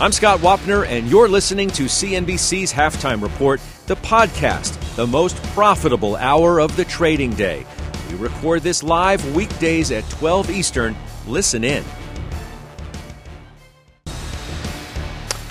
I'm 0.00 0.12
Scott 0.12 0.40
Wapner, 0.40 0.86
and 0.86 1.10
you're 1.10 1.28
listening 1.28 1.68
to 1.72 1.82
CNBC's 1.82 2.72
Halftime 2.72 3.20
Report, 3.20 3.60
the 3.84 3.96
podcast, 3.96 4.96
the 4.96 5.06
most 5.06 5.36
profitable 5.52 6.16
hour 6.16 6.58
of 6.58 6.74
the 6.74 6.86
trading 6.86 7.34
day. 7.34 7.66
We 8.08 8.16
record 8.16 8.62
this 8.62 8.82
live 8.82 9.36
weekdays 9.36 9.90
at 9.90 10.08
12 10.08 10.48
Eastern. 10.48 10.96
Listen 11.26 11.64
in. 11.64 11.84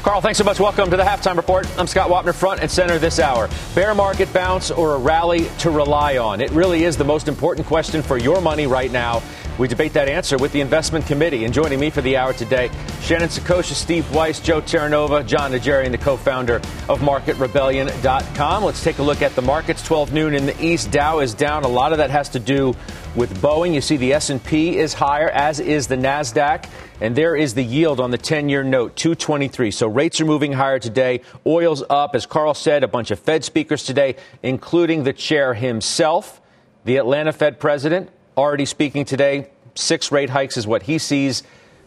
Carl, 0.02 0.22
thanks 0.22 0.40
so 0.40 0.44
much. 0.44 0.60
Welcome 0.60 0.90
to 0.90 0.98
the 0.98 1.04
Halftime 1.04 1.36
Report. 1.36 1.68
I'm 1.78 1.86
Scott 1.86 2.10
Wapner, 2.10 2.34
front 2.34 2.62
and 2.62 2.72
center 2.72 2.98
this 2.98 3.20
hour. 3.20 3.48
Bear 3.76 3.94
market 3.94 4.34
bounce 4.34 4.72
or 4.72 4.96
a 4.96 4.98
rally 4.98 5.48
to 5.60 5.70
rely 5.70 6.18
on? 6.18 6.42
It 6.42 6.50
really 6.50 6.86
is 6.86 6.98
the 6.98 7.04
most 7.04 7.28
important 7.28 7.68
question 7.68 8.02
for 8.02 8.18
your 8.18 8.42
money 8.42 8.66
right 8.66 8.92
now. 8.92 9.22
We 9.60 9.68
debate 9.68 9.92
that 9.92 10.08
answer 10.08 10.38
with 10.38 10.54
the 10.54 10.62
investment 10.62 11.06
committee. 11.06 11.44
And 11.44 11.54
joining 11.54 11.82
me 11.82 11.90
for 11.90 12.00
the 12.00 12.16
hour 12.16 12.32
today, 12.32 12.72
Shannon 13.02 13.28
Saccocia, 13.28 13.74
Steve 13.74 14.10
Weiss, 14.16 14.40
Joe 14.40 14.62
Terranova, 14.62 15.28
Jon 15.28 15.52
Najarian, 15.52 15.92
the 15.92 15.98
co-founder 15.98 16.56
of 16.88 17.02
MarketRebellion.com. 17.02 18.64
Let's 18.64 18.82
take 18.82 19.00
a 19.00 19.04
look 19.04 19.22
at 19.22 19.36
the 19.36 19.42
markets. 19.42 19.84
12 19.84 20.14
noon 20.14 20.34
in 20.34 20.46
the 20.46 20.64
East. 20.64 20.92
Dow 20.92 21.20
is 21.20 21.34
down. 21.34 21.66
A 21.66 21.68
lot 21.68 21.92
of 21.92 21.98
that 21.98 22.10
has 22.10 22.30
to 22.30 22.40
do 22.40 22.74
with 23.18 23.38
Boeing. 23.42 23.74
You 23.74 23.82
see 23.82 23.98
the 23.98 24.14
S&P 24.14 24.78
is 24.78 24.94
higher, 24.94 25.30
as 25.30 25.60
is 25.60 25.88
the 25.88 25.98
Nasdaq. 25.98 26.70
And 27.02 27.14
there 27.14 27.36
is 27.36 27.54
the 27.54 27.64
yield 27.64 28.00
on 28.00 28.12
the 28.12 28.18
10-year 28.18 28.64
note, 28.64 28.96
223. 28.96 29.72
So 29.72 29.88
rates 29.90 30.22
are 30.22 30.26
moving 30.26 30.54
higher 30.54 30.80
today. 30.80 31.20
Oil's 31.46 31.84
up, 31.90 32.16
as 32.16 32.26
Carl 32.26 32.54
said. 32.54 32.86
A 32.86 32.88
bunch 32.88 33.12
of 33.12 33.20
Fed 33.20 33.44
speakers 33.44 33.84
today, 33.84 34.16
including 34.42 35.04
the 35.04 35.12
chair 35.12 35.54
himself, 35.54 36.40
the 36.86 36.96
Atlanta 36.96 37.34
Fed 37.34 37.60
president 37.60 38.10
already 38.40 38.66
speaking 38.66 39.06
today. 39.06 39.50
Six 39.76 40.12
rate 40.12 40.30
hikes 40.30 40.58
is 40.58 40.66
what 40.66 40.84
he 40.84 40.98
sees. 40.98 41.44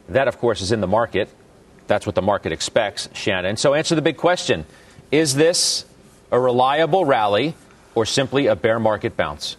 That, 0.08 0.28
of 0.28 0.38
course, 0.38 0.60
is 0.60 0.70
in 0.70 0.80
the 0.80 0.86
market. 0.86 1.28
That's 1.86 2.06
what 2.06 2.14
the 2.14 2.22
market 2.22 2.52
expects, 2.52 3.08
Shannon. 3.12 3.56
So 3.56 3.74
answer 3.74 3.94
the 3.94 4.02
big 4.02 4.16
question 4.16 4.66
Is 5.10 5.34
this 5.34 5.84
a 6.30 6.38
reliable 6.38 7.04
rally 7.04 7.54
or 7.94 8.06
simply 8.06 8.46
a 8.46 8.54
bear 8.54 8.78
market 8.78 9.16
bounce? 9.16 9.56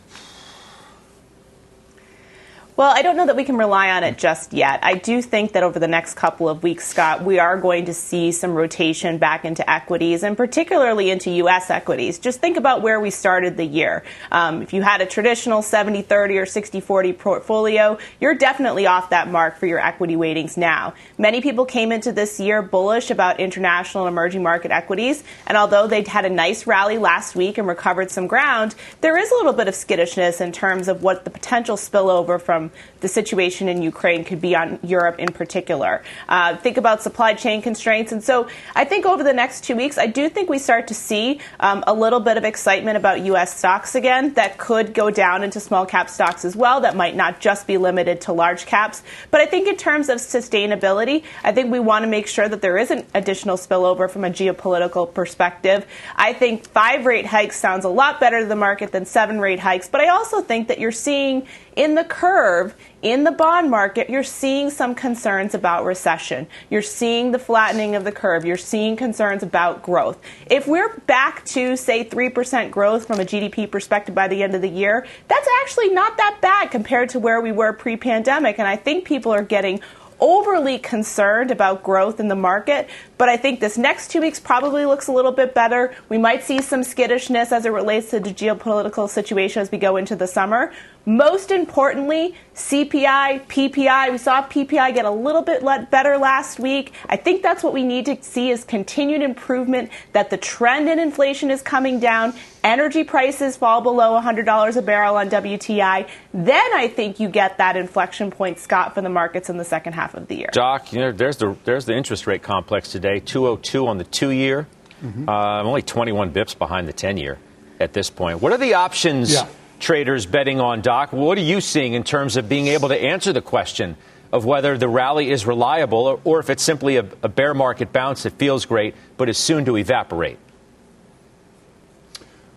Well, 2.76 2.92
I 2.92 3.04
don't 3.04 3.16
know 3.16 3.28
that 3.28 3.36
we 3.36 3.44
can 3.44 3.56
rely 3.56 3.92
on 3.92 4.04
it 4.04 4.18
just 4.18 4.52
yet. 4.52 4.80
I 4.82 4.96
do 4.96 5.22
think 5.22 5.52
that 5.52 5.62
over 5.62 5.78
the 5.78 5.88
next 5.88 6.16
couple 6.16 6.50
of 6.50 6.64
weeks, 6.64 6.88
Scott, 6.88 7.24
we 7.24 7.38
are 7.38 7.56
going 7.56 7.86
to 7.86 7.94
see 7.94 8.32
some 8.32 8.56
rotation 8.56 9.20
back 9.20 9.46
into 9.46 9.70
equities 9.70 10.24
and 10.24 10.36
particularly 10.36 11.12
into 11.12 11.30
U.S. 11.30 11.70
equities. 11.70 12.18
Just 12.18 12.42
think 12.42 12.58
about 12.58 12.82
where 12.82 13.00
we 13.00 13.12
started 13.12 13.58
the 13.58 13.64
year. 13.64 14.04
Um, 14.32 14.64
if 14.64 14.74
you 14.74 14.82
had 14.82 15.02
a 15.02 15.06
traditional 15.06 15.62
70 15.62 16.02
30 16.02 16.40
or 16.40 16.48
60 16.48 16.80
40 16.80 17.14
portfolio, 17.14 18.00
you're 18.20 18.34
definitely 18.34 18.88
off 18.88 19.12
that 19.12 19.30
mark 19.30 19.58
for 19.58 19.68
your 19.68 19.78
equity 19.78 20.16
weightings 20.16 20.58
now. 20.58 20.96
Many 21.20 21.42
people 21.42 21.66
came 21.66 21.92
into 21.92 22.12
this 22.12 22.40
year 22.40 22.64
bullish 22.64 23.12
about 23.12 23.40
international 23.40 24.08
and 24.08 24.14
emerging 24.16 24.42
market 24.42 24.72
equities, 24.72 25.24
and 25.46 25.60
although 25.60 25.86
they 25.86 26.02
had 26.02 26.26
a 26.26 26.30
nice 26.30 26.66
rally 26.66 26.98
last 26.98 27.36
week 27.36 27.60
and 27.60 27.68
recovered 27.68 28.10
some 28.10 28.26
ground, 28.26 28.74
there 29.02 29.16
is 29.16 29.30
a 29.30 29.36
little 29.36 29.54
bit 29.54 29.68
of 29.68 29.76
skittishness 29.76 30.42
in 30.42 30.52
terms 30.52 30.88
of 30.88 31.04
what 31.04 31.24
the 31.24 31.30
potential 31.30 31.78
spillover 31.78 32.42
from 32.42 32.63
from 32.70 32.80
the 33.02 33.08
situation 33.08 33.68
in 33.68 33.82
Ukraine 33.82 34.24
could 34.24 34.40
be 34.40 34.56
on 34.56 34.80
Europe 34.82 35.20
in 35.20 35.32
particular. 35.34 36.04
Uh, 36.30 36.56
think 36.58 36.78
about 36.78 37.02
supply 37.02 37.34
chain 37.34 37.62
constraints. 37.62 38.12
And 38.12 38.24
so 38.24 38.48
I 38.76 38.86
think 38.86 39.06
over 39.06 39.24
the 39.24 39.34
next 39.34 39.66
two 39.66 39.76
weeks, 39.76 39.98
I 39.98 40.08
do 40.08 40.30
think 40.30 40.50
we 40.50 40.60
start 40.60 40.88
to 40.88 40.94
see 40.94 41.42
um, 41.60 41.84
a 41.86 41.94
little 41.94 42.22
bit 42.22 42.38
of 42.38 42.46
excitement 42.46 42.96
about 42.96 43.26
U.S. 43.26 43.58
stocks 43.58 43.96
again 43.96 44.34
that 44.36 44.58
could 44.58 44.94
go 44.94 45.10
down 45.10 45.44
into 45.44 45.60
small 45.60 45.86
cap 45.86 46.10
stocks 46.10 46.46
as 46.46 46.56
well. 46.56 46.82
That 46.82 46.96
might 46.96 47.16
not 47.16 47.42
just 47.42 47.68
be 47.68 47.78
limited 47.78 48.22
to 48.22 48.34
large 48.34 48.66
caps. 48.66 49.04
But 49.32 49.42
I 49.42 49.46
think 49.48 49.68
in 49.68 49.76
terms 49.76 50.08
of 50.08 50.20
sustainability, 50.20 51.24
I 51.44 51.52
think 51.52 51.72
we 51.72 51.80
want 51.80 52.04
to 52.04 52.10
make 52.10 52.28
sure 52.28 52.48
that 52.48 52.62
there 52.62 52.78
isn't 52.78 53.06
additional 53.14 53.58
spillover 53.58 54.10
from 54.10 54.24
a 54.24 54.30
geopolitical 54.30 55.14
perspective. 55.14 55.86
I 56.16 56.32
think 56.32 56.68
five 56.70 57.06
rate 57.06 57.26
hikes 57.26 57.60
sounds 57.60 57.84
a 57.84 57.90
lot 57.90 58.22
better 58.22 58.40
to 58.40 58.46
the 58.46 58.56
market 58.56 58.92
than 58.94 59.06
seven 59.06 59.40
rate 59.40 59.60
hikes. 59.60 59.90
But 59.90 60.02
I 60.02 60.08
also 60.08 60.42
think 60.42 60.70
that 60.70 60.80
you're 60.80 60.94
seeing 60.94 61.48
in 61.76 61.96
the 61.96 62.04
curve, 62.04 62.76
in 63.02 63.24
the 63.24 63.32
bond 63.32 63.70
market, 63.70 64.10
you're 64.10 64.24
seeing 64.24 64.70
some 64.70 64.96
concerns 64.96 65.56
about 65.56 65.86
recession. 65.86 66.48
You're 66.70 66.82
seeing 66.82 67.32
the 67.32 67.40
flattening 67.40 67.96
of 67.96 68.04
the 68.04 68.12
curve. 68.12 68.46
You're 68.46 68.58
seeing 68.58 68.96
concerns 68.96 69.44
about 69.44 69.84
growth. 69.84 70.20
If 70.50 70.68
we're 70.68 70.98
back 71.02 71.44
to, 71.46 71.76
say, 71.76 72.06
3% 72.06 72.72
growth 72.72 73.08
from 73.08 73.20
a 73.20 73.26
GDP 73.26 73.70
perspective 73.70 74.14
by 74.14 74.28
the 74.28 74.44
end 74.44 74.56
of 74.56 74.62
the 74.62 74.70
year, 74.70 75.06
that's 75.28 75.48
actually 75.62 75.90
not 75.90 76.18
that 76.18 76.40
bad 76.42 76.72
compared 76.72 77.10
to 77.10 77.20
where 77.20 77.42
we 77.42 77.52
were 77.52 77.74
pre 77.74 77.98
pandemic. 77.98 78.60
And 78.60 78.68
I 78.68 78.76
think 78.76 79.06
people 79.06 79.34
are 79.34 79.44
getting 79.44 79.82
overly 80.20 80.80
concerned 80.80 81.52
about 81.52 81.84
growth 81.84 82.20
in 82.20 82.30
the 82.30 82.36
market, 82.36 82.90
but 83.24 83.30
I 83.30 83.38
think 83.38 83.62
this 83.62 83.78
next 83.78 84.12
two 84.12 84.20
weeks 84.20 84.38
probably 84.38 84.86
looks 84.86 85.08
a 85.08 85.14
little 85.14 85.32
bit 85.32 85.54
better. 85.54 85.96
We 86.10 86.18
might 86.18 86.44
see 86.44 86.62
some 86.62 86.84
skittishness 86.84 87.54
as 87.54 87.66
it 87.66 87.70
relates 87.70 88.10
to 88.10 88.20
the 88.20 88.32
geopolitical 88.32 89.08
situation 89.08 89.62
as 89.62 89.72
we 89.72 89.78
go 89.78 89.96
into 89.96 90.18
the 90.18 90.28
summer. 90.28 90.74
Most 91.06 91.52
importantly, 91.52 92.36
CPI, 92.56 93.46
PPI. 93.48 94.12
We 94.12 94.18
saw 94.18 94.48
PPI 94.48 94.94
get 94.94 95.04
a 95.04 95.12
little 95.12 95.42
bit 95.42 95.64
better 95.90 96.18
last 96.18 96.60
week. 96.60 96.94
I 97.10 97.18
think 97.18 97.44
that's 97.44 97.62
what 97.62 97.74
we 97.74 97.84
need 97.84 98.06
to 98.06 98.22
see 98.24 98.52
is 98.52 98.64
continued 98.64 99.22
improvement, 99.22 99.90
that 100.14 100.30
the 100.30 100.38
trend 100.38 100.88
in 100.88 101.00
inflation 101.00 101.52
is 101.52 101.62
coming 101.62 102.00
down, 102.00 102.34
energy 102.64 103.04
prices 103.04 103.58
fall 103.58 103.82
below 103.82 104.18
$100 104.18 104.78
a 104.78 104.82
barrel 104.82 105.18
on 105.18 105.30
WTI. 105.30 106.08
Then 106.34 106.74
I 106.74 106.88
think 106.88 107.20
you 107.20 107.28
get 107.28 107.58
that 107.58 107.76
inflection 107.76 108.32
point, 108.32 108.60
Scott, 108.60 108.94
for 108.94 109.02
the 109.02 109.10
markets 109.10 109.50
in 109.50 109.58
the 109.58 109.66
second 109.66 109.94
half 109.94 110.14
of 110.14 110.28
the 110.28 110.36
year. 110.36 110.50
Doc, 110.54 110.94
you 110.94 111.00
know, 111.00 111.12
there's 111.12 111.36
the, 111.36 111.58
there's 111.66 111.84
the 111.84 111.94
interest 111.94 112.28
rate 112.28 112.44
complex 112.44 112.90
today, 112.90 113.13
202 113.20 113.88
on 113.88 113.98
the 113.98 114.04
two 114.04 114.30
year. 114.30 114.68
Mm-hmm. 115.04 115.28
Uh, 115.28 115.64
only 115.64 115.82
21 115.82 116.32
bips 116.32 116.58
behind 116.58 116.88
the 116.88 116.94
10 116.94 117.18
year 117.18 117.38
at 117.80 117.94
this 117.94 118.10
point. 118.10 118.42
What 118.42 118.54
are 118.54 118.58
the 118.58 118.76
options? 118.76 119.34
Yeah 119.34 119.48
traders 119.84 120.26
betting 120.26 120.60
on, 120.60 120.82
Doc. 120.82 121.14
What 121.14 121.38
are 121.38 121.42
you 121.42 121.62
seeing 121.62 121.94
in 121.94 122.04
terms 122.04 122.38
of 122.38 122.50
being 122.50 122.68
able 122.68 122.90
to 122.90 122.98
answer 122.98 123.34
the 123.34 123.42
question 123.42 123.98
of 124.32 124.46
whether 124.46 124.78
the 124.78 124.88
rally 124.88 125.30
is 125.30 125.46
reliable 125.46 126.08
or, 126.08 126.20
or 126.24 126.40
if 126.40 126.50
it's 126.50 126.64
simply 126.64 126.98
a, 126.98 127.06
a 127.22 127.30
bear 127.30 127.54
market 127.54 127.92
bounce 127.94 128.24
that 128.24 128.34
feels 128.34 128.66
great 128.66 128.96
but 129.18 129.30
is 129.30 129.38
soon 129.38 129.66
to 129.66 129.78
evaporate? 129.78 130.40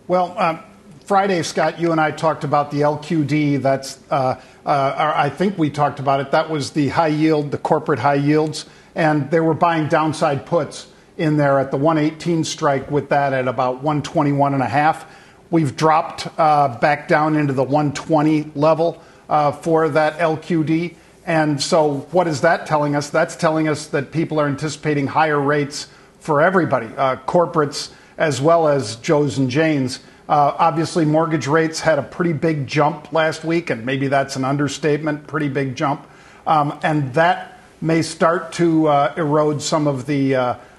Well, 0.07 0.33
um, 0.39 0.59
Friday, 1.07 1.41
Scott, 1.41 1.79
you 1.79 1.93
and 1.93 2.01
I 2.01 2.11
talked 2.11 2.43
about 2.43 2.69
the 2.69 2.81
LQD. 2.81 3.61
That's, 3.61 3.97
uh, 4.11 4.41
uh, 4.65 5.13
I 5.15 5.29
think 5.29 5.57
we 5.57 5.69
talked 5.69 6.01
about 6.01 6.19
it. 6.19 6.31
That 6.31 6.49
was 6.49 6.71
the 6.71 6.89
high 6.89 7.07
yield, 7.07 7.51
the 7.51 7.57
corporate 7.57 7.99
high 7.99 8.15
yields, 8.15 8.65
and 8.93 9.31
they 9.31 9.39
were 9.39 9.53
buying 9.53 9.87
downside 9.87 10.45
puts 10.45 10.87
in 11.15 11.37
there 11.37 11.59
at 11.59 11.71
the 11.71 11.77
118 11.77 12.43
strike 12.43 12.91
with 12.91 13.07
that 13.07 13.31
at 13.31 13.47
about 13.47 13.75
121 13.75 14.53
and 14.53 14.61
a 14.61 14.67
half. 14.67 15.05
We've 15.49 15.77
dropped 15.77 16.27
uh, 16.37 16.77
back 16.79 17.07
down 17.07 17.37
into 17.37 17.53
the 17.53 17.63
120 17.63 18.51
level 18.53 19.01
uh, 19.29 19.53
for 19.53 19.87
that 19.87 20.17
LQD. 20.17 20.97
And 21.25 21.61
so, 21.61 21.99
what 22.11 22.27
is 22.27 22.41
that 22.41 22.65
telling 22.65 22.97
us? 22.97 23.09
That's 23.09 23.37
telling 23.37 23.69
us 23.69 23.87
that 23.87 24.11
people 24.11 24.41
are 24.41 24.47
anticipating 24.47 25.07
higher 25.07 25.39
rates 25.39 25.87
for 26.19 26.41
everybody, 26.41 26.87
uh, 26.97 27.15
corporates 27.25 27.91
as 28.17 28.41
well 28.41 28.67
as 28.67 28.97
Joes 28.97 29.37
and 29.37 29.49
Janes. 29.49 30.01
Uh, 30.29 30.55
obviously, 30.57 31.05
mortgage 31.05 31.47
rates 31.47 31.79
had 31.79 31.99
a 31.99 32.03
pretty 32.03 32.33
big 32.33 32.67
jump 32.67 33.13
last 33.13 33.43
week, 33.43 33.69
and 33.69 33.85
maybe 33.85 34.07
that's 34.07 34.35
an 34.35 34.43
understatement, 34.43 35.25
pretty 35.27 35.47
big 35.47 35.75
jump. 35.75 36.05
Um, 36.45 36.77
and 36.83 37.13
that 37.13 37.59
may 37.81 38.01
start 38.01 38.51
to 38.53 38.87
uh, 38.87 39.13
erode 39.17 39.61
some 39.61 39.87
of 39.87 40.05
the 40.05 40.35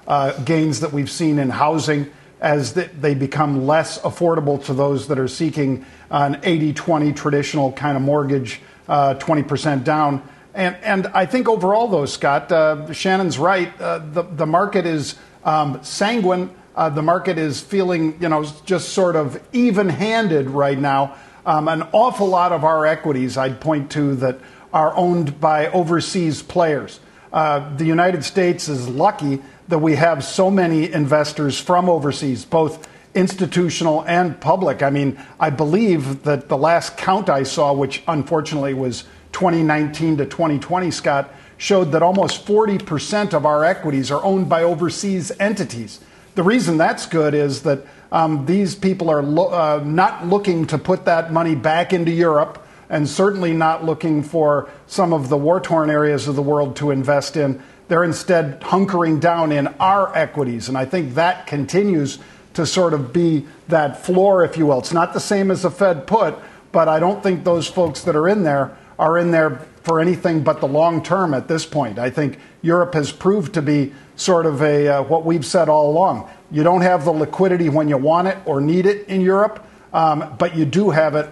uh, 0.09 0.33
gains 0.45 0.81
that 0.81 0.93
we've 0.93 1.11
seen 1.11 1.39
in 1.39 1.51
housing 1.51 2.11
as 2.41 2.75
they 2.75 3.15
become 3.15 3.67
less 3.67 3.99
affordable 4.01 4.65
to 4.67 4.75
those 4.75 5.09
that 5.09 5.19
are 5.19 5.29
seeking 5.29 5.85
an 6.11 6.41
80 6.43 6.73
20 6.73 7.13
traditional 7.13 7.73
kind 7.73 7.97
of 7.97 8.03
mortgage, 8.03 8.61
uh, 8.89 9.15
20% 9.15 9.85
down. 9.85 10.23
And, 10.55 10.77
and 10.83 11.07
I 11.09 11.27
think 11.27 11.49
overall, 11.49 11.89
though, 11.89 12.07
Scott, 12.07 12.51
uh, 12.51 12.93
Shannon's 12.93 13.39
right. 13.39 13.73
Uh, 13.81 13.99
the, 13.99 14.23
the 14.23 14.47
market 14.47 14.87
is 14.87 15.17
um, 15.45 15.83
sanguine. 15.83 16.51
Uh, 16.79 16.89
the 16.89 17.03
market 17.03 17.39
is 17.39 17.61
feeling, 17.61 18.17
you 18.23 18.29
know, 18.29 18.45
just 18.65 18.91
sort 18.91 19.17
of 19.17 19.43
even 19.53 19.89
handed 19.89 20.49
right 20.49 20.79
now. 20.79 21.13
Um, 21.45 21.67
an 21.67 21.83
awful 21.91 22.29
lot 22.29 22.53
of 22.53 22.63
our 22.63 22.87
equities, 22.87 23.37
I'd 23.37 23.61
point 23.61 23.91
to, 23.93 24.15
that 24.15 24.39
are 24.73 24.95
owned 24.95 25.41
by 25.41 25.67
overseas 25.71 26.41
players. 26.41 27.01
uh, 27.33 27.77
the 27.77 27.85
United 27.85 28.23
States 28.23 28.69
is 28.69 28.89
lucky 28.89 29.43
that 29.67 29.81
we 29.81 29.97
have 29.97 30.23
so 30.23 30.53
many 30.53 30.93
investors 30.93 31.61
from 31.61 31.89
overseas, 31.89 32.45
both 32.45 32.89
institutional 33.13 34.05
and 34.07 34.41
public. 34.41 34.81
I 34.81 34.91
mean, 34.91 35.19
I 35.41 35.51
believe 35.51 36.23
that 36.23 36.49
the 36.49 36.57
last 36.57 36.97
count 36.97 37.29
I 37.29 37.43
saw, 37.43 37.73
which 37.73 38.05
unfortunately 38.07 38.75
was 38.75 39.03
2019 39.33 40.19
to 40.19 40.27
2020, 40.27 40.93
Scott, 40.93 41.35
showed 41.57 41.91
that 41.91 42.05
almost 42.05 42.47
40% 42.47 43.35
of 43.35 43.45
our 43.45 43.65
equities 43.65 44.13
are 44.13 44.23
owned 44.23 44.49
by 44.49 44.63
overseas 44.63 45.33
entities. 45.41 45.99
The 46.39 46.45
reason 46.45 46.77
that's 46.77 47.07
good 47.07 47.35
is 47.35 47.63
that 47.63 47.85
um, 48.13 48.47
these 48.47 48.77
people 48.77 49.11
are 49.11 49.25
lo- 49.25 49.49
uh, 49.49 49.83
not 49.85 50.29
looking 50.29 50.69
to 50.69 50.79
put 50.79 51.07
that 51.07 51.33
money 51.33 51.57
back 51.57 51.93
into 51.93 52.13
Europe 52.13 52.65
and 52.89 53.09
certainly 53.09 53.53
not 53.53 53.85
looking 53.85 54.23
for 54.23 54.71
some 54.87 55.13
of 55.13 55.31
the 55.31 55.37
war 55.37 55.61
torn 55.61 55.91
areas 55.91 56.29
of 56.29 56.37
the 56.37 56.43
world 56.43 56.77
to 56.77 56.93
invest 56.93 57.37
in. 57.37 57.61
They're 57.89 58.05
instead 58.05 58.61
hunkering 58.61 59.19
down 59.19 59.51
in 59.51 59.67
our 59.81 60.17
equities. 60.17 60.69
And 60.69 60.79
I 60.79 60.85
think 60.85 61.15
that 61.15 61.49
continues 61.49 62.21
to 62.55 62.65
sort 62.65 62.95
of 62.95 63.13
be 63.13 63.45
that 63.67 64.05
floor, 64.05 64.45
if 64.45 64.57
you 64.57 64.67
will. 64.67 64.79
It's 64.79 64.93
not 64.93 65.15
the 65.15 65.19
same 65.19 65.51
as 65.51 65.65
a 65.65 65.73
Fed 65.73 66.07
put, 66.07 66.37
but 66.71 66.87
I 66.87 67.01
don't 67.01 67.21
think 67.21 67.43
those 67.43 67.67
folks 67.67 68.03
that 68.03 68.15
are 68.15 68.29
in 68.29 68.45
there 68.45 68.79
are 68.97 69.19
in 69.19 69.33
there 69.33 69.67
for 69.83 69.99
anything 69.99 70.45
but 70.45 70.61
the 70.61 70.69
long 70.69 71.03
term 71.03 71.35
at 71.35 71.49
this 71.49 71.67
point. 71.67 71.99
I 71.99 72.11
think 72.11 72.39
Europe 72.63 72.95
has 72.95 73.13
proved 73.13 73.55
to 73.55 73.63
be 73.63 73.93
sort 74.17 74.47
of 74.47 74.63
a 74.63 74.89
uh, 74.89 75.03
what 75.03 75.25
we've 75.25 75.47
said 75.47 75.69
all 75.69 75.91
along. 75.91 76.29
You 76.51 76.63
don't 76.63 76.83
have 76.83 77.05
the 77.05 77.13
liquidity 77.13 77.69
when 77.69 77.89
you 77.89 77.97
want 77.97 78.29
it 78.29 78.39
or 78.47 78.61
need 78.61 78.87
it 78.87 79.07
in 79.09 79.21
Europe, 79.21 79.65
um, 79.93 80.35
but 80.39 80.57
you 80.57 80.65
do 80.65 80.91
have 80.91 81.15
it 81.15 81.31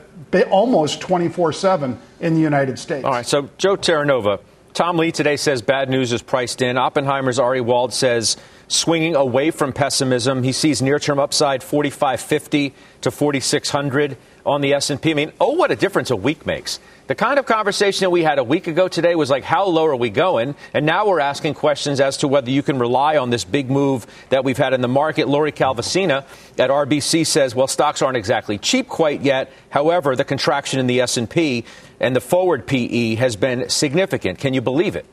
almost 0.51 1.01
24 1.01 1.53
7 1.53 1.99
in 2.21 2.35
the 2.35 2.41
United 2.41 2.79
States. 2.79 3.05
All 3.05 3.13
right, 3.13 3.27
so 3.27 3.49
Joe 3.59 3.77
Terranova, 3.77 4.41
Tom 4.75 4.99
Lee 4.99 5.13
today 5.13 5.37
says 5.37 5.63
bad 5.63 5.89
news 5.89 6.13
is 6.13 6.23
priced 6.23 6.61
in. 6.61 6.77
Oppenheimer's 6.77 7.39
Ari 7.39 7.63
Wald 7.63 7.95
says 7.95 8.37
swinging 8.69 9.17
away 9.17 9.51
from 9.51 9.73
pessimism. 9.73 10.43
He 10.43 10.53
sees 10.53 10.83
near-term 10.83 11.19
upside 11.19 11.63
4550 11.63 12.75
to 13.01 13.11
4600 13.11 14.17
on 14.45 14.61
the 14.61 14.75
S&P. 14.75 15.11
I 15.11 15.15
mean, 15.15 15.33
oh, 15.41 15.53
what 15.53 15.71
a 15.71 15.77
difference 15.77 16.11
a 16.11 16.17
week 16.17 16.45
makes. 16.45 16.79
The 17.07 17.15
kind 17.15 17.39
of 17.39 17.47
conversation 17.47 18.01
that 18.01 18.11
we 18.11 18.25
had 18.25 18.41
a 18.41 18.45
week 18.45 18.67
ago 18.67 18.89
today 18.89 19.15
was 19.15 19.31
like, 19.31 19.45
how 19.45 19.67
low 19.67 19.87
are 19.87 19.95
we 19.95 20.11
going? 20.11 20.57
And 20.75 20.85
now 20.85 21.07
we're 21.07 21.21
asking 21.21 21.55
questions 21.55 22.01
as 22.01 22.17
to 22.19 22.29
whether 22.29 22.51
you 22.51 22.65
can 22.65 22.81
rely 22.81 23.17
on 23.17 23.31
this 23.31 23.45
big 23.45 23.71
move 23.71 24.07
that 24.31 24.43
we've 24.43 24.59
had 24.59 24.73
in 24.73 24.81
the 24.81 24.89
market. 24.89 25.29
Lori 25.29 25.53
Calvasina 25.53 26.25
at 26.59 26.71
RBC 26.71 27.25
says, 27.25 27.55
well, 27.55 27.69
stocks 27.69 28.03
aren't 28.03 28.17
exactly 28.17 28.59
cheap 28.59 28.89
quite 28.89 29.21
yet. 29.21 29.53
However, 29.71 30.17
the 30.17 30.25
contraction 30.25 30.81
in 30.81 30.89
the 30.89 31.01
S&P 31.01 31.65
and 32.01 32.17
the 32.17 32.21
forward 32.21 32.67
PE 32.67 33.15
has 33.15 33.37
been 33.37 33.69
significant. 33.71 34.41
Can 34.41 34.53
you 34.53 34.61
believe 34.61 34.97
it? 34.97 35.07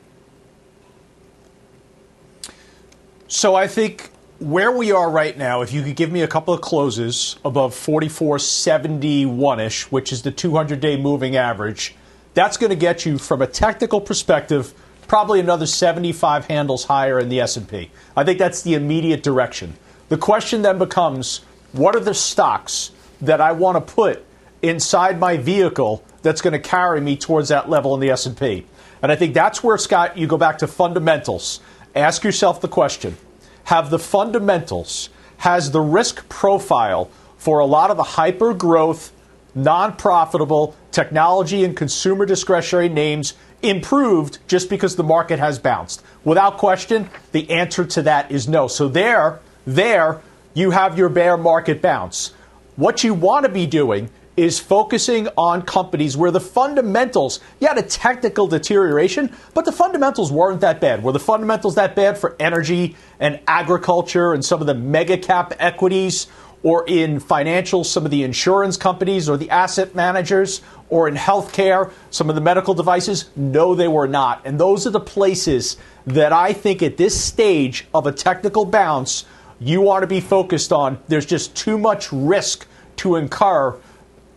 So 3.28 3.54
I 3.54 3.68
think 3.68 4.10
where 4.38 4.72
we 4.72 4.90
are 4.92 5.10
right 5.10 5.36
now, 5.36 5.62
if 5.62 5.72
you 5.72 5.82
could 5.82 5.96
give 5.96 6.10
me 6.10 6.22
a 6.22 6.28
couple 6.28 6.52
of 6.52 6.60
closes 6.60 7.36
above 7.44 7.74
4471 7.74 9.60
ish, 9.60 9.90
which 9.92 10.12
is 10.12 10.22
the 10.22 10.30
200 10.30 10.80
day 10.80 10.96
moving 10.96 11.36
average, 11.36 11.94
that's 12.34 12.56
going 12.56 12.70
to 12.70 12.76
get 12.76 13.06
you 13.06 13.18
from 13.18 13.42
a 13.42 13.46
technical 13.46 14.00
perspective 14.00 14.74
probably 15.06 15.38
another 15.38 15.66
75 15.66 16.46
handles 16.46 16.84
higher 16.84 17.18
in 17.20 17.28
the 17.28 17.40
S&P. 17.40 17.90
I 18.16 18.24
think 18.24 18.38
that's 18.38 18.62
the 18.62 18.74
immediate 18.74 19.22
direction. 19.22 19.74
The 20.08 20.16
question 20.18 20.62
then 20.62 20.78
becomes 20.78 21.42
what 21.72 21.94
are 21.94 22.00
the 22.00 22.14
stocks 22.14 22.90
that 23.20 23.40
I 23.40 23.52
want 23.52 23.76
to 23.86 23.94
put 23.94 24.24
inside 24.62 25.20
my 25.20 25.36
vehicle 25.36 26.02
that's 26.22 26.40
going 26.40 26.52
to 26.52 26.58
carry 26.58 27.00
me 27.00 27.16
towards 27.16 27.50
that 27.50 27.68
level 27.68 27.94
in 27.94 28.00
the 28.00 28.10
S&P? 28.10 28.66
And 29.02 29.12
I 29.12 29.16
think 29.16 29.34
that's 29.34 29.62
where 29.62 29.76
Scott 29.76 30.16
you 30.16 30.26
go 30.26 30.38
back 30.38 30.58
to 30.58 30.66
fundamentals. 30.66 31.60
Ask 31.94 32.24
yourself 32.24 32.60
the 32.60 32.68
question 32.68 33.16
have 33.64 33.90
the 33.90 33.98
fundamentals, 33.98 35.10
has 35.38 35.70
the 35.70 35.80
risk 35.80 36.28
profile 36.28 37.10
for 37.36 37.58
a 37.58 37.66
lot 37.66 37.90
of 37.90 37.96
the 37.96 38.02
hyper 38.02 38.54
growth, 38.54 39.12
non 39.54 39.96
profitable 39.96 40.74
technology 40.90 41.64
and 41.64 41.76
consumer 41.76 42.26
discretionary 42.26 42.88
names 42.88 43.34
improved 43.62 44.38
just 44.46 44.68
because 44.68 44.96
the 44.96 45.02
market 45.02 45.38
has 45.38 45.58
bounced? 45.58 46.02
Without 46.24 46.58
question, 46.58 47.08
the 47.32 47.50
answer 47.50 47.84
to 47.84 48.02
that 48.02 48.30
is 48.30 48.48
no. 48.48 48.68
So 48.68 48.88
there, 48.88 49.40
there, 49.66 50.20
you 50.54 50.70
have 50.70 50.96
your 50.96 51.08
bear 51.08 51.36
market 51.36 51.82
bounce. 51.82 52.32
What 52.76 53.04
you 53.04 53.14
want 53.14 53.44
to 53.44 53.52
be 53.52 53.66
doing 53.66 54.10
is 54.36 54.58
focusing 54.58 55.28
on 55.36 55.62
companies 55.62 56.16
where 56.16 56.30
the 56.30 56.40
fundamentals, 56.40 57.40
you 57.60 57.68
had 57.68 57.78
a 57.78 57.82
technical 57.82 58.46
deterioration, 58.46 59.32
but 59.54 59.64
the 59.64 59.72
fundamentals 59.72 60.32
weren't 60.32 60.60
that 60.60 60.80
bad. 60.80 61.02
Were 61.02 61.12
the 61.12 61.20
fundamentals 61.20 61.76
that 61.76 61.94
bad 61.94 62.18
for 62.18 62.34
energy 62.40 62.96
and 63.20 63.40
agriculture 63.46 64.32
and 64.32 64.44
some 64.44 64.60
of 64.60 64.66
the 64.66 64.74
mega 64.74 65.16
cap 65.16 65.54
equities, 65.58 66.26
or 66.64 66.84
in 66.88 67.20
financials, 67.20 67.86
some 67.86 68.06
of 68.06 68.10
the 68.10 68.22
insurance 68.22 68.76
companies 68.76 69.28
or 69.28 69.36
the 69.36 69.50
asset 69.50 69.94
managers, 69.94 70.62
or 70.88 71.06
in 71.06 71.14
healthcare, 71.14 71.92
some 72.10 72.28
of 72.28 72.34
the 72.34 72.40
medical 72.40 72.74
devices? 72.74 73.30
No, 73.36 73.74
they 73.74 73.86
were 73.86 74.08
not. 74.08 74.40
And 74.44 74.58
those 74.58 74.86
are 74.86 74.90
the 74.90 74.98
places 74.98 75.76
that 76.06 76.32
I 76.32 76.54
think 76.54 76.82
at 76.82 76.96
this 76.96 77.22
stage 77.22 77.86
of 77.94 78.06
a 78.06 78.12
technical 78.12 78.64
bounce, 78.64 79.26
you 79.60 79.80
want 79.82 80.02
to 80.02 80.06
be 80.06 80.20
focused 80.20 80.72
on. 80.72 80.98
There's 81.06 81.26
just 81.26 81.54
too 81.54 81.78
much 81.78 82.10
risk 82.10 82.66
to 82.96 83.16
incur 83.16 83.76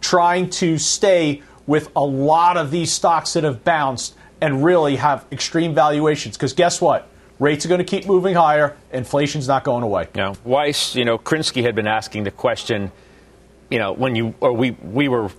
trying 0.02 0.50
to 0.50 0.78
stay 0.78 1.42
with 1.66 1.90
a 1.96 2.04
lot 2.04 2.58
of 2.58 2.72
these 2.72 2.92
stocks 2.92 3.34
that 3.34 3.44
have 3.44 3.64
bounced 3.64 4.16
and 4.42 4.64
really 4.64 4.96
have 4.96 5.26
extreme 5.32 5.74
valuations. 5.76 6.38
Because 6.38 6.54
guess 6.54 6.80
what? 6.80 7.08
Rates 7.40 7.66
are 7.66 7.70
going 7.70 7.80
to 7.80 7.86
keep 7.86 8.08
moving 8.08 8.36
higher. 8.36 8.76
Inflation's 8.92 9.48
not 9.48 9.64
going 9.64 9.84
away. 9.84 10.08
Yeah. 10.16 10.34
Weiss, 10.44 10.96
you 10.96 11.06
know, 11.06 11.18
Krinsky 11.18 11.64
had 11.64 11.76
been 11.76 11.88
asking 11.88 12.24
the 12.24 12.32
question, 12.32 12.92
you 13.70 13.80
know, 13.80 13.94
when 13.94 14.16
you, 14.16 14.34
or 14.40 14.54
we, 14.54 14.72
we 14.72 15.08
were 15.08 15.30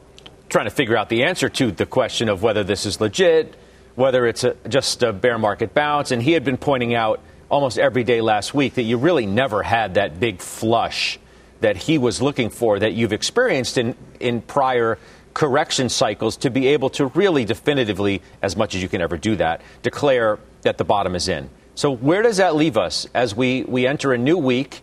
trying 0.49 0.67
to 0.67 0.71
figure 0.71 0.97
out 0.97 1.09
the 1.09 1.25
answer 1.25 1.49
to 1.49 1.73
the 1.73 1.87
question 1.87 2.29
of 2.29 2.43
whether 2.43 2.63
this 2.63 2.87
is 2.87 3.01
legit, 3.01 3.55
whether 3.97 4.27
it's 4.27 4.45
a, 4.45 4.57
just 4.69 5.03
a 5.03 5.13
bear 5.13 5.39
market 5.39 5.75
bounce. 5.75 6.11
And 6.11 6.23
he 6.23 6.33
had 6.33 6.45
been 6.45 6.57
pointing 6.57 6.95
out 6.95 7.21
almost 7.49 7.79
every 7.79 8.05
day 8.05 8.21
last 8.21 8.55
week 8.55 8.75
that 8.75 8.83
you 8.83 8.97
really 8.97 9.27
never 9.27 9.63
had 9.63 9.95
that 9.95 10.21
big 10.21 10.41
flush 10.41 11.19
that 11.61 11.77
he 11.77 11.99
was 11.99 12.23
looking 12.23 12.51
for 12.51 12.79
that 12.79 12.93
you've 12.93 13.13
experienced 13.13 13.79
in, 13.79 13.97
in 14.21 14.41
prior 14.41 14.99
correction 15.35 15.89
cycles 15.89 16.37
to 16.39 16.51
be 16.51 16.69
able 16.69 16.91
to 16.91 17.07
really 17.07 17.45
definitively, 17.45 18.23
as 18.43 18.57
much 18.57 18.75
as 18.75 18.83
you 18.83 18.89
can 18.89 19.01
ever 19.01 19.17
do 19.17 19.37
that, 19.37 19.61
declare 19.83 20.39
that 20.63 20.79
the 20.79 20.85
bottom 20.85 21.15
is 21.15 21.29
in. 21.29 21.49
So, 21.75 21.95
where 21.95 22.23
does 22.23 22.39
that 22.39 22.57
leave 22.57 22.77
us 22.77 23.07
as 23.15 23.37
we, 23.37 23.63
we 23.63 23.87
enter 23.87 24.13
a 24.13 24.19
new 24.19 24.37
week, 24.37 24.83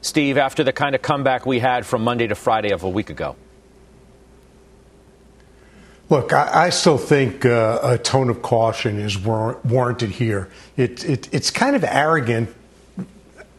Steve, 0.00 0.38
after 0.38 0.62
the 0.62 0.72
kind 0.72 0.94
of 0.94 1.02
comeback 1.02 1.46
we 1.46 1.58
had 1.58 1.84
from 1.84 2.04
Monday 2.04 2.28
to 2.28 2.36
Friday 2.36 2.70
of 2.70 2.84
a 2.84 2.88
week 2.88 3.10
ago? 3.10 3.34
Look, 6.10 6.32
I, 6.32 6.66
I 6.66 6.70
still 6.70 6.96
think 6.96 7.44
uh, 7.44 7.80
a 7.82 7.98
tone 7.98 8.30
of 8.30 8.40
caution 8.40 8.98
is 8.98 9.18
war- 9.18 9.60
warranted 9.64 10.10
here. 10.10 10.48
It, 10.76 11.04
it, 11.04 11.28
it's 11.34 11.50
kind 11.50 11.76
of 11.76 11.84
arrogant 11.84 12.54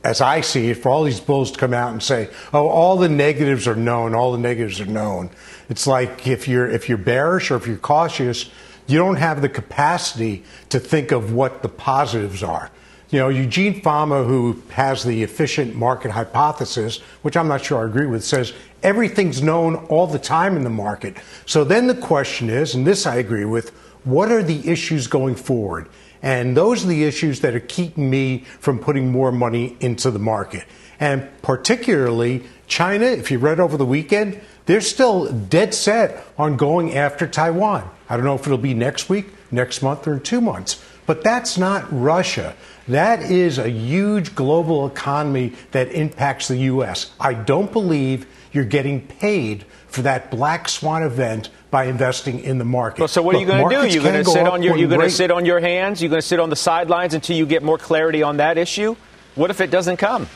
as 0.03 0.21
I 0.21 0.41
see 0.41 0.69
it, 0.69 0.75
for 0.75 0.89
all 0.89 1.03
these 1.03 1.19
bulls 1.19 1.51
to 1.51 1.59
come 1.59 1.73
out 1.73 1.91
and 1.91 2.01
say, 2.01 2.29
"Oh, 2.53 2.67
all 2.67 2.97
the 2.97 3.09
negatives 3.09 3.67
are 3.67 3.75
known. 3.75 4.15
All 4.15 4.31
the 4.31 4.37
negatives 4.37 4.79
are 4.79 4.85
known." 4.85 5.29
It's 5.69 5.85
like 5.85 6.27
if 6.27 6.47
you're 6.47 6.69
if 6.69 6.87
you're 6.87 6.97
bearish 6.97 7.51
or 7.51 7.55
if 7.55 7.67
you're 7.67 7.77
cautious, 7.77 8.49
you 8.87 8.97
don't 8.97 9.17
have 9.17 9.41
the 9.41 9.49
capacity 9.49 10.43
to 10.69 10.79
think 10.79 11.11
of 11.11 11.33
what 11.33 11.61
the 11.61 11.69
positives 11.69 12.41
are. 12.43 12.71
You 13.11 13.19
know, 13.19 13.29
Eugene 13.29 13.81
Fama, 13.81 14.23
who 14.23 14.61
has 14.69 15.03
the 15.03 15.23
efficient 15.23 15.75
market 15.75 16.11
hypothesis, 16.11 16.99
which 17.23 17.35
I'm 17.35 17.47
not 17.47 17.65
sure 17.65 17.81
I 17.81 17.87
agree 17.87 18.05
with, 18.05 18.23
says 18.23 18.53
everything's 18.83 19.41
known 19.41 19.75
all 19.89 20.05
the 20.05 20.19
time 20.19 20.55
in 20.55 20.63
the 20.63 20.69
market. 20.69 21.17
So 21.47 21.63
then 21.63 21.87
the 21.87 21.95
question 21.95 22.49
is, 22.49 22.75
and 22.75 22.85
this 22.85 23.07
I 23.07 23.15
agree 23.15 23.45
with, 23.45 23.71
what 24.03 24.31
are 24.31 24.43
the 24.43 24.67
issues 24.69 25.07
going 25.07 25.35
forward? 25.35 25.87
And 26.21 26.55
those 26.55 26.83
are 26.83 26.87
the 26.87 27.03
issues 27.03 27.39
that 27.41 27.55
are 27.55 27.61
keeping 27.61 28.09
me 28.09 28.39
from 28.59 28.79
putting 28.79 29.11
more 29.11 29.31
money 29.31 29.77
into 29.79 30.11
the 30.11 30.19
market. 30.19 30.65
And 30.99 31.29
particularly 31.41 32.43
China, 32.67 33.05
if 33.05 33.31
you 33.31 33.39
read 33.39 33.59
over 33.59 33.77
the 33.77 33.85
weekend, 33.85 34.39
they're 34.65 34.81
still 34.81 35.31
dead 35.31 35.73
set 35.73 36.25
on 36.37 36.57
going 36.57 36.95
after 36.95 37.25
Taiwan. 37.25 37.89
I 38.09 38.17
don't 38.17 38.25
know 38.25 38.35
if 38.35 38.45
it'll 38.45 38.57
be 38.57 38.73
next 38.73 39.09
week, 39.09 39.27
next 39.49 39.81
month, 39.81 40.07
or 40.07 40.13
in 40.13 40.21
two 40.21 40.41
months. 40.41 40.83
But 41.05 41.23
that's 41.23 41.57
not 41.57 41.85
Russia. 41.89 42.55
That 42.87 43.21
is 43.21 43.57
a 43.57 43.69
huge 43.69 44.35
global 44.35 44.85
economy 44.85 45.53
that 45.71 45.91
impacts 45.91 46.47
the 46.47 46.57
U.S. 46.57 47.11
I 47.19 47.33
don't 47.33 47.71
believe 47.71 48.27
you're 48.51 48.65
getting 48.65 49.07
paid 49.07 49.63
for 49.87 50.01
that 50.03 50.29
black 50.29 50.69
swan 50.69 51.01
event 51.01 51.49
by 51.71 51.85
investing 51.85 52.39
in 52.39 52.57
the 52.57 52.65
market. 52.65 52.99
Well, 52.99 53.07
so 53.07 53.21
what 53.21 53.35
Look, 53.35 53.43
are 53.43 53.45
you 53.45 53.47
going 53.47 53.69
to 53.69 53.87
do? 53.87 53.93
You're 53.93 54.03
going 54.03 54.23
to 54.23 54.29
sit 54.29 54.47
on 54.47 54.63
your 54.63 54.77
you're 54.77 54.89
going 54.89 55.01
to 55.01 55.09
sit 55.09 55.31
on 55.31 55.45
your 55.45 55.59
hands. 55.59 56.01
You're 56.01 56.09
going 56.09 56.21
to 56.21 56.27
sit 56.27 56.39
on 56.39 56.49
the 56.49 56.55
sidelines 56.55 57.13
until 57.13 57.37
you 57.37 57.45
get 57.45 57.63
more 57.63 57.77
clarity 57.77 58.23
on 58.23 58.37
that 58.37 58.57
issue. 58.57 58.95
What 59.35 59.51
if 59.51 59.61
it 59.61 59.71
doesn't 59.71 59.97
come? 59.97 60.27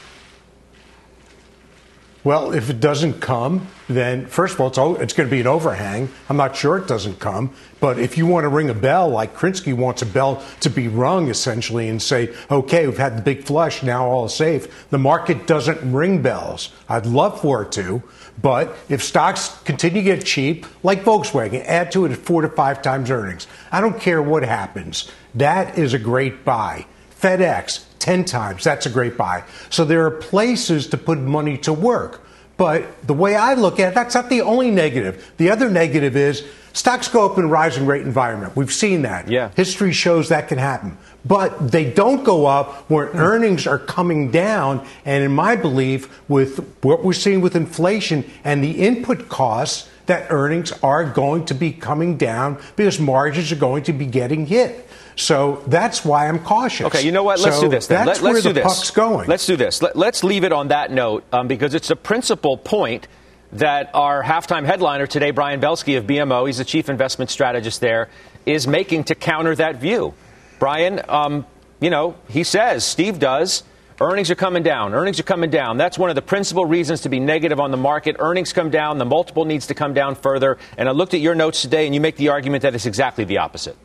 Well, 2.23 2.53
if 2.53 2.69
it 2.69 2.79
doesn't 2.79 3.19
come, 3.19 3.67
then 3.89 4.27
first 4.27 4.53
of 4.53 4.61
all, 4.61 4.67
it's, 4.67 5.01
it's 5.01 5.13
going 5.13 5.29
to 5.29 5.35
be 5.35 5.41
an 5.41 5.47
overhang. 5.47 6.07
I'm 6.29 6.37
not 6.37 6.55
sure 6.55 6.77
it 6.77 6.87
doesn't 6.87 7.19
come. 7.19 7.53
But 7.81 7.99
if 7.99 8.17
you 8.17 8.25
want 8.25 8.45
to 8.45 8.47
ring 8.47 8.69
a 8.69 8.73
bell, 8.73 9.09
like 9.09 9.35
Krinsky 9.35 9.73
wants 9.73 10.01
a 10.03 10.05
bell 10.05 10.41
to 10.61 10.69
be 10.69 10.87
rung 10.87 11.29
essentially 11.29 11.89
and 11.89 12.01
say, 12.01 12.33
okay, 12.49 12.87
we've 12.87 12.97
had 12.97 13.17
the 13.17 13.21
big 13.21 13.43
flush, 13.43 13.83
now 13.83 14.07
all 14.07 14.23
is 14.23 14.33
safe, 14.33 14.89
the 14.89 14.97
market 14.97 15.47
doesn't 15.47 15.91
ring 15.91 16.21
bells. 16.21 16.71
I'd 16.87 17.05
love 17.05 17.41
for 17.41 17.63
it 17.63 17.73
to. 17.73 18.01
But 18.41 18.73
if 18.87 19.03
stocks 19.03 19.59
continue 19.65 20.01
to 20.01 20.05
get 20.05 20.25
cheap, 20.25 20.65
like 20.81 21.03
Volkswagen, 21.03 21.63
add 21.65 21.91
to 21.91 22.05
it 22.05 22.15
four 22.15 22.41
to 22.41 22.49
five 22.49 22.81
times 22.81 23.11
earnings. 23.11 23.47
I 23.69 23.81
don't 23.81 23.99
care 23.99 24.21
what 24.21 24.43
happens. 24.43 25.11
That 25.35 25.77
is 25.77 25.93
a 25.93 25.99
great 25.99 26.45
buy. 26.45 26.85
FedEx, 27.23 27.85
10 27.99 28.25
times. 28.25 28.65
That's 28.65 28.85
a 28.85 28.89
great 28.89 29.17
buy. 29.17 29.45
So 29.69 29.85
there 29.85 30.05
are 30.05 30.11
places 30.11 30.87
to 30.87 30.97
put 30.97 31.17
money 31.19 31.57
to 31.59 31.71
work. 31.71 32.21
But 32.57 33.07
the 33.07 33.13
way 33.13 33.35
I 33.35 33.53
look 33.53 33.79
at 33.79 33.93
it, 33.93 33.95
that's 33.95 34.13
not 34.13 34.29
the 34.29 34.41
only 34.41 34.69
negative. 34.69 35.31
The 35.37 35.49
other 35.49 35.69
negative 35.69 36.17
is 36.17 36.45
stocks 36.73 37.07
go 37.07 37.25
up 37.25 37.37
in 37.37 37.45
a 37.45 37.47
rising 37.47 37.85
rate 37.85 38.01
environment. 38.01 38.57
We've 38.57 38.73
seen 38.73 39.03
that. 39.03 39.29
Yeah. 39.29 39.51
History 39.55 39.93
shows 39.93 40.29
that 40.29 40.49
can 40.49 40.57
happen. 40.57 40.97
But 41.25 41.71
they 41.71 41.89
don't 41.89 42.25
go 42.25 42.45
up 42.45 42.89
where 42.89 43.07
mm. 43.07 43.15
earnings 43.15 43.65
are 43.65 43.79
coming 43.79 44.29
down. 44.29 44.85
And 45.05 45.23
in 45.23 45.31
my 45.31 45.55
belief, 45.55 46.21
with 46.29 46.59
what 46.83 47.05
we're 47.05 47.13
seeing 47.13 47.39
with 47.39 47.55
inflation 47.55 48.29
and 48.43 48.61
the 48.61 48.85
input 48.85 49.29
costs, 49.29 49.89
that 50.05 50.27
earnings 50.29 50.73
are 50.83 51.05
going 51.05 51.45
to 51.45 51.53
be 51.53 51.71
coming 51.71 52.17
down 52.17 52.61
because 52.75 52.99
margins 52.99 53.51
are 53.53 53.57
going 53.57 53.83
to 53.83 53.93
be 53.93 54.05
getting 54.05 54.45
hit. 54.45 54.87
So 55.15 55.63
that's 55.67 56.03
why 56.03 56.27
I'm 56.27 56.39
cautious. 56.39 56.87
Okay, 56.87 57.03
you 57.03 57.11
know 57.11 57.23
what? 57.23 57.39
Let's 57.39 57.57
so 57.57 57.63
do 57.63 57.69
this. 57.69 57.87
Then. 57.87 58.05
That's 58.05 58.21
Let, 58.21 58.23
where 58.23 58.33
let's 58.33 58.43
the 58.43 58.49
do 58.49 58.53
this. 58.53 58.63
puck's 58.63 58.91
going. 58.91 59.27
Let's 59.27 59.45
do 59.45 59.55
this. 59.55 59.81
Let, 59.81 59.95
us 59.95 60.23
leave 60.23 60.43
it 60.43 60.51
on 60.51 60.69
that 60.69 60.91
note 60.91 61.23
um, 61.31 61.47
because 61.47 61.73
it's 61.73 61.89
a 61.89 61.95
principal 61.95 62.57
point 62.57 63.07
that 63.53 63.91
our 63.93 64.23
halftime 64.23 64.65
headliner 64.65 65.05
today, 65.05 65.31
Brian 65.31 65.61
Belski 65.61 65.97
of 65.97 66.05
BMO, 66.05 66.47
he's 66.47 66.57
the 66.57 66.65
chief 66.65 66.89
investment 66.89 67.29
strategist 67.29 67.81
there, 67.81 68.09
is 68.45 68.67
making 68.67 69.05
to 69.05 69.15
counter 69.15 69.55
that 69.55 69.75
view. 69.75 70.13
Brian, 70.59 71.01
um, 71.07 71.45
you 71.79 71.89
know, 71.89 72.15
he 72.29 72.43
says, 72.43 72.83
Steve 72.83 73.19
does. 73.19 73.63
Earnings 74.01 74.31
are 74.31 74.35
coming 74.35 74.63
down. 74.63 74.93
Earnings 74.95 75.19
are 75.19 75.23
coming 75.23 75.51
down. 75.51 75.77
That's 75.77 75.99
one 75.99 76.09
of 76.09 76.15
the 76.15 76.21
principal 76.21 76.65
reasons 76.65 77.01
to 77.01 77.09
be 77.09 77.19
negative 77.19 77.59
on 77.59 77.69
the 77.69 77.77
market. 77.77 78.15
Earnings 78.17 78.51
come 78.51 78.71
down. 78.71 78.97
The 78.97 79.05
multiple 79.05 79.45
needs 79.45 79.67
to 79.67 79.75
come 79.75 79.93
down 79.93 80.15
further. 80.15 80.57
And 80.77 80.89
I 80.89 80.91
looked 80.93 81.13
at 81.13 81.19
your 81.19 81.35
notes 81.35 81.61
today, 81.61 81.85
and 81.85 81.93
you 81.93 82.01
make 82.01 82.17
the 82.17 82.29
argument 82.29 82.63
that 82.63 82.73
it's 82.73 82.87
exactly 82.87 83.23
the 83.23 83.37
opposite. 83.37 83.77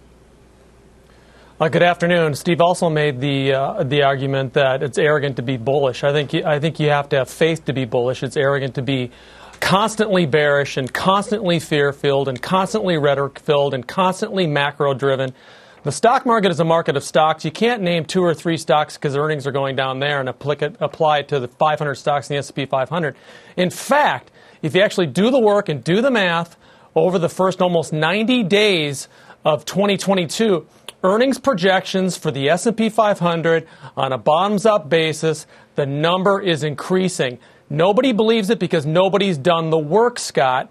Uh, 1.61 1.69
good 1.69 1.83
afternoon. 1.83 2.35
Steve 2.35 2.61
also 2.61 2.89
made 2.89 3.21
the 3.21 3.53
uh, 3.53 3.83
the 3.83 4.05
argument 4.05 4.53
that 4.53 4.81
it's 4.81 4.97
arrogant 4.97 5.35
to 5.35 5.43
be 5.43 5.57
bullish. 5.57 6.05
I 6.05 6.13
think 6.13 6.33
I 6.33 6.61
think 6.61 6.79
you 6.79 6.89
have 6.91 7.09
to 7.09 7.17
have 7.17 7.29
faith 7.29 7.65
to 7.65 7.73
be 7.73 7.85
bullish. 7.85 8.23
It's 8.23 8.37
arrogant 8.37 8.77
to 8.77 8.83
be 8.83 9.11
constantly 9.59 10.25
bearish 10.25 10.77
and 10.77 10.95
constantly 10.95 11.59
fear 11.59 11.93
filled 11.93 12.29
and 12.29 12.41
constantly 12.41 12.97
rhetoric 12.97 13.41
filled 13.41 13.75
and 13.75 13.89
constantly 13.89 14.47
macro 14.47 14.95
driven. 14.95 15.35
The 15.83 15.91
stock 15.91 16.25
market 16.25 16.53
is 16.53 16.61
a 16.61 16.65
market 16.65 16.97
of 16.97 17.03
stocks. 17.03 17.45
You 17.45 17.51
can't 17.51 17.83
name 17.83 18.05
two 18.05 18.23
or 18.23 18.35
three 18.35 18.57
stocks 18.57 18.97
because 18.97 19.17
earnings 19.17 19.45
are 19.45 19.53
going 19.53 19.75
down 19.75 19.99
there 19.99 20.21
and 20.21 20.29
apply 20.29 20.59
it, 20.61 20.77
apply 20.79 21.19
it 21.19 21.29
to 21.31 21.41
the 21.41 21.49
500 21.49 21.97
stocks 21.97 22.31
in 22.31 22.35
the 22.35 22.39
S&P 22.39 22.67
500. 22.67 23.17
In 23.57 23.71
fact, 23.71 24.31
if 24.63 24.77
you 24.77 24.83
actually 24.83 25.09
do 25.09 25.33
the 25.33 25.41
work 25.41 25.69
and 25.69 25.83
do 25.83 26.03
the 26.03 26.11
math 26.13 26.57
over 26.95 27.19
the 27.19 27.29
first 27.29 27.61
almost 27.61 27.93
90 27.93 28.45
days 28.45 29.09
of 29.45 29.65
2022, 29.65 30.65
earnings 31.03 31.39
projections 31.39 32.17
for 32.17 32.31
the 32.31 32.49
S&P 32.49 32.89
500 32.89 33.67
on 33.97 34.13
a 34.13 34.19
bottoms-up 34.19 34.89
basis, 34.89 35.47
the 35.75 35.87
number 35.87 36.41
is 36.41 36.65
increasing. 36.65 37.39
Nobody 37.71 38.13
believes 38.13 38.51
it 38.51 38.59
because 38.59 38.87
nobody's 38.87 39.39
done 39.39 39.71
the 39.71 39.79
work, 39.79 40.19
Scott. 40.19 40.71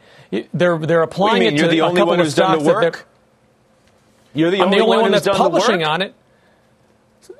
They're 0.53 0.77
they're 0.79 1.03
applying 1.03 1.43
it 1.43 1.57
to 1.57 1.67
the 1.67 1.79
a 1.79 1.93
couple 1.93 2.19
of 2.19 2.31
stocks 2.31 2.63
that 2.63 3.05
You're 4.33 4.51
the 4.51 4.57
I'm 4.57 4.65
only, 4.65 4.77
the 4.77 4.83
only 4.83 4.97
one, 4.97 5.01
one 5.03 5.11
that's 5.11 5.27
publishing 5.27 5.83
on 5.83 6.01
it. 6.01 6.15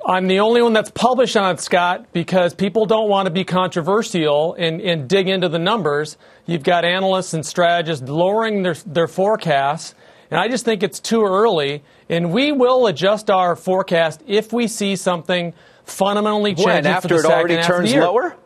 I'm 0.06 0.26
the 0.26 0.40
only 0.40 0.62
one 0.62 0.74
that's 0.74 0.90
published 0.90 1.36
on 1.36 1.54
it, 1.54 1.60
Scott, 1.60 2.12
because 2.12 2.54
people 2.54 2.86
don't 2.86 3.08
want 3.08 3.26
to 3.26 3.32
be 3.32 3.44
controversial 3.44 4.54
and, 4.54 4.80
and 4.80 5.08
dig 5.08 5.28
into 5.28 5.48
the 5.48 5.58
numbers. 5.58 6.16
You've 6.46 6.62
got 6.62 6.84
analysts 6.84 7.34
and 7.34 7.44
strategists 7.44 8.06
lowering 8.06 8.62
their, 8.62 8.74
their 8.86 9.08
forecasts 9.08 9.94
and 10.30 10.40
I 10.40 10.48
just 10.48 10.64
think 10.64 10.82
it's 10.82 11.00
too 11.00 11.24
early. 11.24 11.82
And 12.08 12.32
we 12.32 12.52
will 12.52 12.86
adjust 12.86 13.30
our 13.30 13.56
forecast 13.56 14.22
if 14.26 14.52
we 14.52 14.66
see 14.66 14.96
something 14.96 15.52
fundamentally 15.84 16.54
changing 16.54 16.84
when, 16.84 16.86
after 16.86 17.16
it 17.16 17.24
already 17.24 17.60
turns 17.62 17.94
lower. 17.94 18.36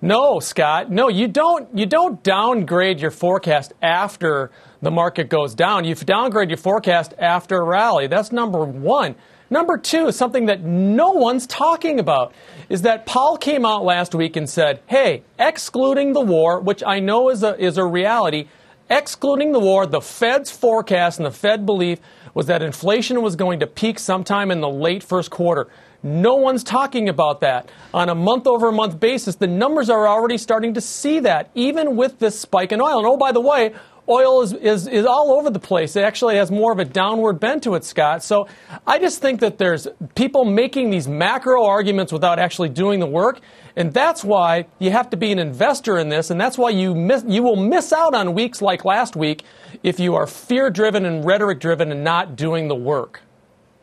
No, 0.00 0.38
Scott. 0.38 0.90
No, 0.90 1.08
you 1.08 1.26
don't. 1.26 1.76
You 1.76 1.86
don't 1.86 2.22
downgrade 2.22 3.00
your 3.00 3.10
forecast 3.10 3.72
after 3.82 4.52
the 4.80 4.92
market 4.92 5.28
goes 5.28 5.54
down. 5.54 5.84
You 5.84 5.96
downgrade 5.96 6.50
your 6.50 6.56
forecast 6.56 7.14
after 7.18 7.56
a 7.56 7.64
rally. 7.64 8.06
That's 8.06 8.30
number 8.30 8.64
one. 8.64 9.16
Number 9.50 9.76
two, 9.78 10.12
something 10.12 10.46
that 10.46 10.62
no 10.62 11.10
one's 11.10 11.46
talking 11.46 11.98
about, 11.98 12.32
is 12.68 12.82
that 12.82 13.06
Powell 13.06 13.38
came 13.38 13.64
out 13.64 13.82
last 13.82 14.14
week 14.14 14.36
and 14.36 14.48
said, 14.48 14.80
"Hey, 14.86 15.24
excluding 15.38 16.12
the 16.12 16.20
war, 16.20 16.60
which 16.60 16.84
I 16.86 17.00
know 17.00 17.28
is 17.30 17.42
a 17.42 17.58
is 17.58 17.76
a 17.76 17.84
reality, 17.84 18.46
Excluding 18.90 19.52
the 19.52 19.60
war, 19.60 19.84
the 19.86 20.00
Fed's 20.00 20.50
forecast 20.50 21.18
and 21.18 21.26
the 21.26 21.30
Fed 21.30 21.66
belief 21.66 22.00
was 22.32 22.46
that 22.46 22.62
inflation 22.62 23.20
was 23.20 23.36
going 23.36 23.60
to 23.60 23.66
peak 23.66 23.98
sometime 23.98 24.50
in 24.50 24.60
the 24.60 24.68
late 24.68 25.02
first 25.02 25.30
quarter. 25.30 25.68
No 26.02 26.36
one's 26.36 26.64
talking 26.64 27.08
about 27.08 27.40
that. 27.40 27.68
On 27.92 28.08
a 28.08 28.14
month 28.14 28.46
over 28.46 28.72
month 28.72 28.98
basis, 28.98 29.34
the 29.34 29.46
numbers 29.46 29.90
are 29.90 30.08
already 30.08 30.38
starting 30.38 30.72
to 30.74 30.80
see 30.80 31.20
that, 31.20 31.50
even 31.54 31.96
with 31.96 32.18
this 32.18 32.38
spike 32.38 32.72
in 32.72 32.80
oil. 32.80 32.98
And 32.98 33.06
oh, 33.06 33.16
by 33.16 33.32
the 33.32 33.40
way, 33.40 33.74
oil 34.08 34.42
is, 34.42 34.52
is, 34.52 34.86
is 34.86 35.04
all 35.04 35.32
over 35.32 35.50
the 35.50 35.58
place. 35.58 35.96
It 35.96 36.04
actually 36.04 36.36
has 36.36 36.50
more 36.50 36.72
of 36.72 36.78
a 36.78 36.84
downward 36.84 37.40
bend 37.40 37.62
to 37.64 37.74
it, 37.74 37.84
Scott. 37.84 38.22
So 38.22 38.48
I 38.86 38.98
just 38.98 39.20
think 39.20 39.40
that 39.40 39.58
there's 39.58 39.86
people 40.14 40.44
making 40.44 40.90
these 40.90 41.06
macro 41.06 41.64
arguments 41.64 42.12
without 42.12 42.38
actually 42.38 42.70
doing 42.70 43.00
the 43.00 43.06
work. 43.06 43.40
And 43.76 43.92
that's 43.92 44.24
why 44.24 44.66
you 44.78 44.90
have 44.90 45.10
to 45.10 45.16
be 45.16 45.30
an 45.30 45.38
investor 45.38 45.98
in 45.98 46.08
this, 46.08 46.30
and 46.30 46.40
that's 46.40 46.58
why 46.58 46.70
you 46.70 46.94
miss, 46.94 47.24
you 47.28 47.44
will 47.44 47.56
miss 47.56 47.92
out 47.92 48.12
on 48.12 48.34
weeks 48.34 48.60
like 48.60 48.84
last 48.84 49.14
week 49.14 49.44
if 49.84 50.00
you 50.00 50.16
are 50.16 50.26
fear 50.26 50.68
driven 50.68 51.04
and 51.04 51.24
rhetoric 51.24 51.60
driven 51.60 51.92
and 51.92 52.02
not 52.02 52.34
doing 52.34 52.66
the 52.66 52.74
work. 52.74 53.22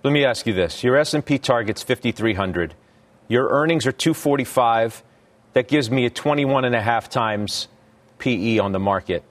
Let 0.03 0.11
me 0.11 0.25
ask 0.25 0.45
you 0.45 0.53
this: 0.53 0.83
Your 0.83 0.97
S&P 0.97 1.37
target's 1.37 1.81
5,300. 1.81 2.75
Your 3.29 3.47
earnings 3.49 3.87
are 3.87 3.93
245. 3.93 5.01
That 5.53 5.69
gives 5.69 5.89
me 5.89 6.05
a 6.05 6.09
21 6.09 6.65
and 6.65 6.75
a 6.75 6.81
half 6.81 7.09
times 7.09 7.69
PE 8.19 8.57
on 8.57 8.73
the 8.73 8.79
market. 8.79 9.23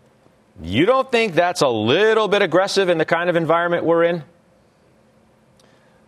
You 0.62 0.86
don't 0.86 1.10
think 1.10 1.34
that's 1.34 1.62
a 1.62 1.68
little 1.68 2.28
bit 2.28 2.42
aggressive 2.42 2.88
in 2.88 2.98
the 2.98 3.04
kind 3.04 3.28
of 3.28 3.36
environment 3.36 3.84
we're 3.84 4.04
in? 4.04 4.24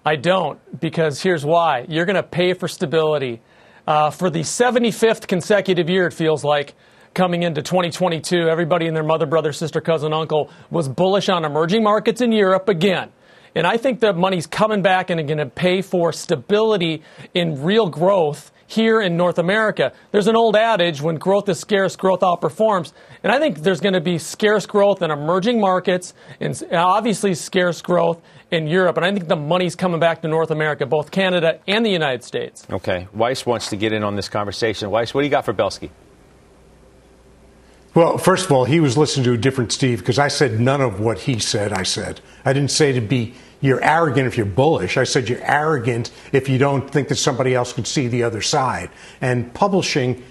I 0.04 0.14
don't, 0.14 0.80
because 0.80 1.20
here's 1.20 1.44
why. 1.44 1.84
You're 1.88 2.04
going 2.04 2.14
to 2.14 2.22
pay 2.22 2.52
for 2.54 2.68
stability. 2.68 3.42
Uh, 3.88 4.10
for 4.10 4.30
the 4.30 4.40
75th 4.40 5.26
consecutive 5.26 5.90
year, 5.90 6.06
it 6.06 6.12
feels 6.12 6.44
like, 6.44 6.74
coming 7.12 7.42
into 7.42 7.62
2022, 7.62 8.48
everybody 8.48 8.86
and 8.86 8.94
their 8.94 9.02
mother, 9.02 9.26
brother, 9.26 9.50
sister, 9.50 9.80
cousin, 9.80 10.12
uncle 10.12 10.50
was 10.70 10.86
bullish 10.86 11.28
on 11.28 11.44
emerging 11.44 11.82
markets 11.82 12.20
in 12.20 12.30
Europe 12.30 12.68
again. 12.68 13.10
And 13.54 13.66
I 13.66 13.78
think 13.78 14.00
that 14.00 14.16
money's 14.16 14.46
coming 14.46 14.82
back 14.82 15.08
and 15.08 15.26
going 15.26 15.38
to 15.38 15.46
pay 15.46 15.80
for 15.80 16.12
stability 16.12 17.02
in 17.32 17.62
real 17.64 17.88
growth 17.88 18.52
here 18.66 19.00
in 19.00 19.16
North 19.16 19.38
America. 19.38 19.92
There's 20.12 20.26
an 20.26 20.36
old 20.36 20.56
adage 20.56 21.00
when 21.00 21.16
growth 21.16 21.48
is 21.48 21.58
scarce, 21.58 21.96
growth 21.96 22.20
outperforms. 22.20 22.92
And 23.22 23.32
I 23.32 23.38
think 23.38 23.58
there's 23.58 23.80
going 23.80 23.94
to 23.94 24.00
be 24.00 24.18
scarce 24.18 24.66
growth 24.66 25.02
in 25.02 25.10
emerging 25.10 25.60
markets 25.60 26.14
and 26.40 26.60
uh, 26.72 26.76
obviously 26.76 27.34
scarce 27.34 27.82
growth 27.82 28.20
in 28.50 28.66
Europe. 28.66 28.96
And 28.96 29.06
I 29.06 29.12
think 29.12 29.28
the 29.28 29.36
money's 29.36 29.76
coming 29.76 30.00
back 30.00 30.22
to 30.22 30.28
North 30.28 30.50
America, 30.50 30.86
both 30.86 31.10
Canada 31.10 31.60
and 31.66 31.84
the 31.84 31.90
United 31.90 32.24
States. 32.24 32.66
Okay. 32.70 33.08
Weiss 33.12 33.46
wants 33.46 33.70
to 33.70 33.76
get 33.76 33.92
in 33.92 34.02
on 34.02 34.16
this 34.16 34.28
conversation. 34.28 34.90
Weiss, 34.90 35.14
what 35.14 35.22
do 35.22 35.26
you 35.26 35.30
got 35.30 35.44
for 35.44 35.54
Belski? 35.54 35.90
Well, 37.94 38.18
first 38.18 38.44
of 38.44 38.52
all, 38.52 38.66
he 38.66 38.78
was 38.78 38.98
listening 38.98 39.24
to 39.24 39.32
a 39.32 39.38
different 39.38 39.72
Steve 39.72 40.00
because 40.00 40.18
I 40.18 40.28
said 40.28 40.60
none 40.60 40.82
of 40.82 41.00
what 41.00 41.20
he 41.20 41.38
said, 41.38 41.72
I 41.72 41.82
said. 41.82 42.20
I 42.44 42.52
didn't 42.52 42.70
say 42.70 42.92
to 42.92 43.00
be 43.00 43.32
you're 43.60 43.82
arrogant 43.82 44.26
if 44.26 44.36
you're 44.36 44.46
bullish. 44.46 44.96
I 44.96 45.04
said 45.04 45.28
you're 45.28 45.42
arrogant 45.42 46.10
if 46.32 46.48
you 46.48 46.58
don't 46.58 46.90
think 46.90 47.08
that 47.08 47.16
somebody 47.16 47.54
else 47.54 47.72
can 47.72 47.84
see 47.84 48.08
the 48.08 48.22
other 48.22 48.42
side. 48.42 48.90
And 49.20 49.52
publishing 49.54 50.22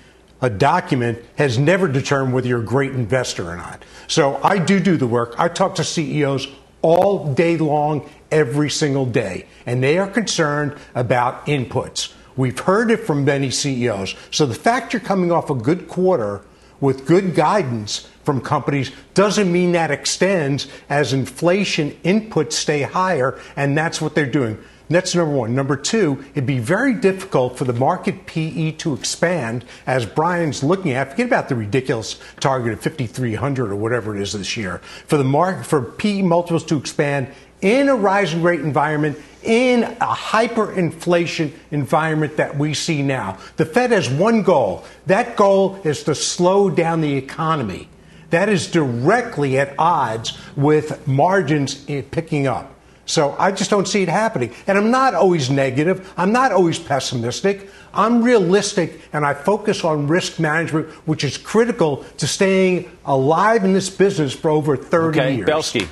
a 0.41 0.49
document 0.49 1.19
has 1.37 1.57
never 1.57 1.87
determined 1.87 2.33
whether 2.33 2.47
you're 2.47 2.61
a 2.61 2.65
great 2.65 2.91
investor 2.91 3.49
or 3.49 3.55
not. 3.55 3.83
So 4.07 4.39
I 4.43 4.59
do 4.59 4.79
do 4.79 4.97
the 4.97 5.07
work. 5.07 5.35
I 5.37 5.47
talk 5.47 5.75
to 5.75 5.83
CEOs 5.83 6.47
all 6.81 7.33
day 7.33 7.57
long, 7.57 8.07
every 8.29 8.69
single 8.69 9.05
day, 9.07 9.47
and 9.65 9.81
they 9.81 9.97
are 9.97 10.07
concerned 10.07 10.75
about 10.93 11.47
inputs. 11.47 12.13
We've 12.35 12.59
heard 12.59 12.91
it 12.91 12.97
from 12.97 13.25
many 13.25 13.49
CEOs. 13.49 14.13
So 14.29 14.45
the 14.45 14.53
fact 14.53 14.93
you're 14.93 14.99
coming 14.99 15.31
off 15.31 15.49
a 15.49 15.55
good 15.55 15.87
quarter 15.87 16.41
with 16.79 17.07
good 17.07 17.33
guidance 17.33 18.07
from 18.25 18.41
companies 18.41 18.91
doesn't 19.13 19.51
mean 19.51 19.73
that 19.73 19.91
extends 19.91 20.67
as 20.89 21.13
inflation 21.13 21.91
inputs 22.03 22.53
stay 22.53 22.81
higher, 22.81 23.39
and 23.55 23.77
that's 23.77 24.01
what 24.01 24.15
they're 24.15 24.25
doing. 24.25 24.57
That's 24.89 25.15
number 25.15 25.35
one. 25.35 25.55
Number 25.55 25.77
two, 25.77 26.23
it'd 26.33 26.45
be 26.45 26.59
very 26.59 26.93
difficult 26.93 27.57
for 27.57 27.65
the 27.65 27.73
market 27.73 28.27
PE 28.27 28.73
to 28.73 28.93
expand 28.93 29.65
as 29.87 30.05
Brian's 30.05 30.63
looking 30.63 30.91
at. 30.91 31.11
Forget 31.11 31.25
about 31.25 31.49
the 31.49 31.55
ridiculous 31.55 32.19
target 32.39 32.73
of 32.73 32.81
5,300 32.81 33.71
or 33.71 33.75
whatever 33.75 34.15
it 34.15 34.21
is 34.21 34.33
this 34.33 34.55
year. 34.55 34.79
For 35.07 35.17
the 35.17 35.23
market, 35.23 35.65
for 35.65 35.81
PE 35.81 36.21
multiples 36.21 36.65
to 36.65 36.77
expand 36.77 37.29
in 37.61 37.89
a 37.89 37.95
rising 37.95 38.43
rate 38.43 38.59
environment, 38.59 39.17
in 39.41 39.83
a 39.83 40.13
hyperinflation 40.13 41.51
environment 41.71 42.37
that 42.37 42.57
we 42.57 42.73
see 42.73 43.01
now. 43.01 43.37
The 43.57 43.65
Fed 43.65 43.91
has 43.91 44.09
one 44.09 44.43
goal. 44.43 44.83
That 45.05 45.35
goal 45.35 45.79
is 45.83 46.03
to 46.03 46.15
slow 46.15 46.69
down 46.69 47.01
the 47.01 47.15
economy. 47.15 47.87
That 48.35 48.49
is 48.49 48.67
directly 48.67 49.57
at 49.59 49.75
odds 49.79 50.37
with 50.57 51.07
margins 51.07 51.73
picking 51.85 52.47
up. 52.47 52.69
So 53.05 53.33
I 53.39 53.53
just 53.53 53.69
don't 53.69 53.87
see 53.87 54.03
it 54.03 54.09
happening. 54.09 54.53
And 54.67 54.77
I'm 54.77 54.91
not 54.91 55.13
always 55.13 55.49
negative. 55.49 56.13
I'm 56.17 56.33
not 56.33 56.51
always 56.51 56.77
pessimistic. 56.77 57.69
I'm 57.93 58.21
realistic 58.21 58.99
and 59.13 59.25
I 59.25 59.35
focus 59.35 59.85
on 59.85 60.07
risk 60.07 60.37
management, 60.37 60.89
which 61.07 61.23
is 61.23 61.37
critical 61.37 62.03
to 62.17 62.27
staying 62.27 62.91
alive 63.05 63.63
in 63.63 63.71
this 63.71 63.89
business 63.89 64.33
for 64.33 64.49
over 64.49 64.75
30 64.75 65.17
okay, 65.17 65.35
years. 65.37 65.47
Belski. 65.47 65.87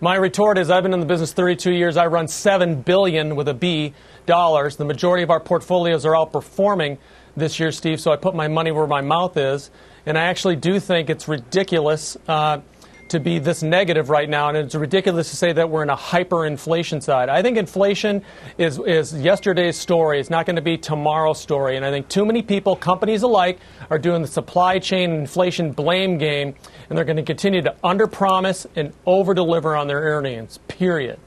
My 0.00 0.14
retort 0.14 0.56
is 0.56 0.70
I've 0.70 0.84
been 0.84 0.94
in 0.94 1.00
the 1.00 1.06
business 1.06 1.32
32 1.32 1.72
years. 1.72 1.96
I 1.96 2.06
run 2.06 2.28
7 2.28 2.82
billion 2.82 3.34
with 3.34 3.48
a 3.48 3.54
B 3.54 3.92
dollars. 4.24 4.76
The 4.76 4.84
majority 4.84 5.24
of 5.24 5.30
our 5.30 5.40
portfolios 5.40 6.06
are 6.06 6.12
outperforming 6.12 6.98
this 7.36 7.58
year, 7.58 7.72
Steve, 7.72 8.00
so 8.00 8.12
I 8.12 8.16
put 8.16 8.36
my 8.36 8.46
money 8.46 8.70
where 8.70 8.86
my 8.86 9.00
mouth 9.00 9.36
is. 9.36 9.72
And 10.06 10.18
I 10.18 10.24
actually 10.24 10.56
do 10.56 10.80
think 10.80 11.10
it's 11.10 11.28
ridiculous. 11.28 12.16
Uh, 12.28 12.60
to 13.08 13.20
be 13.20 13.38
this 13.38 13.62
negative 13.62 14.10
right 14.10 14.28
now, 14.28 14.48
and 14.48 14.56
it's 14.56 14.74
ridiculous 14.74 15.30
to 15.30 15.36
say 15.36 15.52
that 15.52 15.70
we're 15.70 15.82
in 15.82 15.90
a 15.90 15.96
hyperinflation 15.96 17.02
side. 17.02 17.28
I 17.28 17.42
think 17.42 17.56
inflation 17.56 18.24
is, 18.58 18.78
is 18.78 19.14
yesterday's 19.14 19.76
story. 19.76 20.20
It's 20.20 20.30
not 20.30 20.46
going 20.46 20.56
to 20.56 20.62
be 20.62 20.78
tomorrow's 20.78 21.40
story. 21.40 21.76
And 21.76 21.84
I 21.84 21.90
think 21.90 22.08
too 22.08 22.24
many 22.24 22.42
people, 22.42 22.76
companies 22.76 23.22
alike, 23.22 23.58
are 23.90 23.98
doing 23.98 24.22
the 24.22 24.28
supply 24.28 24.78
chain 24.78 25.12
inflation 25.12 25.72
blame 25.72 26.18
game, 26.18 26.54
and 26.88 26.96
they're 26.96 27.04
going 27.04 27.16
to 27.16 27.22
continue 27.22 27.62
to 27.62 27.74
underpromise 27.84 28.66
and 28.74 28.92
overdeliver 29.06 29.78
on 29.78 29.86
their 29.86 30.00
earnings, 30.00 30.58
period. 30.68 31.18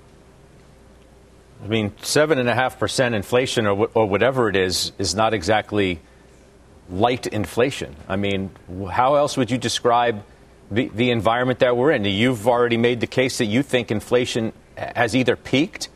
I 1.64 1.68
mean, 1.68 1.92
7.5% 1.92 3.14
inflation 3.14 3.66
or, 3.66 3.90
or 3.94 4.08
whatever 4.08 4.50
it 4.50 4.56
is, 4.56 4.92
is 4.98 5.16
not 5.16 5.34
exactly 5.34 6.00
light 6.90 7.28
inflation. 7.28 7.96
I 8.08 8.16
mean, 8.16 8.52
how 8.90 9.16
else 9.16 9.38
would 9.38 9.52
you 9.52 9.58
describe– 9.58 10.24
the, 10.72 10.90
the 10.94 11.12
environment 11.12 11.60
that 11.60 11.78
we're 11.78 11.92
in. 11.92 12.04
You've 12.06 12.48
already 12.48 12.78
made 12.78 13.00
the 13.00 13.08
case 13.08 13.38
that 13.38 13.46
you 13.46 13.64
think 13.64 13.92
inflation 13.92 14.54
has 14.76 15.16
either 15.16 15.36
peaked 15.36 15.90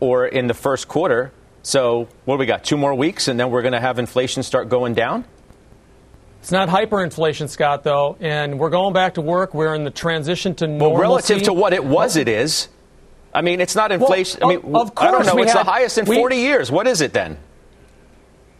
or 0.00 0.26
in 0.26 0.46
the 0.46 0.54
first 0.54 0.88
quarter. 0.88 1.32
So, 1.62 2.08
what 2.24 2.36
do 2.36 2.38
we 2.38 2.46
got? 2.46 2.64
Two 2.64 2.76
more 2.76 2.94
weeks, 2.94 3.28
and 3.28 3.38
then 3.38 3.50
we're 3.50 3.62
going 3.62 3.72
to 3.72 3.80
have 3.80 3.98
inflation 3.98 4.42
start 4.42 4.68
going 4.68 4.94
down? 4.94 5.24
It's 6.40 6.50
not 6.50 6.68
hyperinflation, 6.68 7.48
Scott, 7.48 7.84
though, 7.84 8.16
and 8.18 8.58
we're 8.58 8.70
going 8.70 8.92
back 8.92 9.14
to 9.14 9.20
work. 9.20 9.54
We're 9.54 9.76
in 9.76 9.84
the 9.84 9.92
transition 9.92 10.56
to 10.56 10.66
normalcy. 10.66 10.92
Well, 10.92 11.00
relative 11.00 11.42
to 11.44 11.52
what 11.52 11.72
it 11.72 11.84
was, 11.84 12.16
it 12.16 12.26
is. 12.26 12.68
I 13.32 13.42
mean, 13.42 13.60
it's 13.60 13.76
not 13.76 13.92
inflation. 13.92 14.40
Well, 14.42 14.50
I 14.50 14.56
mean, 14.56 14.74
of 14.74 14.94
course, 14.94 15.08
I 15.08 15.10
don't 15.12 15.26
know. 15.26 15.42
It's 15.42 15.52
had, 15.52 15.64
the 15.64 15.70
highest 15.70 15.98
in 15.98 16.04
we, 16.06 16.16
40 16.16 16.36
years. 16.36 16.70
What 16.70 16.88
is 16.88 17.00
it 17.00 17.12
then? 17.12 17.38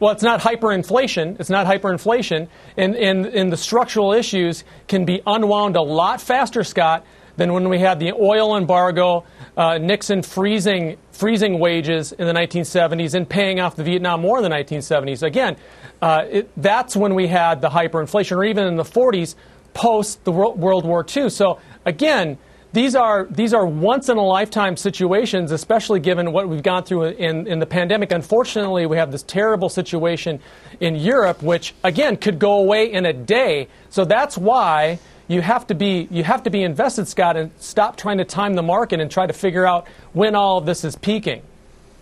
Well, 0.03 0.11
it's 0.11 0.25
not 0.25 0.41
hyperinflation. 0.41 1.39
It's 1.39 1.49
not 1.49 1.65
hyperinflation. 1.65 2.49
And, 2.77 2.97
and, 2.97 3.25
and 3.25 3.53
the 3.53 3.57
structural 3.57 4.13
issues 4.13 4.65
can 4.89 5.05
be 5.05 5.23
unwound 5.25 5.77
a 5.77 5.81
lot 5.81 6.21
faster, 6.21 6.65
Scott, 6.65 7.07
than 7.37 7.53
when 7.53 7.69
we 7.69 7.79
had 7.79 8.01
the 8.01 8.13
oil 8.13 8.57
embargo, 8.57 9.23
uh, 9.57 9.79
Nixon 9.79 10.23
freezing, 10.23 10.97
freezing 11.13 11.61
wages 11.61 12.11
in 12.11 12.27
the 12.27 12.33
1970s 12.33 13.15
and 13.15 13.29
paying 13.29 13.61
off 13.61 13.77
the 13.77 13.85
Vietnam 13.85 14.25
War 14.25 14.39
in 14.39 14.43
the 14.43 14.51
1970s. 14.51 15.23
Again, 15.23 15.57
uh, 16.03 16.23
it, 16.29 16.51
that's 16.57 16.97
when 16.97 17.15
we 17.15 17.29
had 17.29 17.61
the 17.61 17.69
hyperinflation, 17.69 18.37
or 18.37 18.43
even 18.43 18.67
in 18.67 18.75
the 18.75 18.83
40s 18.83 19.37
post 19.73 20.25
the 20.25 20.33
World 20.33 20.85
War 20.85 21.07
II. 21.17 21.31
So, 21.31 21.61
again, 21.87 22.39
these 22.73 22.95
are 22.95 23.27
these 23.31 23.53
are 23.53 23.67
once 23.67 24.09
in 24.09 24.17
a 24.17 24.25
lifetime 24.25 24.77
situations, 24.77 25.53
especially 25.53 26.01
given 26.01 26.33
what 26.33 26.49
we've 26.49 26.63
gone 26.63 26.85
through 26.85 27.05
in, 27.05 27.47
in 27.47 27.59
the 27.59 27.67
pandemic. 27.67 28.13
Unfortunately, 28.13 28.87
we 28.87 28.97
have 28.97 29.13
this 29.13 29.23
terrible 29.23 29.69
situation 29.69 30.41
in 30.81 30.97
Europe, 30.97 31.43
which 31.43 31.75
again 31.85 32.17
could 32.17 32.39
go 32.39 32.55
away 32.55 32.91
in 32.91 33.05
a 33.05 33.13
day. 33.13 33.69
So 33.91 34.07
that's 34.07 34.39
why 34.39 34.99
you 35.29 35.43
have 35.43 35.67
to 35.67 35.75
be 35.75 36.09
you 36.11 36.25
have 36.25 36.45
to 36.45 36.51
be 36.51 36.63
invested, 36.63 37.09
Scott, 37.09 37.37
and 37.37 37.51
stop 37.59 37.97
trying 37.97 38.19
to 38.19 38.25
time 38.25 38.55
the 38.55 38.63
market 38.63 39.01
and 39.01 39.11
try 39.11 39.27
to 39.27 39.35
figure 39.35 39.67
out 39.67 39.87
when 40.15 40.35
all 40.35 40.57
of 40.57 40.65
this 40.65 40.83
is 40.83 40.97
peaking. 40.97 41.43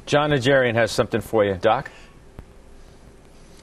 Jon 0.07 0.31
Najarian 0.31 0.75
has 0.75 0.93
something 0.93 1.21
for 1.21 1.45
you, 1.45 1.55
Doc. 1.55 1.91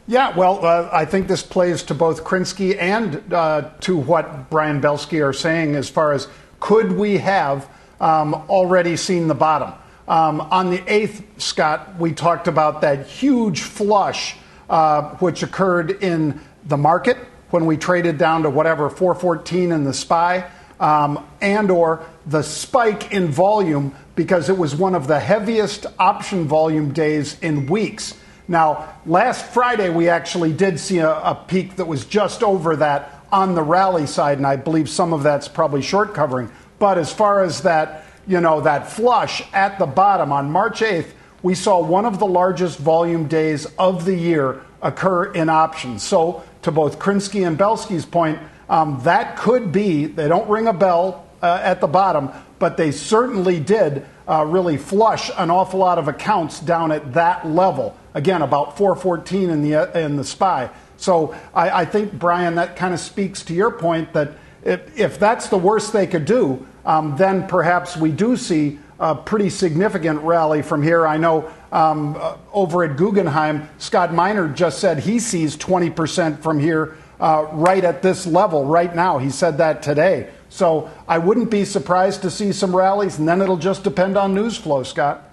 Yeah, 0.10 0.36
well, 0.38 0.65
uh, 0.65 0.89
I 0.93 1.03
think 1.03 1.27
this 1.27 1.43
plays 1.43 1.84
to 1.84 1.93
both 1.93 2.23
Krinsky 2.23 2.77
and 2.79 3.21
uh, 3.34 3.71
to 3.82 3.97
what 3.97 4.49
Brian 4.49 4.82
Belski 4.82 5.21
are 5.21 5.34
saying 5.34 5.75
as 5.75 5.89
far 5.89 6.13
as 6.13 6.29
could 6.60 6.91
we 6.91 7.17
have 7.17 7.70
um, 8.00 8.34
already 8.34 8.98
seen 8.98 9.28
the 9.28 9.36
bottom? 9.36 9.74
Um, 10.08 10.41
on 10.41 10.70
the 10.70 10.78
8th, 10.80 11.24
Scott, 11.38 12.00
we 12.00 12.13
talked 12.13 12.48
about 12.48 12.82
that 12.82 13.08
huge 13.08 13.62
flush 13.62 14.38
uh, 14.70 15.15
which 15.17 15.43
occurred 15.43 15.91
in 16.04 16.39
the 16.65 16.78
market 16.78 17.17
when 17.50 17.65
we 17.65 17.78
traded 17.78 18.17
down 18.17 18.43
to 18.43 18.50
whatever 18.50 18.89
414 18.89 19.72
in 19.72 19.84
the 19.84 19.93
SPY, 19.93 20.50
um, 20.80 21.26
and 21.41 21.72
or 21.72 22.06
the 22.26 22.41
spike 22.41 23.12
in 23.13 23.30
volume 23.30 23.96
because 24.15 24.50
it 24.50 24.58
was 24.58 24.76
one 24.76 24.96
of 24.96 25.08
the 25.08 25.20
heaviest 25.20 25.86
option 25.98 26.46
volume 26.46 26.91
days 26.91 27.39
in 27.39 27.65
weeks. 27.67 28.13
Now, 28.48 28.96
last 29.06 29.46
Friday 29.48 29.89
we 29.89 30.10
actually 30.10 30.54
did 30.54 30.80
see 30.80 31.00
a, 31.00 31.12
a 31.12 31.36
peak 31.48 31.78
that 31.78 31.86
was 31.86 32.06
just 32.06 32.43
over 32.43 32.76
that 32.78 33.16
on 33.31 33.55
the 33.55 33.63
rally 33.63 34.05
side, 34.05 34.37
and 34.37 34.47
I 34.47 34.55
believe 34.55 34.89
some 34.89 35.13
of 35.13 35.23
that's 35.23 35.47
probably 35.47 35.81
short 35.81 36.13
covering. 36.13 36.51
But 36.79 36.97
as 36.97 37.11
far 37.11 37.43
as 37.43 37.61
that, 37.61 38.05
you 38.27 38.41
know, 38.41 38.61
that 38.61 38.91
flush 38.91 39.43
at 39.53 39.79
the 39.79 39.85
bottom 39.85 40.31
on 40.31 40.51
March 40.51 40.81
8th, 40.81 41.11
we 41.43 41.55
saw 41.55 41.81
one 41.81 42.05
of 42.05 42.19
the 42.19 42.25
largest 42.25 42.79
volume 42.79 43.27
days 43.27 43.65
of 43.77 44.05
the 44.05 44.15
year 44.15 44.61
occur 44.81 45.25
in 45.31 45.49
options. 45.49 46.03
So, 46.03 46.43
to 46.63 46.71
both 46.71 46.99
Krinsky 46.99 47.47
and 47.47 47.57
Belski's 47.57 48.05
point, 48.05 48.39
um, 48.69 48.99
that 49.03 49.37
could 49.37 49.71
be, 49.71 50.05
they 50.05 50.27
don't 50.27 50.49
ring 50.49 50.67
a 50.67 50.73
bell 50.73 51.25
uh, 51.41 51.59
at 51.61 51.79
the 51.79 51.87
bottom, 51.87 52.31
but 52.59 52.77
they 52.77 52.91
certainly 52.91 53.59
did 53.59 54.05
uh, 54.27 54.45
really 54.45 54.77
flush 54.77 55.31
an 55.37 55.49
awful 55.49 55.79
lot 55.79 55.97
of 55.97 56.07
accounts 56.07 56.59
down 56.59 56.91
at 56.91 57.13
that 57.13 57.47
level. 57.47 57.95
Again, 58.13 58.41
about 58.41 58.77
414 58.77 59.49
in 59.49 59.61
the, 59.61 59.75
uh, 59.75 59.99
in 59.99 60.15
the 60.17 60.23
SPY. 60.23 60.69
So 60.97 61.35
I, 61.53 61.81
I 61.81 61.85
think, 61.85 62.13
Brian, 62.13 62.55
that 62.55 62.75
kind 62.75 62.93
of 62.93 62.99
speaks 62.99 63.43
to 63.43 63.53
your 63.53 63.71
point 63.71 64.13
that 64.13 64.31
if, 64.63 64.97
if 64.99 65.19
that's 65.19 65.47
the 65.47 65.57
worst 65.57 65.93
they 65.93 66.07
could 66.07 66.25
do, 66.25 66.65
um, 66.85 67.15
then 67.17 67.47
perhaps 67.47 67.95
we 67.95 68.11
do 68.11 68.35
see 68.35 68.79
a 68.99 69.13
pretty 69.13 69.49
significant 69.49 70.21
rally 70.21 70.61
from 70.61 70.81
here. 70.81 71.05
I 71.05 71.17
know 71.17 71.51
um, 71.71 72.15
uh, 72.17 72.37
over 72.51 72.83
at 72.83 72.97
Guggenheim, 72.97 73.69
Scott 73.77 74.09
Minerd 74.09 74.55
just 74.55 74.79
said 74.79 74.99
he 74.99 75.19
sees 75.19 75.55
20% 75.55 76.39
from 76.41 76.59
here 76.59 76.97
uh, 77.19 77.47
right 77.51 77.83
at 77.83 78.01
this 78.01 78.25
level 78.25 78.65
right 78.65 78.93
now. 78.95 79.17
He 79.17 79.29
said 79.29 79.57
that 79.59 79.83
today. 79.83 80.31
So 80.58 80.89
I 81.08 81.20
wouldn't 81.20 81.52
be 81.52 81.65
surprised 81.65 82.24
to 82.24 82.32
see 82.32 82.52
some 82.52 82.76
rallies, 82.76 83.20
and 83.20 83.28
then 83.28 83.43
it'll 83.43 83.58
just 83.58 83.84
depend 83.84 84.17
on 84.17 84.34
news 84.34 84.58
flow, 84.58 84.82
Scott. 84.82 85.24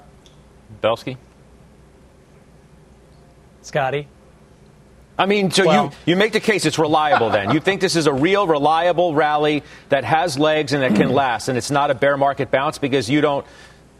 Belski? 0.83 1.17
Scotty? 3.63 4.07
I 5.17 5.25
mean, 5.25 5.51
so 5.51 5.65
well, 5.65 5.85
you, 5.85 6.13
you 6.13 6.17
make 6.17 6.35
the 6.35 6.41
case 6.41 6.67
it's 6.67 6.79
reliable 6.79 7.31
then. 7.31 7.53
You 7.53 7.61
think 7.61 7.81
this 7.81 7.97
is 7.97 8.07
a 8.07 8.13
real, 8.13 8.47
reliable 8.47 9.15
rally 9.15 9.63
that 9.89 10.05
has 10.05 10.39
legs 10.39 10.75
and 10.75 10.83
that 10.83 10.95
can 10.95 11.09
last, 11.15 11.49
and 11.49 11.57
it's 11.57 11.71
not 11.71 11.91
a 11.91 11.95
bear 11.95 12.19
market 12.19 12.51
bounce 12.51 12.77
because 12.77 13.09
you 13.09 13.23
don't 13.23 13.47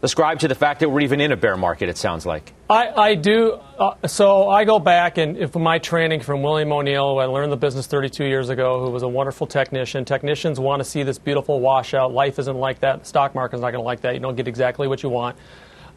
ascribe 0.05 0.39
to 0.39 0.47
the 0.47 0.55
fact 0.55 0.79
that 0.79 0.89
we're 0.89 1.01
even 1.01 1.19
in 1.19 1.31
a 1.31 1.37
bear 1.37 1.57
market, 1.57 1.89
it 1.89 1.97
sounds 1.97 2.25
like. 2.25 2.53
I, 2.69 2.87
I 2.89 3.15
do. 3.15 3.59
Uh, 3.77 4.07
so 4.07 4.49
I 4.49 4.63
go 4.63 4.79
back 4.79 5.17
and 5.17 5.37
if 5.37 5.55
my 5.55 5.79
training 5.79 6.21
from 6.21 6.41
William 6.41 6.71
O'Neill, 6.71 7.19
I 7.19 7.25
learned 7.25 7.51
the 7.51 7.57
business 7.57 7.87
32 7.87 8.25
years 8.25 8.49
ago, 8.49 8.85
who 8.85 8.91
was 8.91 9.03
a 9.03 9.07
wonderful 9.07 9.47
technician. 9.47 10.05
Technicians 10.05 10.59
want 10.59 10.79
to 10.79 10.85
see 10.85 11.03
this 11.03 11.19
beautiful 11.19 11.59
washout. 11.59 12.13
Life 12.13 12.39
isn't 12.39 12.57
like 12.57 12.79
that. 12.79 13.01
The 13.01 13.05
stock 13.05 13.35
market 13.35 13.57
is 13.57 13.61
not 13.61 13.71
going 13.71 13.81
to 13.81 13.85
like 13.85 14.01
that. 14.01 14.13
You 14.13 14.21
don't 14.21 14.35
get 14.35 14.47
exactly 14.47 14.87
what 14.87 15.03
you 15.03 15.09
want. 15.09 15.35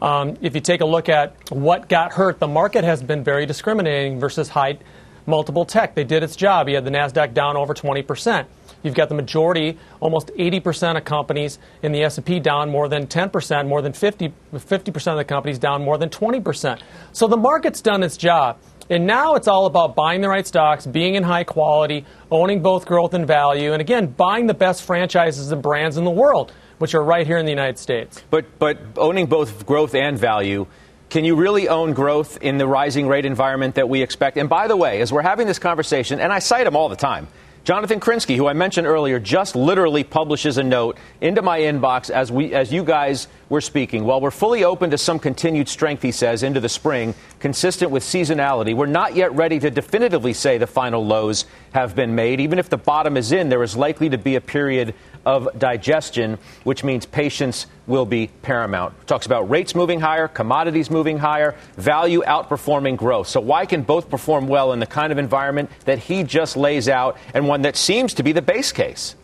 Um, 0.01 0.37
if 0.41 0.55
you 0.55 0.61
take 0.61 0.81
a 0.81 0.85
look 0.85 1.09
at 1.09 1.51
what 1.51 1.89
got 1.89 2.13
hurt, 2.13 2.39
the 2.39 2.47
market 2.47 2.83
has 2.83 3.01
been 3.01 3.23
very 3.23 3.45
discriminating 3.45 4.19
versus 4.19 4.49
high 4.49 4.79
multiple 5.25 5.65
tech. 5.65 5.95
They 5.95 6.03
did 6.03 6.23
its 6.23 6.35
job. 6.35 6.67
You 6.67 6.75
had 6.75 6.85
the 6.85 6.91
NASDAQ 6.91 7.33
down 7.33 7.57
over 7.57 7.73
20%. 7.73 8.45
You've 8.83 8.95
got 8.95 9.09
the 9.09 9.15
majority, 9.15 9.77
almost 9.99 10.27
80% 10.37 10.97
of 10.97 11.05
companies 11.05 11.59
in 11.83 11.91
the 11.91 12.03
S&P 12.03 12.39
down 12.39 12.69
more 12.69 12.87
than 12.87 13.07
10%, 13.07 13.67
more 13.67 13.81
than 13.81 13.93
50, 13.93 14.33
50% 14.53 15.11
of 15.11 15.17
the 15.17 15.23
companies 15.25 15.59
down 15.59 15.83
more 15.83 15.97
than 15.97 16.09
20%. 16.09 16.81
So 17.11 17.27
the 17.27 17.37
market's 17.37 17.81
done 17.81 18.03
its 18.03 18.17
job. 18.17 18.57
And 18.89 19.05
now 19.05 19.35
it's 19.35 19.47
all 19.47 19.67
about 19.67 19.95
buying 19.95 20.21
the 20.21 20.29
right 20.29 20.47
stocks, 20.47 20.87
being 20.87 21.15
in 21.15 21.23
high 21.23 21.43
quality, 21.43 22.05
owning 22.31 22.61
both 22.63 22.85
growth 22.85 23.13
and 23.13 23.27
value, 23.27 23.71
and 23.71 23.81
again, 23.81 24.07
buying 24.07 24.47
the 24.47 24.55
best 24.55 24.83
franchises 24.83 25.51
and 25.51 25.61
brands 25.61 25.97
in 25.97 26.05
the 26.05 26.11
world. 26.11 26.51
which 26.79 26.95
are 26.95 27.03
right 27.03 27.27
here 27.27 27.37
in 27.37 27.45
the 27.45 27.51
United 27.51 27.77
States. 27.77 28.23
But 28.31 28.57
but 28.57 28.79
owning 28.97 29.27
both 29.27 29.65
growth 29.65 29.93
and 29.93 30.17
value. 30.17 30.65
Can 31.09 31.25
you 31.25 31.35
really 31.35 31.67
own 31.67 31.93
growth 31.93 32.37
in 32.41 32.57
the 32.57 32.67
rising 32.67 33.07
rate 33.07 33.25
environment 33.25 33.75
that 33.75 33.89
we 33.89 34.01
expect? 34.01 34.37
And 34.37 34.47
by 34.47 34.67
the 34.67 34.77
way, 34.77 35.01
as 35.01 35.11
we're 35.11 35.23
having 35.23 35.47
this 35.47 35.59
conversation, 35.59 36.19
and 36.19 36.31
I 36.31 36.39
cite 36.39 36.65
them 36.65 36.75
all 36.75 36.87
the 36.87 36.95
time, 36.95 37.27
Jonathan 37.63 37.99
Krinsky, 37.99 38.35
who 38.35 38.47
I 38.47 38.53
mentioned 38.53 38.87
earlier, 38.87 39.19
just 39.19 39.55
literally 39.55 40.03
publishes 40.03 40.57
a 40.57 40.63
note 40.63 40.97
into 41.21 41.41
my 41.41 41.59
inbox 41.59 42.09
as 42.09 42.31
we, 42.31 42.53
as 42.53 42.71
you 42.71 42.83
guys 42.83 43.27
were 43.49 43.61
speaking. 43.61 44.05
While 44.05 44.21
we're 44.21 44.31
fully 44.31 44.63
open 44.63 44.89
to 44.91 44.97
some 44.97 45.19
continued 45.19 45.67
strength, 45.67 46.01
he 46.01 46.11
says, 46.11 46.41
into 46.41 46.59
the 46.59 46.69
spring, 46.69 47.13
consistent 47.39 47.91
with 47.91 48.03
seasonality, 48.03 48.75
we're 48.75 48.85
not 48.85 49.15
yet 49.15 49.33
ready 49.33 49.59
to 49.59 49.69
definitively 49.69 50.33
say 50.33 50.57
the 50.57 50.67
final 50.67 51.05
lows 51.05 51.45
have 51.73 51.95
been 51.95 52.15
made. 52.15 52.39
Even 52.39 52.59
if 52.59 52.69
the 52.69 52.77
bottom 52.77 53.17
is 53.17 53.31
in, 53.31 53.49
there 53.49 53.63
is 53.63 53.75
likely 53.75 54.09
to 54.09 54.17
be 54.17 54.35
a 54.35 54.41
period 54.41 54.93
of 55.25 55.47
digestion, 55.57 56.37
which 56.63 56.83
means 56.83 57.05
patience 57.05 57.67
will 57.87 58.05
be 58.05 58.27
paramount. 58.41 58.93
Talks 59.07 59.25
about 59.25 59.49
rates 59.49 59.75
moving 59.75 59.99
higher, 59.99 60.27
commodities 60.27 60.89
moving 60.89 61.17
higher, 61.17 61.55
value 61.77 62.21
outperforming 62.21 62.97
growth. 62.97 63.27
So, 63.27 63.39
why 63.39 63.65
can 63.65 63.83
both 63.83 64.09
perform 64.09 64.47
well 64.47 64.73
in 64.73 64.79
the 64.79 64.87
kind 64.87 65.11
of 65.11 65.17
environment 65.17 65.69
that 65.85 65.99
he 65.99 66.23
just 66.23 66.55
lays 66.55 66.87
out 66.89 67.17
and 67.33 67.47
one 67.47 67.63
that 67.63 67.75
seems 67.75 68.13
to 68.15 68.23
be 68.23 68.31
the 68.31 68.41
base 68.41 68.71
case? 68.71 69.15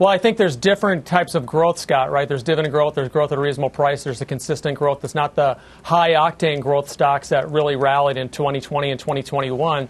Well, 0.00 0.08
I 0.08 0.16
think 0.16 0.38
there's 0.38 0.56
different 0.56 1.04
types 1.04 1.34
of 1.34 1.44
growth, 1.44 1.78
Scott, 1.78 2.10
right? 2.10 2.26
There's 2.26 2.42
dividend 2.42 2.72
growth, 2.72 2.94
there's 2.94 3.10
growth 3.10 3.32
at 3.32 3.38
a 3.38 3.40
reasonable 3.40 3.68
price, 3.68 4.02
there's 4.02 4.18
the 4.18 4.24
consistent 4.24 4.78
growth. 4.78 5.04
It's 5.04 5.14
not 5.14 5.34
the 5.34 5.58
high 5.82 6.12
octane 6.12 6.62
growth 6.62 6.88
stocks 6.88 7.28
that 7.28 7.50
really 7.50 7.76
rallied 7.76 8.16
in 8.16 8.30
2020 8.30 8.92
and 8.92 8.98
2021. 8.98 9.88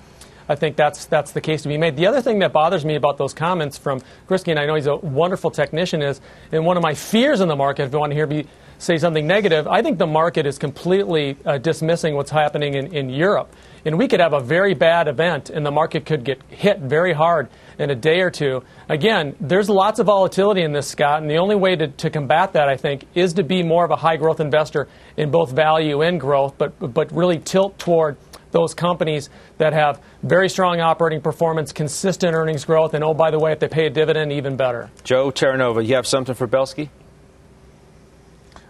I 0.51 0.57
think 0.57 0.75
that's 0.75 1.07
that's 1.07 1.31
the 1.31 1.41
case 1.41 1.63
to 1.63 1.69
be 1.69 1.79
made. 1.79 1.95
The 1.95 2.09
other 2.09 2.21
thing 2.21 2.41
that 2.41 2.53
bothers 2.53 2.85
me 2.85 2.97
about 2.97 3.19
those 3.19 3.33
comments 3.33 3.79
from 3.79 4.01
Krinsky, 4.29 4.49
and 4.49 4.59
I 4.59 4.67
know 4.67 4.75
he's 4.75 4.89
a 4.89 4.97
wonderful 4.97 5.53
technician, 5.53 6.03
is 6.03 6.21
and 6.51 6.67
one 6.67 6.77
of 6.77 6.83
my 6.83 6.93
fears 6.93 7.41
in 7.41 7.47
the 7.47 7.55
market. 7.55 7.85
If 7.85 7.93
you 7.93 8.01
want 8.01 8.11
to 8.11 8.17
hear 8.17 8.27
me 8.27 8.47
say 8.79 8.99
something 8.99 9.29
negative, 9.29 9.69
I 9.69 9.81
think 9.81 9.99
the 9.99 10.09
market 10.09 10.47
is 10.47 10.59
completely 10.59 11.37
uh, 11.45 11.59
dismissing 11.59 12.17
what's 12.17 12.33
happening 12.33 12.75
in, 12.75 12.93
in 12.93 13.11
Europe. 13.11 13.55
And 13.85 13.97
we 13.97 14.09
could 14.09 14.19
have 14.19 14.33
a 14.33 14.41
very 14.41 14.75
bad 14.75 15.07
event, 15.07 15.51
and 15.51 15.65
the 15.65 15.71
market 15.71 16.05
could 16.05 16.25
get 16.25 16.43
hit 16.49 16.81
very 16.81 17.13
hard 17.13 17.49
in 17.79 17.91
a 17.91 17.95
day 17.95 18.21
or 18.21 18.31
two. 18.31 18.65
Again, 18.89 19.37
there's 19.41 19.69
lots 19.69 20.01
of 20.01 20.07
volatility 20.07 20.63
in 20.63 20.73
this, 20.73 20.89
Scott, 20.89 21.23
and 21.23 21.31
the 21.31 21.37
only 21.37 21.57
way 21.57 21.77
to, 21.77 21.89
to 21.89 22.11
combat 22.11 22.55
that, 22.55 22.69
I 22.69 22.77
think, 22.77 23.07
is 23.15 23.35
to 23.35 23.45
be 23.45 23.63
more 23.63 23.85
of 23.85 23.91
a 23.91 23.97
high 23.97 24.17
growth 24.17 24.41
investor 24.41 24.89
in 25.17 25.31
both 25.31 25.53
value 25.53 26.03
and 26.03 26.19
growth, 26.19 26.55
but, 26.59 26.93
but 26.93 27.13
really 27.13 27.39
tilt 27.39 27.79
toward 27.79 28.17
those 28.53 28.75
companies 28.75 29.31
that 29.59 29.73
have 29.73 30.01
very 30.23 30.49
strong 30.49 30.81
operating 30.81 31.21
performance, 31.21 31.73
consistent 31.73 32.35
earnings 32.35 32.65
growth, 32.65 32.95
and 32.95 33.05
oh, 33.05 33.15
by 33.15 33.31
the 33.31 33.39
way, 33.39 33.53
if 33.53 33.61
they 33.61 33.69
pay 33.69 33.87
a 33.87 33.91
dividend, 33.91 34.33
even 34.33 34.57
better. 34.57 34.91
Joe 35.05 35.31
Terranova, 35.31 35.87
you 35.87 35.95
have 35.95 36.07
something 36.07 36.35
for 36.35 36.49
Belski? 36.49 36.89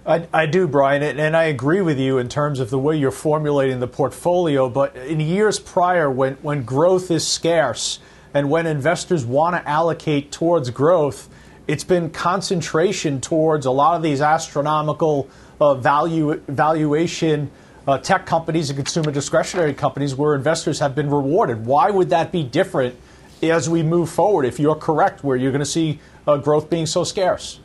I, 0.06 0.26
I, 0.32 0.46
do, 0.46 0.66
Brian, 0.66 1.02
and 1.02 1.36
I 1.36 1.44
agree 1.44 1.82
with 1.82 1.98
you 1.98 2.18
in 2.18 2.28
terms 2.28 2.58
of 2.58 2.70
the 2.70 2.78
way 2.78 2.96
you're 2.96 3.10
formulating 3.10 3.80
the 3.80 3.86
portfolio. 3.86 4.68
But 4.68 4.96
in 4.96 5.20
years 5.20 5.60
prior, 5.60 6.10
when, 6.10 6.34
when 6.36 6.62
growth 6.62 7.10
is 7.10 7.26
scarce 7.26 7.98
and 8.32 8.50
when 8.50 8.66
investors 8.66 9.26
want 9.26 9.56
to 9.56 9.68
allocate 9.68 10.32
towards 10.32 10.70
growth, 10.70 11.28
it's 11.68 11.84
been 11.84 12.10
concentration 12.10 13.20
towards 13.20 13.66
a 13.66 13.70
lot 13.70 13.94
of 13.94 14.02
these 14.02 14.20
astronomical 14.20 15.28
uh, 15.60 15.74
value 15.74 16.40
valuation 16.48 17.50
uh, 17.86 17.98
tech 17.98 18.26
companies 18.26 18.70
and 18.70 18.76
consumer 18.76 19.10
discretionary 19.10 19.74
companies 19.74 20.14
where 20.14 20.34
investors 20.34 20.78
have 20.78 20.94
been 20.94 21.10
rewarded. 21.10 21.64
Why 21.66 21.90
would 21.90 22.10
that 22.10 22.32
be 22.32 22.42
different 22.42 22.96
as 23.42 23.68
we 23.68 23.82
move 23.82 24.10
forward 24.10 24.44
if 24.44 24.58
you're 24.60 24.74
correct, 24.74 25.24
where 25.24 25.36
you're 25.36 25.52
going 25.52 25.60
to 25.60 25.66
see 25.66 26.00
uh, 26.26 26.36
growth 26.36 26.68
being 26.68 26.86
so 26.86 27.04
scarce? 27.04 27.60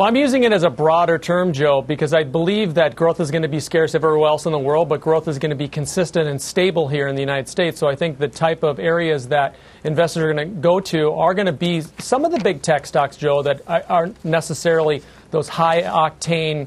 Well, 0.00 0.08
I'm 0.08 0.16
using 0.16 0.44
it 0.44 0.52
as 0.54 0.62
a 0.62 0.70
broader 0.70 1.18
term, 1.18 1.52
Joe, 1.52 1.82
because 1.82 2.14
I 2.14 2.22
believe 2.22 2.72
that 2.76 2.96
growth 2.96 3.20
is 3.20 3.30
going 3.30 3.42
to 3.42 3.48
be 3.48 3.60
scarce 3.60 3.94
everywhere 3.94 4.30
else 4.30 4.46
in 4.46 4.52
the 4.52 4.58
world, 4.58 4.88
but 4.88 5.02
growth 5.02 5.28
is 5.28 5.38
going 5.38 5.50
to 5.50 5.56
be 5.56 5.68
consistent 5.68 6.26
and 6.26 6.40
stable 6.40 6.88
here 6.88 7.06
in 7.06 7.16
the 7.16 7.20
United 7.20 7.50
States. 7.50 7.78
So 7.78 7.86
I 7.86 7.96
think 7.96 8.16
the 8.16 8.26
type 8.26 8.62
of 8.62 8.78
areas 8.78 9.28
that 9.28 9.56
investors 9.84 10.22
are 10.22 10.32
going 10.32 10.48
to 10.48 10.54
go 10.58 10.80
to 10.80 11.12
are 11.12 11.34
going 11.34 11.44
to 11.44 11.52
be 11.52 11.82
some 11.98 12.24
of 12.24 12.32
the 12.32 12.38
big 12.38 12.62
tech 12.62 12.86
stocks, 12.86 13.18
Joe, 13.18 13.42
that 13.42 13.60
aren't 13.90 14.24
necessarily 14.24 15.02
those 15.32 15.50
high 15.50 15.82
octane 15.82 16.66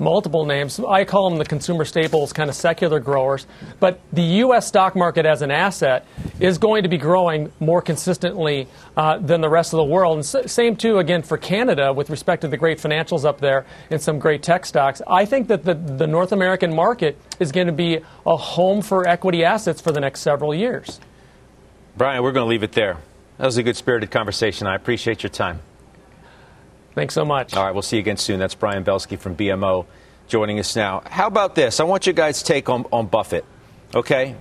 multiple 0.00 0.44
names. 0.44 0.80
I 0.80 1.04
call 1.04 1.28
them 1.28 1.38
the 1.38 1.44
consumer 1.44 1.84
staples, 1.84 2.32
kind 2.32 2.48
of 2.48 2.56
secular 2.56 2.98
growers. 2.98 3.46
But 3.78 4.00
the 4.12 4.22
U.S. 4.22 4.66
stock 4.66 4.96
market 4.96 5.26
as 5.26 5.42
an 5.42 5.50
asset 5.50 6.06
is 6.40 6.58
going 6.58 6.82
to 6.82 6.88
be 6.88 6.98
growing 6.98 7.52
more 7.60 7.82
consistently 7.82 8.66
uh, 8.96 9.18
than 9.18 9.40
the 9.40 9.48
rest 9.48 9.72
of 9.72 9.76
the 9.78 9.84
world. 9.84 10.16
And 10.16 10.50
same, 10.50 10.76
too, 10.76 10.98
again, 10.98 11.22
for 11.22 11.36
Canada 11.36 11.92
with 11.92 12.10
respect 12.10 12.42
to 12.42 12.48
the 12.48 12.56
great 12.56 12.78
financials 12.78 13.24
up 13.24 13.40
there 13.40 13.66
and 13.90 14.00
some 14.00 14.18
great 14.18 14.42
tech 14.42 14.66
stocks. 14.66 15.02
I 15.06 15.24
think 15.24 15.48
that 15.48 15.64
the, 15.64 15.74
the 15.74 16.06
North 16.06 16.32
American 16.32 16.74
market 16.74 17.18
is 17.38 17.52
going 17.52 17.66
to 17.66 17.72
be 17.72 18.00
a 18.26 18.36
home 18.36 18.82
for 18.82 19.06
equity 19.06 19.44
assets 19.44 19.80
for 19.80 19.92
the 19.92 20.00
next 20.00 20.20
several 20.20 20.54
years. 20.54 21.00
Brian, 21.96 22.22
we're 22.22 22.32
going 22.32 22.44
to 22.44 22.50
leave 22.50 22.62
it 22.62 22.72
there. 22.72 22.96
That 23.38 23.46
was 23.46 23.56
a 23.56 23.62
good 23.62 23.76
spirited 23.76 24.10
conversation. 24.10 24.66
I 24.66 24.74
appreciate 24.74 25.22
your 25.22 25.30
time. 25.30 25.60
Thanks 26.94 27.14
so 27.14 27.24
much. 27.24 27.54
All 27.54 27.64
right, 27.64 27.72
we'll 27.72 27.82
see 27.82 27.96
you 27.96 28.00
again 28.00 28.16
soon. 28.16 28.40
That's 28.40 28.54
Brian 28.54 28.84
Belski 28.84 29.18
from 29.18 29.36
BMO 29.36 29.86
joining 30.26 30.58
us 30.58 30.74
now. 30.74 31.02
How 31.06 31.26
about 31.26 31.54
this? 31.54 31.78
I 31.80 31.84
want 31.84 32.06
you 32.06 32.12
guys' 32.12 32.42
take 32.42 32.68
on, 32.68 32.84
on 32.92 33.06
Buffett. 33.06 33.44
Okay? 33.94 34.34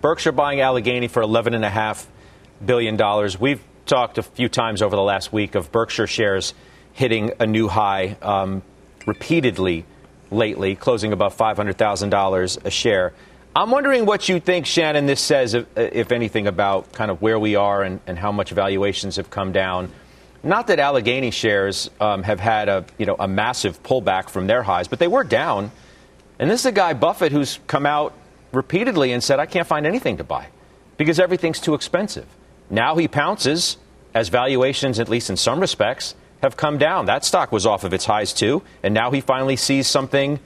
Berkshire 0.00 0.32
buying 0.32 0.60
Allegheny 0.60 1.08
for 1.08 1.22
$11.5 1.22 2.06
billion. 2.64 3.30
We've 3.40 3.62
talked 3.86 4.18
a 4.18 4.22
few 4.22 4.48
times 4.48 4.82
over 4.82 4.96
the 4.96 5.02
last 5.02 5.32
week 5.32 5.54
of 5.54 5.70
Berkshire 5.70 6.06
shares 6.06 6.54
hitting 6.92 7.32
a 7.38 7.46
new 7.46 7.68
high 7.68 8.16
um, 8.22 8.62
repeatedly 9.06 9.84
lately, 10.30 10.74
closing 10.74 11.12
above 11.12 11.36
$500,000 11.36 12.64
a 12.64 12.70
share. 12.70 13.12
I'm 13.54 13.70
wondering 13.70 14.06
what 14.06 14.28
you 14.28 14.40
think, 14.40 14.66
Shannon, 14.66 15.06
this 15.06 15.20
says, 15.20 15.54
if 15.54 16.12
anything, 16.12 16.46
about 16.46 16.92
kind 16.92 17.10
of 17.10 17.22
where 17.22 17.38
we 17.38 17.54
are 17.54 17.82
and, 17.82 18.00
and 18.06 18.18
how 18.18 18.32
much 18.32 18.50
valuations 18.50 19.16
have 19.16 19.30
come 19.30 19.52
down. 19.52 19.92
Not 20.46 20.68
that 20.68 20.78
Allegheny 20.78 21.32
shares 21.32 21.90
um, 22.00 22.22
have 22.22 22.38
had 22.38 22.68
a, 22.68 22.84
you 22.98 23.04
know, 23.04 23.16
a 23.18 23.26
massive 23.26 23.82
pullback 23.82 24.30
from 24.30 24.46
their 24.46 24.62
highs, 24.62 24.86
but 24.86 25.00
they 25.00 25.08
were 25.08 25.24
down. 25.24 25.72
And 26.38 26.48
this 26.48 26.60
is 26.60 26.66
a 26.66 26.72
guy, 26.72 26.92
Buffett, 26.92 27.32
who's 27.32 27.58
come 27.66 27.84
out 27.84 28.14
repeatedly 28.52 29.10
and 29.10 29.24
said, 29.24 29.40
I 29.40 29.46
can't 29.46 29.66
find 29.66 29.84
anything 29.86 30.18
to 30.18 30.24
buy 30.24 30.46
because 30.98 31.18
everything's 31.18 31.58
too 31.58 31.74
expensive. 31.74 32.26
Now 32.70 32.94
he 32.94 33.08
pounces 33.08 33.76
as 34.14 34.28
valuations, 34.28 35.00
at 35.00 35.08
least 35.08 35.30
in 35.30 35.36
some 35.36 35.58
respects, 35.58 36.14
have 36.42 36.56
come 36.56 36.78
down. 36.78 37.06
That 37.06 37.24
stock 37.24 37.50
was 37.50 37.66
off 37.66 37.82
of 37.82 37.92
its 37.92 38.04
highs 38.04 38.32
too, 38.32 38.62
and 38.84 38.94
now 38.94 39.10
he 39.10 39.20
finally 39.20 39.56
sees 39.56 39.88
something 39.88 40.38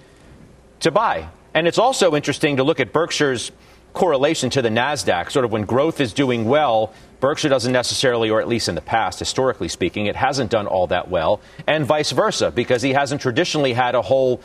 to 0.80 0.90
buy. 0.90 1.28
And 1.52 1.68
it's 1.68 1.78
also 1.78 2.16
interesting 2.16 2.56
to 2.56 2.64
look 2.64 2.80
at 2.80 2.94
Berkshire's 2.94 3.52
correlation 3.92 4.48
to 4.50 4.62
the 4.62 4.70
NASDAQ. 4.70 5.30
Sort 5.30 5.44
of 5.44 5.52
when 5.52 5.64
growth 5.64 6.00
is 6.00 6.14
doing 6.14 6.46
well, 6.46 6.94
Berkshire 7.20 7.50
doesn't 7.50 7.72
necessarily, 7.72 8.30
or 8.30 8.40
at 8.40 8.48
least 8.48 8.68
in 8.68 8.74
the 8.74 8.80
past, 8.80 9.18
historically 9.18 9.68
speaking, 9.68 10.06
it 10.06 10.16
hasn't 10.16 10.50
done 10.50 10.66
all 10.66 10.86
that 10.88 11.08
well, 11.08 11.40
and 11.66 11.84
vice 11.84 12.10
versa, 12.10 12.50
because 12.50 12.82
he 12.82 12.92
hasn't 12.92 13.20
traditionally 13.20 13.74
had 13.74 13.94
a 13.94 14.02
whole, 14.02 14.40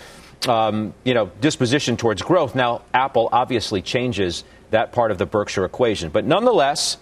um, 0.48 0.94
you 1.04 1.14
know, 1.14 1.32
disposition 1.40 1.96
towards 1.98 2.22
growth. 2.22 2.54
Now, 2.54 2.82
Apple 2.94 3.30
obviously 3.32 3.82
changes 3.82 4.44
that 4.72 4.92
part 4.92 5.12
of 5.12 5.18
the 5.18 5.26
Berkshire 5.26 5.66
equation, 5.66 6.10
but 6.10 6.26
nonetheless, 6.26 6.98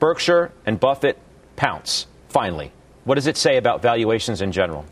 Berkshire 0.00 0.52
and 0.66 0.78
Buffett 0.78 1.18
pounce. 1.56 2.06
Finally, 2.28 2.72
what 3.04 3.14
does 3.14 3.26
it 3.26 3.36
say 3.36 3.56
about 3.56 3.82
valuations 3.82 4.42
in 4.42 4.52
general? 4.52 4.84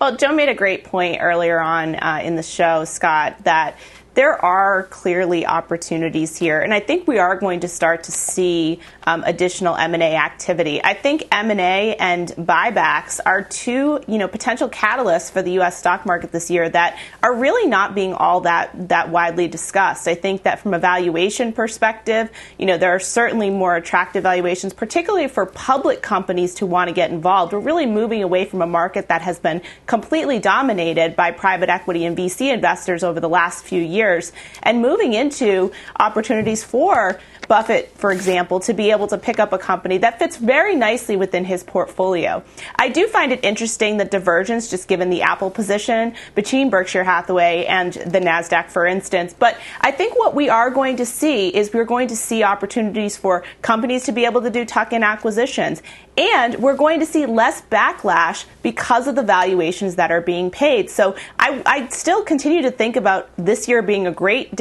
Well, 0.00 0.16
Joe 0.16 0.32
made 0.32 0.48
a 0.48 0.54
great 0.54 0.84
point 0.84 1.18
earlier 1.20 1.60
on 1.60 1.94
uh, 1.94 2.20
in 2.24 2.34
the 2.34 2.42
show, 2.42 2.86
Scott, 2.86 3.44
that 3.44 3.76
there 4.14 4.44
are 4.44 4.84
clearly 4.84 5.46
opportunities 5.46 6.36
here, 6.36 6.60
and 6.60 6.74
I 6.74 6.80
think 6.80 7.06
we 7.06 7.18
are 7.18 7.36
going 7.36 7.60
to 7.60 7.68
start 7.68 8.04
to 8.04 8.12
see 8.12 8.80
um, 9.04 9.22
additional 9.24 9.76
M&A 9.76 10.16
activity. 10.16 10.82
I 10.82 10.94
think 10.94 11.28
M&A 11.30 11.94
and 11.94 12.28
buybacks 12.30 13.20
are 13.24 13.44
two, 13.44 14.02
you 14.08 14.18
know, 14.18 14.26
potential 14.26 14.68
catalysts 14.68 15.30
for 15.30 15.42
the 15.42 15.52
U.S. 15.52 15.78
stock 15.78 16.06
market 16.06 16.32
this 16.32 16.50
year 16.50 16.68
that 16.68 16.98
are 17.22 17.34
really 17.34 17.68
not 17.68 17.94
being 17.94 18.12
all 18.12 18.40
that 18.40 18.88
that 18.88 19.10
widely 19.10 19.46
discussed. 19.46 20.08
I 20.08 20.16
think 20.16 20.42
that 20.42 20.58
from 20.58 20.74
a 20.74 20.78
valuation 20.78 21.52
perspective, 21.52 22.30
you 22.58 22.66
know, 22.66 22.78
there 22.78 22.94
are 22.94 23.00
certainly 23.00 23.48
more 23.48 23.76
attractive 23.76 24.24
valuations, 24.24 24.72
particularly 24.72 25.28
for 25.28 25.46
public 25.46 26.02
companies 26.02 26.56
to 26.56 26.66
want 26.66 26.88
to 26.88 26.94
get 26.94 27.10
involved. 27.10 27.52
We're 27.52 27.60
really 27.60 27.86
moving 27.86 28.24
away 28.24 28.44
from 28.44 28.60
a 28.60 28.66
market 28.66 29.08
that 29.08 29.22
has 29.22 29.38
been 29.38 29.62
completely 29.86 30.40
dominated 30.40 31.14
by 31.14 31.30
private 31.30 31.68
equity 31.68 32.04
and 32.04 32.16
VC 32.16 32.52
investors 32.52 33.04
over 33.04 33.20
the 33.20 33.28
last 33.28 33.64
few 33.64 33.80
years 33.80 33.99
years, 34.00 34.32
and 34.62 34.80
moving 34.80 35.12
into 35.12 35.72
opportunities 35.98 36.62
for 36.64 37.20
Buffett, 37.50 37.90
for 37.96 38.12
example, 38.12 38.60
to 38.60 38.72
be 38.72 38.92
able 38.92 39.08
to 39.08 39.18
pick 39.18 39.40
up 39.40 39.52
a 39.52 39.58
company 39.58 39.98
that 39.98 40.20
fits 40.20 40.36
very 40.36 40.76
nicely 40.76 41.16
within 41.16 41.44
his 41.44 41.64
portfolio. 41.64 42.44
I 42.76 42.90
do 42.90 43.08
find 43.08 43.32
it 43.32 43.44
interesting 43.44 43.96
the 43.96 44.04
divergence, 44.04 44.70
just 44.70 44.86
given 44.86 45.10
the 45.10 45.22
Apple 45.22 45.50
position 45.50 46.14
between 46.36 46.70
Berkshire 46.70 47.02
Hathaway 47.02 47.64
and 47.64 47.92
the 47.92 48.20
NASDAQ, 48.20 48.70
for 48.70 48.86
instance. 48.86 49.34
But 49.36 49.56
I 49.80 49.90
think 49.90 50.16
what 50.16 50.32
we 50.32 50.48
are 50.48 50.70
going 50.70 50.98
to 50.98 51.04
see 51.04 51.48
is 51.48 51.74
we're 51.74 51.84
going 51.84 52.06
to 52.06 52.16
see 52.16 52.44
opportunities 52.44 53.16
for 53.16 53.42
companies 53.62 54.04
to 54.04 54.12
be 54.12 54.26
able 54.26 54.42
to 54.42 54.50
do 54.50 54.64
tuck 54.64 54.92
in 54.92 55.02
acquisitions. 55.02 55.82
And 56.16 56.56
we're 56.56 56.76
going 56.76 57.00
to 57.00 57.06
see 57.06 57.26
less 57.26 57.62
backlash 57.62 58.44
because 58.62 59.08
of 59.08 59.16
the 59.16 59.22
valuations 59.22 59.96
that 59.96 60.12
are 60.12 60.20
being 60.20 60.50
paid. 60.50 60.90
So 60.90 61.16
I, 61.38 61.62
I 61.66 61.88
still 61.88 62.22
continue 62.22 62.62
to 62.62 62.70
think 62.70 62.96
about 62.96 63.30
this 63.36 63.66
year 63.66 63.80
being 63.80 64.06
a 64.06 64.12
great, 64.12 64.54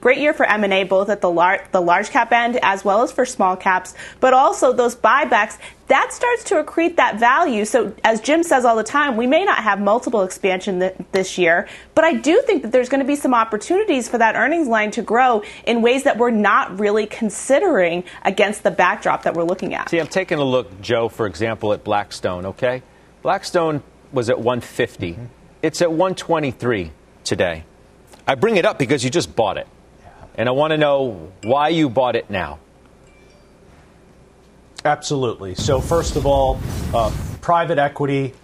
great 0.00 0.18
year 0.18 0.34
for 0.34 0.44
M&A, 0.44 0.84
both 0.84 1.08
at 1.08 1.20
the, 1.20 1.30
lar- 1.30 1.66
the 1.72 1.80
large 1.80 2.10
cap 2.10 2.32
end 2.34 2.58
as 2.62 2.84
well 2.84 3.02
as 3.02 3.12
for 3.12 3.24
small 3.24 3.56
caps, 3.56 3.94
but 4.20 4.34
also 4.34 4.72
those 4.72 4.94
buybacks 4.94 5.56
that 5.86 6.12
starts 6.12 6.44
to 6.44 6.62
accrete 6.62 6.96
that 6.96 7.20
value. 7.20 7.64
So, 7.64 7.94
as 8.02 8.20
Jim 8.20 8.42
says 8.42 8.64
all 8.64 8.76
the 8.76 8.82
time, 8.82 9.16
we 9.16 9.26
may 9.26 9.44
not 9.44 9.58
have 9.58 9.80
multiple 9.80 10.22
expansion 10.22 10.80
th- 10.80 10.94
this 11.12 11.36
year, 11.36 11.68
but 11.94 12.04
I 12.04 12.14
do 12.14 12.40
think 12.46 12.62
that 12.62 12.72
there's 12.72 12.88
going 12.88 13.00
to 13.00 13.06
be 13.06 13.16
some 13.16 13.34
opportunities 13.34 14.08
for 14.08 14.18
that 14.18 14.34
earnings 14.34 14.66
line 14.66 14.90
to 14.92 15.02
grow 15.02 15.42
in 15.66 15.82
ways 15.82 16.04
that 16.04 16.16
we're 16.16 16.30
not 16.30 16.78
really 16.80 17.06
considering 17.06 18.04
against 18.22 18.62
the 18.62 18.70
backdrop 18.70 19.24
that 19.24 19.34
we're 19.34 19.44
looking 19.44 19.74
at. 19.74 19.90
See, 19.90 19.98
I'm 19.98 20.06
taking 20.06 20.38
a 20.38 20.44
look, 20.44 20.80
Joe, 20.80 21.08
for 21.08 21.26
example, 21.26 21.72
at 21.74 21.84
Blackstone, 21.84 22.46
okay? 22.46 22.82
Blackstone 23.22 23.82
was 24.12 24.30
at 24.30 24.38
150. 24.38 25.12
Mm-hmm. 25.12 25.24
It's 25.62 25.82
at 25.82 25.90
123 25.90 26.92
today. 27.24 27.64
I 28.26 28.34
bring 28.36 28.56
it 28.56 28.64
up 28.64 28.78
because 28.78 29.04
you 29.04 29.10
just 29.10 29.36
bought 29.36 29.58
it. 29.58 29.66
And 30.36 30.48
I 30.48 30.52
want 30.52 30.72
to 30.72 30.76
know 30.76 31.32
why 31.42 31.68
you 31.68 31.88
bought 31.88 32.16
it 32.16 32.28
now. 32.28 32.58
Absolutely. 34.84 35.54
So, 35.54 35.80
first 35.80 36.16
of 36.16 36.26
all, 36.26 36.60
uh, 36.92 37.10
private 37.40 37.78
equity, 37.78 38.34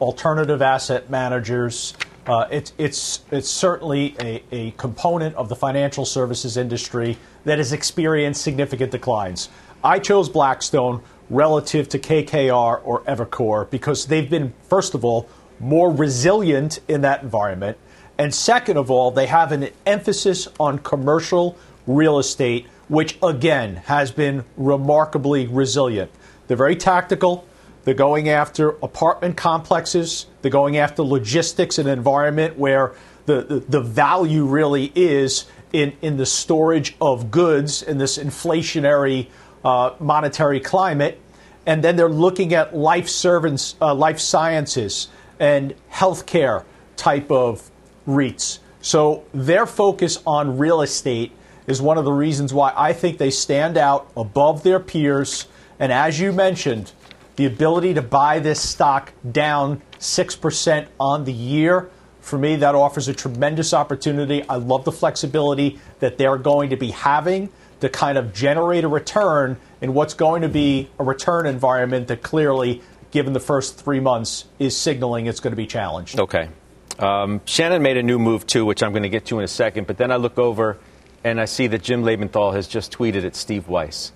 alternative 0.00 0.60
asset 0.62 1.08
managers. 1.08 1.94
Uh, 2.26 2.46
it's, 2.50 2.72
it's, 2.78 3.22
it's 3.30 3.50
certainly 3.50 4.16
a, 4.18 4.42
a 4.50 4.70
component 4.72 5.36
of 5.36 5.48
the 5.48 5.54
financial 5.54 6.04
services 6.04 6.56
industry 6.56 7.18
that 7.44 7.58
has 7.58 7.72
experienced 7.72 8.42
significant 8.42 8.90
declines. 8.90 9.50
I 9.84 9.98
chose 9.98 10.28
Blackstone 10.28 11.02
relative 11.28 11.88
to 11.90 11.98
KKR 11.98 12.80
or 12.84 13.02
Evercore 13.02 13.68
because 13.70 14.06
they've 14.06 14.28
been, 14.28 14.54
first 14.68 14.94
of 14.94 15.04
all, 15.04 15.28
more 15.60 15.90
resilient 15.90 16.80
in 16.88 17.02
that 17.02 17.22
environment. 17.22 17.78
And 18.18 18.34
second 18.34 18.76
of 18.76 18.90
all, 18.90 19.10
they 19.10 19.26
have 19.26 19.52
an 19.52 19.68
emphasis 19.86 20.48
on 20.58 20.78
commercial 20.78 21.58
real 21.86 22.18
estate 22.18 22.66
which 22.88 23.18
again 23.22 23.76
has 23.76 24.10
been 24.10 24.44
remarkably 24.56 25.46
resilient. 25.46 26.10
They're 26.46 26.56
very 26.56 26.76
tactical. 26.76 27.46
They're 27.84 27.94
going 27.94 28.28
after 28.28 28.70
apartment 28.82 29.36
complexes. 29.36 30.26
They're 30.42 30.50
going 30.50 30.76
after 30.76 31.02
logistics, 31.02 31.78
and 31.78 31.88
environment 31.88 32.58
where 32.58 32.94
the, 33.26 33.42
the, 33.42 33.58
the 33.60 33.80
value 33.80 34.44
really 34.44 34.92
is 34.94 35.46
in, 35.72 35.94
in 36.02 36.16
the 36.16 36.26
storage 36.26 36.94
of 37.00 37.30
goods 37.30 37.82
in 37.82 37.98
this 37.98 38.18
inflationary 38.18 39.28
uh, 39.64 39.94
monetary 39.98 40.60
climate. 40.60 41.20
And 41.66 41.82
then 41.82 41.96
they're 41.96 42.08
looking 42.08 42.52
at 42.52 42.76
life, 42.76 43.08
servants, 43.08 43.74
uh, 43.80 43.94
life 43.94 44.20
sciences 44.20 45.08
and 45.40 45.74
healthcare 45.90 46.64
type 46.96 47.30
of 47.30 47.70
REITs. 48.06 48.58
So 48.80 49.24
their 49.32 49.66
focus 49.66 50.22
on 50.26 50.58
real 50.58 50.82
estate 50.82 51.32
is 51.66 51.80
one 51.80 51.96
of 51.96 52.04
the 52.04 52.12
reasons 52.12 52.52
why 52.52 52.72
I 52.76 52.92
think 52.92 53.18
they 53.18 53.30
stand 53.30 53.78
out 53.78 54.10
above 54.16 54.62
their 54.62 54.78
peers. 54.78 55.46
And 55.78 55.90
as 55.90 56.20
you 56.20 56.32
mentioned, 56.32 56.92
the 57.36 57.46
ability 57.46 57.94
to 57.94 58.02
buy 58.02 58.38
this 58.38 58.60
stock 58.60 59.12
down 59.32 59.82
6% 59.98 60.86
on 61.00 61.24
the 61.24 61.32
year, 61.32 61.90
for 62.20 62.38
me, 62.38 62.56
that 62.56 62.74
offers 62.74 63.08
a 63.08 63.14
tremendous 63.14 63.74
opportunity. 63.74 64.46
I 64.48 64.56
love 64.56 64.84
the 64.84 64.92
flexibility 64.92 65.80
that 66.00 66.18
they're 66.18 66.38
going 66.38 66.70
to 66.70 66.76
be 66.76 66.90
having 66.90 67.48
to 67.80 67.88
kind 67.88 68.16
of 68.16 68.32
generate 68.32 68.84
a 68.84 68.88
return 68.88 69.58
in 69.80 69.94
what's 69.94 70.14
going 70.14 70.42
to 70.42 70.48
be 70.48 70.88
a 70.98 71.04
return 71.04 71.46
environment 71.46 72.08
that 72.08 72.22
clearly, 72.22 72.82
given 73.10 73.32
the 73.32 73.40
first 73.40 73.78
three 73.78 74.00
months, 74.00 74.46
is 74.58 74.76
signaling 74.76 75.26
it's 75.26 75.40
going 75.40 75.52
to 75.52 75.56
be 75.56 75.66
challenged. 75.66 76.18
Okay. 76.18 76.48
Um, 76.98 77.40
Shannon 77.44 77.82
made 77.82 77.96
a 77.96 78.02
new 78.02 78.18
move 78.18 78.46
too, 78.46 78.64
which 78.64 78.82
I'm 78.82 78.92
going 78.92 79.02
to 79.02 79.08
get 79.08 79.26
to 79.26 79.38
in 79.38 79.44
a 79.44 79.48
second. 79.48 79.86
But 79.86 79.98
then 79.98 80.10
I 80.10 80.16
look 80.16 80.38
over 80.38 80.78
and 81.24 81.40
I 81.40 81.46
see 81.46 81.66
that 81.68 81.82
Jim 81.82 82.02
Lebenthal 82.04 82.54
has 82.54 82.68
just 82.68 82.92
tweeted 82.92 83.24
at 83.24 83.34
Steve 83.34 83.68
Weiss, 83.68 84.12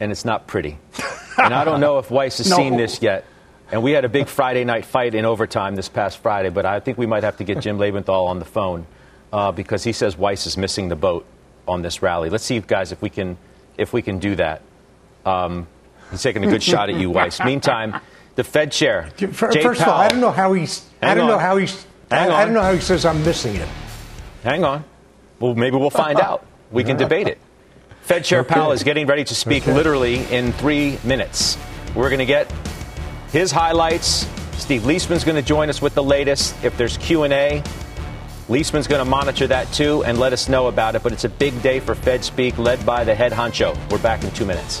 and 0.00 0.10
it's 0.10 0.24
not 0.24 0.46
pretty. 0.46 0.78
and 1.38 1.54
I 1.54 1.64
don't 1.64 1.80
know 1.80 1.98
if 1.98 2.10
Weiss 2.10 2.38
has 2.38 2.50
no. 2.50 2.56
seen 2.56 2.76
this 2.76 3.02
yet. 3.02 3.24
And 3.70 3.82
we 3.82 3.92
had 3.92 4.04
a 4.04 4.08
big 4.08 4.28
Friday 4.28 4.64
night 4.64 4.84
fight 4.84 5.14
in 5.14 5.24
overtime 5.24 5.74
this 5.74 5.88
past 5.88 6.18
Friday, 6.18 6.50
but 6.50 6.64
I 6.64 6.78
think 6.80 6.98
we 6.98 7.06
might 7.06 7.24
have 7.24 7.38
to 7.38 7.44
get 7.44 7.60
Jim 7.60 7.78
Lebenthal 7.78 8.28
on 8.28 8.38
the 8.38 8.44
phone 8.44 8.86
uh, 9.32 9.50
because 9.50 9.82
he 9.82 9.92
says 9.92 10.16
Weiss 10.16 10.46
is 10.46 10.56
missing 10.56 10.88
the 10.88 10.96
boat 10.96 11.26
on 11.66 11.82
this 11.82 12.00
rally. 12.00 12.30
Let's 12.30 12.44
see, 12.44 12.60
guys, 12.60 12.92
if 12.92 13.02
we 13.02 13.10
can 13.10 13.36
if 13.76 13.92
we 13.92 14.02
can 14.02 14.18
do 14.18 14.36
that. 14.36 14.62
Um, 15.24 15.66
he's 16.10 16.22
taking 16.22 16.44
a 16.44 16.46
good 16.46 16.62
shot 16.62 16.88
at 16.88 16.96
you, 16.96 17.10
Weiss. 17.10 17.40
Meantime, 17.40 18.00
the 18.36 18.44
Fed 18.44 18.72
chair. 18.72 19.10
First 19.32 19.40
Powell, 19.60 19.70
of 19.72 19.82
all, 19.82 19.94
I 19.94 20.08
don't 20.08 20.20
know 20.20 20.30
how 20.30 20.52
he's. 20.52 20.88
I 21.02 21.14
don't 21.14 21.24
on. 21.24 21.30
know 21.30 21.38
how 21.38 21.56
he's. 21.56 21.86
I, 22.10 22.28
I, 22.28 22.44
don't 22.44 22.54
know 22.54 22.62
how 22.62 22.72
he 22.72 22.80
says 22.80 23.04
I'm 23.04 23.24
missing 23.24 23.56
it. 23.56 23.68
Hang 24.42 24.64
on. 24.64 24.84
Well, 25.40 25.54
maybe 25.54 25.76
we'll 25.76 25.90
find 25.90 26.20
out. 26.20 26.46
We 26.70 26.84
can 26.84 26.96
debate 26.98 27.26
it. 27.26 27.38
Fed 28.02 28.24
Chair 28.24 28.40
okay. 28.40 28.54
Powell 28.54 28.72
is 28.72 28.84
getting 28.84 29.06
ready 29.06 29.24
to 29.24 29.34
speak 29.34 29.64
okay. 29.64 29.74
literally 29.74 30.24
in 30.32 30.52
three 30.52 30.98
minutes. 31.02 31.58
We're 31.94 32.08
going 32.08 32.20
to 32.20 32.26
get 32.26 32.52
his 33.32 33.50
highlights. 33.50 34.26
Steve 34.52 34.82
Liesman's 34.82 35.24
going 35.24 35.36
to 35.36 35.42
join 35.42 35.68
us 35.68 35.82
with 35.82 35.94
the 35.94 36.02
latest. 36.02 36.54
If 36.64 36.76
there's 36.78 36.96
Q&A, 36.98 37.62
Liesman's 38.48 38.86
going 38.86 39.04
to 39.04 39.10
monitor 39.10 39.48
that 39.48 39.70
too 39.72 40.04
and 40.04 40.18
let 40.18 40.32
us 40.32 40.48
know 40.48 40.68
about 40.68 40.94
it. 40.94 41.02
But 41.02 41.12
it's 41.12 41.24
a 41.24 41.28
big 41.28 41.60
day 41.62 41.80
for 41.80 41.96
Fed 41.96 42.22
Speak, 42.22 42.56
led 42.58 42.84
by 42.86 43.02
the 43.02 43.14
head 43.14 43.32
honcho. 43.32 43.76
We're 43.90 43.98
back 43.98 44.22
in 44.22 44.30
two 44.30 44.46
minutes. 44.46 44.80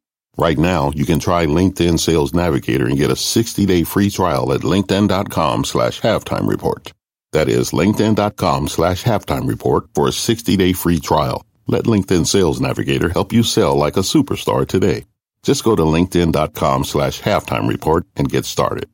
Right 0.37 0.57
now, 0.57 0.91
you 0.91 1.05
can 1.05 1.19
try 1.19 1.45
LinkedIn 1.45 1.99
Sales 1.99 2.33
Navigator 2.33 2.87
and 2.87 2.97
get 2.97 3.11
a 3.11 3.15
60-day 3.15 3.83
free 3.83 4.09
trial 4.09 4.53
at 4.53 4.61
linkedin.com 4.61 5.65
slash 5.65 5.99
halftime 5.99 6.47
report. 6.47 6.93
That 7.33 7.49
is 7.49 7.71
linkedin.com 7.71 8.69
slash 8.69 9.03
halftime 9.03 9.47
report 9.47 9.85
for 9.93 10.07
a 10.07 10.11
60-day 10.11 10.73
free 10.73 10.99
trial. 10.99 11.45
Let 11.67 11.83
LinkedIn 11.83 12.25
Sales 12.25 12.61
Navigator 12.61 13.09
help 13.09 13.33
you 13.33 13.43
sell 13.43 13.75
like 13.75 13.97
a 13.97 14.01
superstar 14.01 14.67
today. 14.67 15.05
Just 15.43 15.63
go 15.63 15.75
to 15.75 15.83
linkedin.com 15.83 16.85
slash 16.85 17.21
halftime 17.21 17.67
report 17.67 18.05
and 18.15 18.29
get 18.29 18.45
started. 18.45 18.89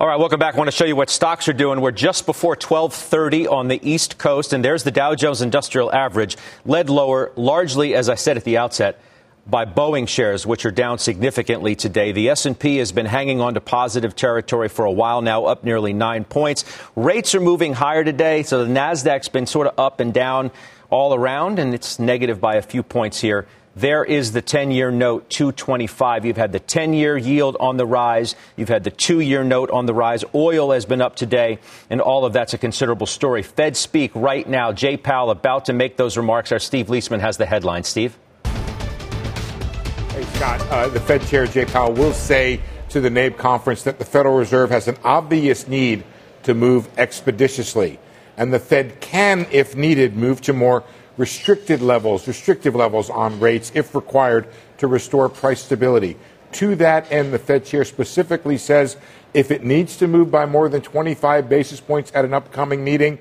All 0.00 0.08
right, 0.08 0.18
welcome 0.18 0.38
back. 0.38 0.54
I 0.54 0.58
want 0.58 0.68
to 0.68 0.76
show 0.76 0.84
you 0.84 0.96
what 0.96 1.08
stocks 1.08 1.48
are 1.48 1.52
doing. 1.52 1.80
We're 1.80 1.92
just 1.92 2.26
before 2.26 2.52
1230 2.52 3.46
on 3.46 3.68
the 3.68 3.80
East 3.88 4.18
Coast, 4.18 4.52
and 4.52 4.64
there's 4.64 4.82
the 4.82 4.90
Dow 4.90 5.14
Jones 5.14 5.40
Industrial 5.40 5.92
Average, 5.92 6.36
led 6.64 6.90
lower 6.90 7.32
largely, 7.36 7.94
as 7.94 8.08
I 8.08 8.16
said 8.16 8.36
at 8.36 8.44
the 8.44 8.58
outset, 8.58 9.00
by 9.46 9.64
Boeing 9.64 10.08
shares, 10.08 10.46
which 10.46 10.64
are 10.64 10.70
down 10.70 10.98
significantly 10.98 11.74
today. 11.74 12.12
The 12.12 12.30
S&P 12.30 12.78
has 12.78 12.92
been 12.92 13.06
hanging 13.06 13.40
on 13.40 13.54
to 13.54 13.60
positive 13.60 14.16
territory 14.16 14.68
for 14.68 14.84
a 14.84 14.92
while 14.92 15.20
now, 15.20 15.44
up 15.44 15.64
nearly 15.64 15.92
nine 15.92 16.24
points. 16.24 16.64
Rates 16.96 17.34
are 17.34 17.40
moving 17.40 17.74
higher 17.74 18.04
today, 18.04 18.42
so 18.42 18.64
the 18.64 18.72
Nasdaq's 18.72 19.28
been 19.28 19.46
sort 19.46 19.66
of 19.66 19.78
up 19.78 20.00
and 20.00 20.14
down 20.14 20.50
all 20.90 21.14
around, 21.14 21.58
and 21.58 21.74
it's 21.74 21.98
negative 21.98 22.40
by 22.40 22.56
a 22.56 22.62
few 22.62 22.82
points 22.82 23.20
here. 23.20 23.46
There 23.76 24.04
is 24.04 24.30
the 24.30 24.40
10 24.40 24.70
year 24.70 24.92
note, 24.92 25.28
225. 25.30 26.24
You've 26.24 26.36
had 26.36 26.52
the 26.52 26.60
10 26.60 26.94
year 26.94 27.16
yield 27.16 27.56
on 27.58 27.76
the 27.76 27.84
rise. 27.84 28.36
You've 28.56 28.68
had 28.68 28.84
the 28.84 28.90
two 28.92 29.18
year 29.18 29.42
note 29.42 29.68
on 29.70 29.86
the 29.86 29.94
rise. 29.94 30.24
Oil 30.32 30.70
has 30.70 30.86
been 30.86 31.02
up 31.02 31.16
today, 31.16 31.58
and 31.90 32.00
all 32.00 32.24
of 32.24 32.32
that's 32.32 32.54
a 32.54 32.58
considerable 32.58 33.08
story. 33.08 33.42
Fed 33.42 33.76
speak 33.76 34.12
right 34.14 34.48
now. 34.48 34.72
Jay 34.72 34.96
Powell 34.96 35.30
about 35.30 35.64
to 35.64 35.72
make 35.72 35.96
those 35.96 36.16
remarks. 36.16 36.52
Our 36.52 36.60
Steve 36.60 36.86
Liesman 36.86 37.18
has 37.18 37.36
the 37.36 37.46
headline. 37.46 37.82
Steve? 37.82 38.16
Hey, 40.14 40.22
Scott. 40.36 40.60
Uh, 40.68 40.86
the 40.86 41.00
Fed 41.00 41.26
Chair 41.26 41.44
Jay 41.44 41.64
Powell 41.64 41.92
will 41.92 42.12
say 42.12 42.60
to 42.90 43.00
the 43.00 43.10
NABE 43.10 43.36
conference 43.36 43.82
that 43.82 43.98
the 43.98 44.04
Federal 44.04 44.36
Reserve 44.36 44.70
has 44.70 44.86
an 44.86 44.96
obvious 45.02 45.66
need 45.66 46.04
to 46.44 46.54
move 46.54 46.88
expeditiously. 46.96 47.98
And 48.36 48.54
the 48.54 48.60
Fed 48.60 49.00
can, 49.00 49.44
if 49.50 49.74
needed, 49.74 50.14
move 50.14 50.40
to 50.42 50.52
more 50.52 50.84
restricted 51.16 51.82
levels, 51.82 52.28
restrictive 52.28 52.76
levels 52.76 53.10
on 53.10 53.40
rates 53.40 53.72
if 53.74 53.92
required 53.92 54.46
to 54.78 54.86
restore 54.86 55.28
price 55.28 55.64
stability. 55.64 56.16
To 56.52 56.76
that 56.76 57.10
end, 57.10 57.32
the 57.32 57.40
Fed 57.40 57.64
chair 57.64 57.84
specifically 57.84 58.56
says 58.56 58.96
if 59.32 59.50
it 59.50 59.64
needs 59.64 59.96
to 59.96 60.06
move 60.06 60.30
by 60.30 60.46
more 60.46 60.68
than 60.68 60.80
25 60.80 61.48
basis 61.48 61.80
points 61.80 62.12
at 62.14 62.24
an 62.24 62.34
upcoming 62.34 62.84
meeting, 62.84 63.18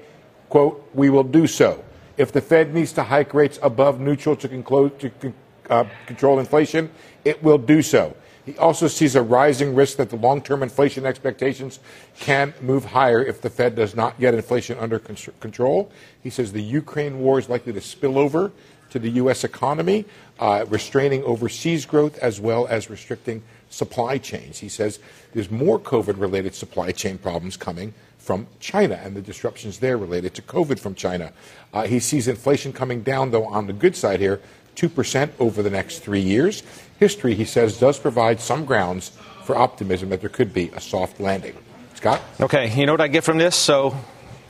quote, 0.49 0.87
we 0.93 1.09
will 1.09 1.23
do 1.23 1.47
so. 1.47 1.83
If 2.17 2.31
the 2.31 2.41
Fed 2.41 2.71
needs 2.71 2.93
to 2.93 3.01
hike 3.01 3.33
rates 3.33 3.57
above 3.63 3.99
neutral 3.99 4.35
to, 4.35 4.47
conclude, 4.47 4.99
to 4.99 5.33
uh, 5.69 5.85
control 6.05 6.39
inflation, 6.39 6.89
it 7.25 7.41
will 7.43 7.57
do 7.57 7.81
so. 7.81 8.15
He 8.45 8.57
also 8.57 8.87
sees 8.87 9.15
a 9.15 9.21
rising 9.21 9.73
risk 9.73 9.97
that 9.97 10.09
the 10.09 10.17
long 10.17 10.41
term 10.41 10.63
inflation 10.63 11.05
expectations 11.05 11.79
can 12.19 12.53
move 12.61 12.85
higher 12.85 13.23
if 13.23 13.41
the 13.41 13.49
Fed 13.49 13.75
does 13.75 13.95
not 13.95 14.19
get 14.19 14.33
inflation 14.33 14.77
under 14.79 14.99
con- 14.99 15.15
control. 15.39 15.91
He 16.21 16.29
says 16.29 16.51
the 16.51 16.61
Ukraine 16.61 17.19
war 17.19 17.39
is 17.39 17.47
likely 17.47 17.71
to 17.73 17.81
spill 17.81 18.17
over 18.17 18.51
to 18.89 18.99
the 18.99 19.11
U.S. 19.11 19.43
economy, 19.43 20.05
uh, 20.39 20.65
restraining 20.67 21.23
overseas 21.23 21.85
growth 21.85 22.17
as 22.19 22.39
well 22.39 22.67
as 22.67 22.89
restricting 22.89 23.41
supply 23.69 24.17
chains. 24.17 24.59
He 24.59 24.69
says 24.69 24.99
there's 25.33 25.49
more 25.49 25.79
COVID 25.79 26.19
related 26.19 26.53
supply 26.53 26.91
chain 26.91 27.17
problems 27.17 27.57
coming 27.57 27.93
from 28.19 28.47
China 28.59 28.99
and 29.03 29.15
the 29.15 29.21
disruptions 29.21 29.79
there 29.79 29.97
related 29.97 30.33
to 30.35 30.41
COVID 30.41 30.79
from 30.79 30.95
China. 30.95 31.33
Uh, 31.73 31.83
he 31.87 31.99
sees 31.99 32.27
inflation 32.27 32.71
coming 32.71 33.01
down, 33.01 33.31
though, 33.31 33.45
on 33.45 33.67
the 33.67 33.73
good 33.73 33.95
side 33.95 34.19
here 34.19 34.41
2% 34.75 35.29
over 35.39 35.61
the 35.61 35.69
next 35.69 35.99
three 35.99 36.21
years. 36.21 36.63
History, 36.99 37.35
he 37.35 37.45
says, 37.45 37.79
does 37.79 37.99
provide 37.99 38.39
some 38.39 38.65
grounds 38.65 39.11
for 39.43 39.55
optimism 39.57 40.09
that 40.09 40.21
there 40.21 40.29
could 40.29 40.53
be 40.53 40.69
a 40.69 40.79
soft 40.79 41.19
landing. 41.19 41.55
Scott? 41.95 42.21
Okay, 42.39 42.73
you 42.73 42.85
know 42.85 42.93
what 42.93 43.01
I 43.01 43.07
get 43.07 43.23
from 43.23 43.37
this? 43.37 43.55
So 43.55 43.95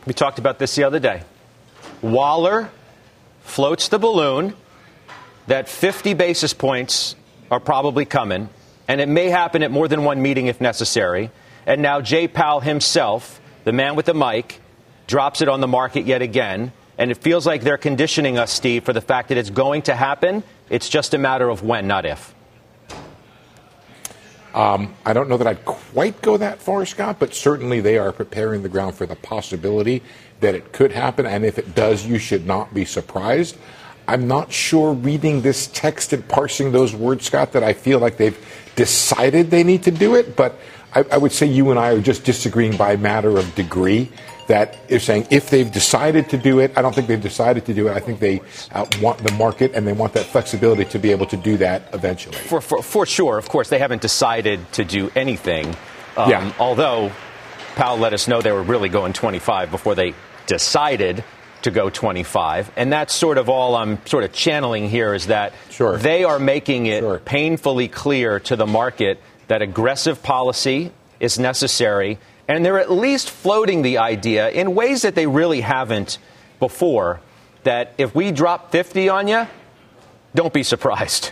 we 0.05 0.13
talked 0.13 0.39
about 0.39 0.59
this 0.59 0.75
the 0.75 0.83
other 0.83 0.99
day. 0.99 1.23
Waller 2.01 2.69
floats 3.41 3.87
the 3.89 3.99
balloon 3.99 4.55
that 5.47 5.67
50 5.67 6.13
basis 6.13 6.53
points 6.53 7.15
are 7.51 7.59
probably 7.59 8.05
coming, 8.05 8.49
and 8.87 9.01
it 9.01 9.09
may 9.09 9.29
happen 9.29 9.63
at 9.63 9.71
more 9.71 9.87
than 9.87 10.03
one 10.03 10.21
meeting 10.21 10.47
if 10.47 10.61
necessary. 10.61 11.29
And 11.65 11.81
now 11.81 12.01
Jay 12.01 12.27
Powell 12.27 12.59
himself, 12.59 13.39
the 13.63 13.73
man 13.73 13.95
with 13.95 14.05
the 14.05 14.13
mic, 14.13 14.59
drops 15.07 15.41
it 15.41 15.47
on 15.47 15.61
the 15.61 15.67
market 15.67 16.05
yet 16.05 16.21
again 16.21 16.71
and 17.03 17.11
it 17.11 17.17
feels 17.17 17.45
like 17.45 17.63
they're 17.63 17.77
conditioning 17.77 18.37
us, 18.37 18.49
Steve, 18.49 18.85
for 18.85 18.93
the 18.93 19.01
fact 19.01 19.27
that 19.27 19.37
it's 19.37 19.49
going 19.49 19.81
to 19.81 19.93
happen. 19.93 20.41
It's 20.69 20.87
just 20.87 21.13
a 21.13 21.17
matter 21.17 21.49
of 21.49 21.61
when, 21.61 21.85
not 21.85 22.05
if. 22.05 22.33
Um, 24.53 24.93
I 25.05 25.11
don't 25.11 25.27
know 25.27 25.35
that 25.35 25.45
I'd 25.45 25.65
quite 25.65 26.21
go 26.21 26.37
that 26.37 26.61
far, 26.61 26.85
Scott, 26.85 27.17
but 27.19 27.35
certainly 27.35 27.81
they 27.81 27.97
are 27.97 28.13
preparing 28.13 28.63
the 28.63 28.69
ground 28.69 28.95
for 28.95 29.05
the 29.05 29.17
possibility 29.17 30.01
that 30.39 30.55
it 30.55 30.71
could 30.71 30.93
happen. 30.93 31.25
And 31.25 31.43
if 31.43 31.59
it 31.59 31.75
does, 31.75 32.05
you 32.05 32.19
should 32.19 32.47
not 32.47 32.73
be 32.73 32.85
surprised. 32.85 33.57
I'm 34.07 34.25
not 34.25 34.53
sure 34.53 34.93
reading 34.93 35.41
this 35.41 35.67
text 35.67 36.13
and 36.13 36.25
parsing 36.25 36.71
those 36.71 36.95
words, 36.95 37.25
Scott, 37.25 37.51
that 37.51 37.63
I 37.63 37.73
feel 37.73 37.99
like 37.99 38.15
they've 38.15 38.71
decided 38.77 39.51
they 39.51 39.65
need 39.65 39.83
to 39.83 39.91
do 39.91 40.15
it. 40.15 40.37
But 40.37 40.57
I, 40.93 41.03
I 41.11 41.17
would 41.17 41.33
say 41.33 41.47
you 41.47 41.69
and 41.69 41.77
I 41.77 41.89
are 41.89 42.01
just 42.01 42.23
disagreeing 42.23 42.77
by 42.77 42.95
matter 42.95 43.37
of 43.37 43.53
degree 43.55 44.09
that 44.47 44.77
is 44.87 45.03
saying 45.03 45.27
if 45.29 45.49
they've 45.49 45.71
decided 45.71 46.29
to 46.29 46.37
do 46.37 46.59
it, 46.59 46.77
I 46.77 46.81
don't 46.81 46.93
think 46.93 47.07
they've 47.07 47.21
decided 47.21 47.65
to 47.65 47.73
do 47.73 47.87
it. 47.87 47.91
I 47.91 47.99
think 47.99 48.19
they 48.19 48.41
uh, 48.71 48.85
want 49.01 49.19
the 49.19 49.31
market 49.33 49.73
and 49.73 49.87
they 49.87 49.93
want 49.93 50.13
that 50.13 50.25
flexibility 50.25 50.85
to 50.85 50.99
be 50.99 51.11
able 51.11 51.25
to 51.27 51.37
do 51.37 51.57
that 51.57 51.83
eventually. 51.93 52.35
For, 52.35 52.61
for, 52.61 52.81
for 52.81 53.05
sure. 53.05 53.37
Of 53.37 53.49
course, 53.49 53.69
they 53.69 53.79
haven't 53.79 54.01
decided 54.01 54.71
to 54.73 54.83
do 54.83 55.11
anything. 55.15 55.75
Um, 56.17 56.29
yeah. 56.29 56.53
Although 56.59 57.11
Powell 57.75 57.97
let 57.97 58.13
us 58.13 58.27
know 58.27 58.41
they 58.41 58.51
were 58.51 58.63
really 58.63 58.89
going 58.89 59.13
25 59.13 59.71
before 59.71 59.95
they 59.95 60.13
decided 60.45 61.23
to 61.63 61.71
go 61.71 61.89
25. 61.89 62.71
And 62.75 62.91
that's 62.91 63.13
sort 63.13 63.37
of 63.37 63.49
all 63.49 63.75
I'm 63.75 64.05
sort 64.05 64.23
of 64.23 64.33
channeling 64.33 64.89
here 64.89 65.13
is 65.13 65.27
that 65.27 65.53
sure. 65.69 65.97
they 65.97 66.23
are 66.23 66.39
making 66.39 66.85
it 66.85 67.01
sure. 67.01 67.19
painfully 67.19 67.87
clear 67.87 68.39
to 68.41 68.55
the 68.55 68.67
market 68.67 69.19
that 69.47 69.61
aggressive 69.61 70.21
policy 70.21 70.91
is 71.19 71.39
necessary 71.39 72.19
and 72.47 72.65
they're 72.65 72.79
at 72.79 72.91
least 72.91 73.29
floating 73.29 73.81
the 73.81 73.97
idea 73.97 74.49
in 74.49 74.75
ways 74.75 75.03
that 75.03 75.15
they 75.15 75.27
really 75.27 75.61
haven't 75.61 76.17
before 76.59 77.21
that 77.63 77.93
if 77.97 78.13
we 78.13 78.31
drop 78.31 78.71
50 78.71 79.09
on 79.09 79.27
you, 79.27 79.47
don't 80.35 80.53
be 80.53 80.63
surprised. 80.63 81.31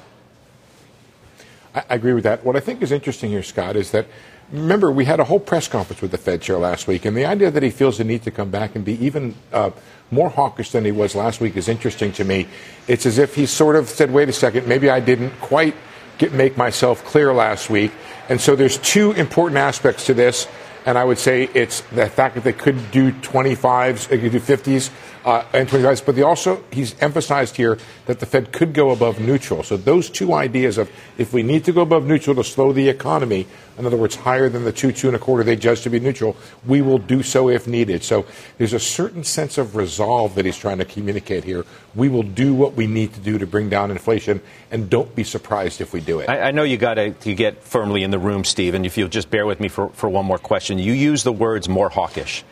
I 1.73 1.83
agree 1.89 2.13
with 2.13 2.23
that. 2.25 2.43
What 2.43 2.55
I 2.55 2.59
think 2.59 2.81
is 2.81 2.91
interesting 2.91 3.29
here, 3.29 3.43
Scott, 3.43 3.75
is 3.75 3.91
that 3.91 4.07
remember 4.51 4.91
we 4.91 5.05
had 5.05 5.19
a 5.19 5.23
whole 5.23 5.39
press 5.39 5.67
conference 5.67 6.01
with 6.01 6.11
the 6.11 6.17
Fed 6.17 6.41
chair 6.41 6.57
last 6.57 6.87
week, 6.87 7.05
and 7.05 7.15
the 7.15 7.25
idea 7.25 7.49
that 7.49 7.63
he 7.63 7.69
feels 7.69 7.97
the 7.97 8.03
need 8.03 8.23
to 8.23 8.31
come 8.31 8.49
back 8.49 8.75
and 8.75 8.83
be 8.83 9.03
even 9.03 9.35
uh, 9.53 9.71
more 10.11 10.29
hawkish 10.29 10.71
than 10.71 10.83
he 10.83 10.91
was 10.91 11.15
last 11.15 11.39
week 11.39 11.55
is 11.55 11.69
interesting 11.69 12.11
to 12.13 12.25
me. 12.25 12.47
It's 12.87 13.05
as 13.05 13.17
if 13.17 13.35
he 13.35 13.45
sort 13.45 13.77
of 13.77 13.87
said, 13.87 14.11
"Wait 14.11 14.27
a 14.27 14.33
second, 14.33 14.67
maybe 14.67 14.89
I 14.89 14.99
didn't 14.99 15.31
quite 15.39 15.75
get, 16.17 16.33
make 16.33 16.57
myself 16.57 17.05
clear 17.05 17.33
last 17.33 17.69
week." 17.69 17.91
And 18.27 18.39
so 18.39 18.55
there's 18.55 18.77
two 18.77 19.13
important 19.13 19.57
aspects 19.57 20.05
to 20.07 20.13
this 20.13 20.47
and 20.85 20.97
I 20.97 21.03
would 21.03 21.19
say 21.19 21.49
it's 21.53 21.81
the 21.81 22.07
fact 22.07 22.35
that 22.35 22.43
they 22.43 22.53
could 22.53 22.91
do 22.91 23.11
25s, 23.11 24.07
they 24.07 24.19
could 24.19 24.31
do 24.31 24.39
50s 24.39 24.89
uh, 25.25 25.43
and 25.53 25.67
25s, 25.67 26.05
but 26.05 26.15
they 26.15 26.23
also, 26.23 26.63
he's 26.71 26.99
emphasized 26.99 27.55
here 27.55 27.77
that 28.07 28.19
the 28.19 28.25
Fed 28.25 28.51
could 28.51 28.73
go 28.73 28.89
above 28.89 29.19
neutral. 29.19 29.63
So 29.63 29.77
those 29.77 30.09
two 30.09 30.33
ideas 30.33 30.77
of 30.77 30.89
if 31.17 31.33
we 31.33 31.43
need 31.43 31.63
to 31.65 31.71
go 31.71 31.81
above 31.81 32.05
neutral 32.05 32.35
to 32.35 32.43
slow 32.43 32.73
the 32.73 32.89
economy, 32.89 33.45
in 33.77 33.85
other 33.85 33.97
words, 33.97 34.15
higher 34.15 34.49
than 34.49 34.63
the 34.63 34.71
two, 34.71 34.91
two 34.91 35.07
and 35.07 35.15
a 35.15 35.19
quarter 35.19 35.43
they 35.43 35.55
judge 35.55 35.81
to 35.81 35.89
be 35.89 35.99
neutral, 35.99 36.35
we 36.65 36.81
will 36.81 36.97
do 36.97 37.21
so 37.21 37.49
if 37.49 37.67
needed. 37.67 38.03
So 38.03 38.25
there's 38.57 38.73
a 38.73 38.79
certain 38.79 39.23
sense 39.23 39.57
of 39.57 39.75
resolve 39.75 40.35
that 40.35 40.45
he's 40.45 40.57
trying 40.57 40.79
to 40.79 40.85
communicate 40.85 41.43
here. 41.43 41.65
We 41.93 42.09
will 42.09 42.23
do 42.23 42.53
what 42.53 42.73
we 42.73 42.87
need 42.87 43.13
to 43.13 43.19
do 43.19 43.37
to 43.37 43.45
bring 43.45 43.69
down 43.69 43.91
inflation, 43.91 44.41
and 44.71 44.89
don't 44.89 45.13
be 45.15 45.23
surprised 45.23 45.81
if 45.81 45.93
we 45.93 46.01
do 46.01 46.19
it. 46.19 46.29
I, 46.29 46.49
I 46.49 46.51
know 46.51 46.63
you 46.63 46.77
got 46.77 46.95
to 46.95 47.11
get 47.11 47.63
firmly 47.63 48.03
in 48.03 48.11
the 48.11 48.19
room, 48.19 48.43
Steve, 48.43 48.73
and 48.73 48.85
if 48.85 48.97
you'll 48.97 49.07
just 49.07 49.29
bear 49.29 49.45
with 49.45 49.59
me 49.59 49.67
for, 49.67 49.89
for 49.89 50.09
one 50.09 50.25
more 50.25 50.39
question. 50.39 50.79
You 50.79 50.93
use 50.93 51.23
the 51.23 51.33
words 51.33 51.69
more 51.69 51.89
hawkish. 51.89 52.43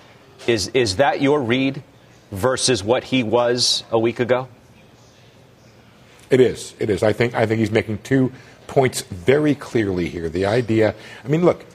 Is, 0.47 0.69
is 0.69 0.97
that 0.97 1.21
your 1.21 1.41
read 1.41 1.83
versus 2.31 2.83
what 2.83 3.05
he 3.05 3.23
was 3.23 3.83
a 3.91 3.99
week 3.99 4.19
ago? 4.19 4.47
It 6.29 6.39
is. 6.39 6.75
It 6.79 6.89
is. 6.89 7.01
I 7.03 7.13
think. 7.13 7.33
I 7.33 7.45
think 7.45 7.59
he's 7.59 7.71
making 7.71 7.99
two 7.99 8.31
points 8.67 9.01
very 9.01 9.55
clearly 9.55 10.09
here. 10.09 10.29
The 10.29 10.45
idea. 10.45 10.95
I 11.23 11.27
mean, 11.27 11.43
look. 11.43 11.65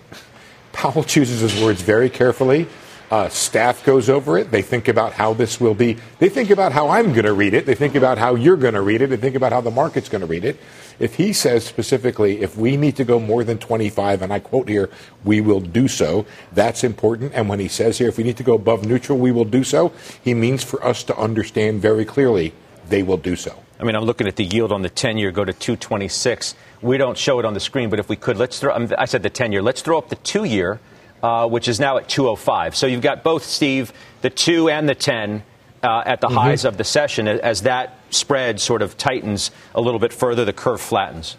Powell 0.73 1.05
chooses 1.05 1.41
his 1.41 1.63
words 1.63 1.83
very 1.83 2.11
carefully. 2.11 2.67
Uh, 3.11 3.29
staff 3.29 3.85
goes 3.85 4.09
over 4.09 4.39
it. 4.39 4.51
They 4.51 4.63
think 4.63 4.89
about 4.89 5.13
how 5.13 5.35
this 5.35 5.61
will 5.61 5.75
be. 5.75 5.99
They 6.19 6.29
think 6.29 6.51
about 6.51 6.73
how 6.73 6.89
I'm 6.89 7.13
going 7.13 7.25
to 7.25 7.33
read 7.33 7.55
it. 7.55 7.67
They 7.67 7.75
think 7.75 7.95
about 7.95 8.19
how 8.19 8.35
you're 8.35 8.57
going 8.57 8.75
to 8.75 8.83
read 8.83 9.03
it. 9.03 9.09
They 9.09 9.17
think 9.17 9.37
about 9.37 9.53
how 9.53 9.61
the 9.61 9.71
market's 9.71 10.09
going 10.09 10.21
to 10.21 10.27
read 10.27 10.45
it. 10.45 10.59
If 10.99 11.17
he 11.17 11.33
says 11.33 11.65
specifically, 11.65 12.41
if 12.41 12.57
we 12.57 12.77
need 12.77 12.97
to 12.97 13.05
go 13.05 13.19
more 13.19 13.45
than 13.45 13.59
25, 13.59 14.23
and 14.23 14.33
I 14.33 14.39
quote 14.39 14.69
here, 14.69 14.89
we 15.25 15.41
will 15.41 15.61
do 15.61 15.89
so, 15.89 16.25
that's 16.53 16.85
important. 16.85 17.33
And 17.35 17.49
when 17.49 17.61
he 17.61 17.69
says 17.69 17.99
here, 17.99 18.09
if 18.09 18.17
we 18.17 18.25
need 18.25 18.37
to 18.37 18.45
go 18.45 18.55
above 18.55 18.85
neutral, 18.87 19.19
we 19.19 19.33
will 19.33 19.45
do 19.45 19.65
so, 19.65 19.93
he 20.23 20.35
means 20.35 20.63
for 20.63 20.85
us 20.85 21.03
to 21.05 21.17
understand 21.17 21.83
very 21.83 22.05
clearly 22.05 22.53
they 22.89 23.03
will 23.03 23.17
do 23.17 23.35
so. 23.37 23.59
I 23.81 23.85
mean, 23.85 23.97
I'm 23.97 24.05
looking 24.05 24.29
at 24.29 24.37
the 24.37 24.45
yield 24.45 24.71
on 24.71 24.83
the 24.83 24.89
10 24.89 25.19
year 25.19 25.33
go 25.33 25.45
to 25.45 25.53
226. 25.53 26.55
We 26.81 26.97
don't 26.97 27.19
show 27.19 27.39
it 27.41 27.45
on 27.45 27.55
the 27.55 27.61
screen, 27.61 27.91
but 27.91 27.99
if 27.99 28.09
we 28.09 28.17
could, 28.17 28.37
let's 28.37 28.61
throw, 28.61 28.73
I 28.97 29.05
said 29.07 29.23
the 29.23 29.31
10 29.31 29.53
year, 29.53 29.63
let's 29.63 29.83
throw 29.83 29.99
up 29.99 30.11
the 30.11 30.17
two 30.17 30.45
year 30.45 30.81
uh, 31.25 31.49
which 31.49 31.69
is 31.69 31.81
now 31.81 31.97
at 31.97 32.07
205. 32.07 32.77
So 32.77 32.87
you've 32.87 33.01
got 33.01 33.23
both, 33.23 33.45
Steve, 33.45 33.95
the 34.21 34.29
2 34.29 34.69
and 34.69 34.87
the 34.87 34.95
10 34.95 35.43
uh, 35.83 36.03
at 36.05 36.21
the 36.21 36.27
mm-hmm. 36.27 36.37
highs 36.37 36.67
of 36.67 36.77
the 36.77 36.85
session. 36.85 37.27
As 37.27 37.63
that 37.63 37.99
spread 38.11 38.61
sort 38.61 38.83
of 38.83 38.99
tightens 38.99 39.51
a 39.75 39.81
little 39.81 39.99
bit 39.99 40.13
further, 40.13 40.45
the 40.45 40.53
curve 40.53 40.83
flattens. 40.83 41.39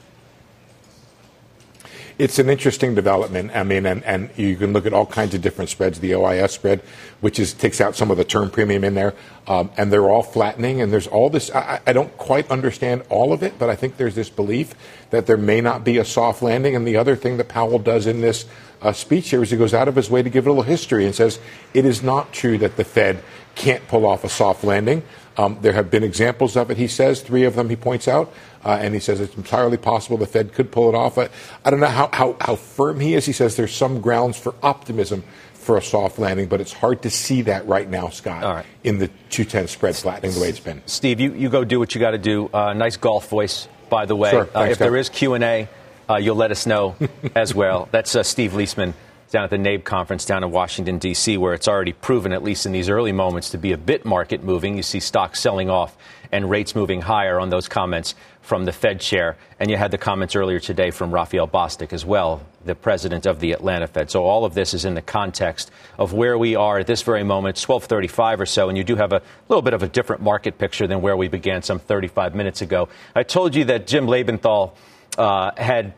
It's 2.17 2.39
an 2.39 2.49
interesting 2.49 2.95
development. 2.95 3.51
I 3.54 3.63
mean, 3.63 3.86
and, 3.86 4.04
and 4.06 4.30
you 4.38 4.56
can 4.56 4.73
look 4.73 4.86
at 4.86 4.93
all 4.93 5.06
kinds 5.06 5.34
of 5.34 5.41
different 5.41 5.69
spreads. 5.69 5.99
The 5.99 6.12
OIS 6.12 6.51
spread, 6.51 6.82
which 7.21 7.39
is 7.39 7.54
takes 7.54 7.82
out 7.82 7.95
some 7.95 8.10
of 8.10 8.17
the 8.17 8.23
term 8.23 8.49
premium 8.49 8.84
in 8.84 8.93
there, 8.93 9.13
um, 9.47 9.69
and 9.78 9.91
they're 9.91 10.10
all 10.10 10.23
flattening. 10.23 10.82
And 10.82 10.93
there's 10.93 11.08
all 11.08 11.30
this. 11.30 11.51
I, 11.51 11.82
I 11.86 11.93
don't 11.93 12.15
quite 12.17 12.49
understand 12.49 13.04
all 13.10 13.34
of 13.34 13.43
it, 13.43 13.60
but 13.60 13.69
I 13.69 13.75
think 13.75 13.97
there's 13.97 14.15
this 14.15 14.30
belief 14.30 14.73
that 15.10 15.25
there 15.25 15.38
may 15.38 15.60
not 15.60 15.84
be 15.84 15.97
a 15.97 16.06
soft 16.06 16.41
landing. 16.41 16.75
And 16.75 16.88
the 16.88 16.97
other 16.97 17.15
thing 17.15 17.38
that 17.38 17.49
Powell 17.49 17.80
does 17.80 18.08
in 18.08 18.21
this 18.21 18.45
uh, 18.82 18.93
speech 18.93 19.30
here 19.30 19.43
is 19.43 19.51
he 19.51 19.57
goes 19.57 19.74
out 19.74 19.88
of 19.88 19.95
his 19.95 20.09
way 20.09 20.22
to 20.22 20.30
give 20.30 20.45
a 20.45 20.49
little 20.49 20.63
history 20.63 21.05
and 21.05 21.13
says 21.13 21.39
it 21.74 21.86
is 21.86 22.01
not 22.01 22.32
true 22.32 22.57
that 22.59 22.78
the 22.78 22.84
Fed 22.84 23.22
can't 23.55 23.86
pull 23.88 24.05
off 24.05 24.24
a 24.24 24.30
soft 24.30 24.63
landing. 24.63 25.03
Um, 25.38 25.57
there 25.61 25.74
have 25.74 25.91
been 25.91 26.03
examples 26.03 26.55
of 26.55 26.72
it, 26.72 26.78
he 26.78 26.88
says, 26.88 27.22
three 27.22 27.43
of 27.43 27.55
them 27.55 27.70
he 27.70 27.76
points 27.76 28.07
out, 28.07 28.34
uh, 28.66 28.80
and 28.82 28.93
he 28.93 28.99
says 28.99 29.22
it's 29.22 29.36
entirely 29.38 29.78
possible 29.78 30.18
the 30.18 30.26
Fed 30.26 30.53
could 30.53 30.72
pull 30.72 30.89
it 30.89 30.95
off. 30.95 31.18
I, 31.18 31.30
I 31.63 31.70
don't 31.70 31.80
know 31.80 31.88
how, 31.88 32.09
how, 32.11 32.36
how 32.41 32.55
firm 32.55 32.99
he 32.99 33.13
is. 33.13 33.26
He 33.26 33.32
says 33.32 33.55
there's 33.55 33.74
some 33.74 34.01
grounds 34.01 34.38
for 34.38 34.55
optimism 34.63 35.24
for 35.53 35.78
a 35.78 35.82
soft 35.82 36.20
landing, 36.20 36.47
but 36.47 36.61
it's 36.61 36.74
hard 36.74 37.01
to 37.03 37.09
see 37.09 37.43
that 37.43 37.68
right 37.68 37.89
now, 37.89 38.09
Scott, 38.09 38.66
in 38.84 38.97
the 38.97 39.07
210 39.30 39.68
spread 39.68 39.95
flattening 39.95 40.34
the 40.34 40.39
way 40.41 40.49
it's 40.49 40.59
been. 40.59 40.82
Steve, 40.86 41.20
you, 41.20 41.34
you 41.34 41.49
go 41.49 41.63
do 41.63 41.80
what 41.80 41.95
you 41.95 42.01
got 42.01 42.11
to 42.11 42.18
do. 42.18 42.49
Uh, 42.53 42.74
nice 42.74 42.97
golf 42.97 43.30
voice, 43.30 43.68
by 43.89 44.05
the 44.05 44.16
way. 44.16 44.32
Sure. 44.32 44.41
Uh, 44.41 44.45
Thanks, 44.45 44.72
if 44.72 44.78
Scott. 44.78 44.86
there 44.86 44.97
is 44.97 45.09
Q&A, 45.09 45.68
uh, 46.09 46.16
you'll 46.18 46.36
let 46.36 46.51
us 46.51 46.66
know 46.66 46.95
as 47.36 47.53
well. 47.53 47.88
That's 47.91 48.16
uh, 48.16 48.24
Steve 48.24 48.51
Liesman 48.51 48.93
down 49.36 49.43
at 49.43 49.49
the 49.49 49.57
NABE 49.57 49.83
conference 49.83 50.23
down 50.23 50.45
in 50.45 50.51
Washington, 50.51 50.97
D.C., 50.97 51.38
where 51.38 51.53
it's 51.53 51.67
already 51.67 51.91
proven, 51.91 52.31
at 52.31 52.41
least 52.41 52.65
in 52.65 52.71
these 52.71 52.88
early 52.88 53.11
moments, 53.11 53.49
to 53.49 53.57
be 53.57 53.73
a 53.73 53.77
bit 53.77 54.05
market 54.05 54.41
moving. 54.41 54.77
You 54.77 54.83
see 54.83 55.01
stocks 55.01 55.41
selling 55.41 55.69
off 55.69 55.97
and 56.31 56.49
rates 56.49 56.73
moving 56.73 57.01
higher 57.01 57.38
on 57.38 57.49
those 57.49 57.67
comments 57.67 58.15
from 58.41 58.63
the 58.63 58.71
Fed 58.71 59.01
chair. 59.01 59.36
And 59.59 59.69
you 59.69 59.75
had 59.75 59.91
the 59.91 59.97
comments 59.97 60.38
earlier 60.38 60.61
today 60.61 60.89
from 60.89 61.13
Raphael 61.13 61.49
Bostic 61.49 61.91
as 61.91 62.05
well, 62.05 62.43
the 62.63 62.75
president 62.75 63.25
of 63.25 63.41
the 63.41 63.51
Atlanta 63.51 63.88
Fed. 63.88 64.09
So 64.09 64.23
all 64.23 64.45
of 64.45 64.53
this 64.53 64.73
is 64.73 64.86
in 64.86 64.93
the 64.93 65.01
context 65.01 65.69
of 65.99 66.13
where 66.13 66.38
we 66.38 66.55
are 66.55 66.79
at 66.79 66.88
this 66.88 67.01
very 67.01 67.23
moment. 67.23 67.57
It's 67.57 67.67
1235 67.67 68.39
or 68.39 68.45
so, 68.45 68.69
and 68.69 68.77
you 68.77 68.86
do 68.86 68.95
have 68.95 69.11
a 69.11 69.21
little 69.49 69.61
bit 69.61 69.73
of 69.73 69.83
a 69.83 69.88
different 69.89 70.21
market 70.21 70.57
picture 70.57 70.88
than 70.88 71.01
where 71.01 71.17
we 71.17 71.27
began 71.27 71.61
some 71.61 71.79
35 71.79 72.36
minutes 72.36 72.61
ago. 72.61 72.88
I 73.13 73.23
told 73.23 73.53
you 73.53 73.65
that 73.65 73.86
Jim 73.86 74.07
Lebenthal 74.07 74.71
uh, 75.17 75.51
had 75.57 75.93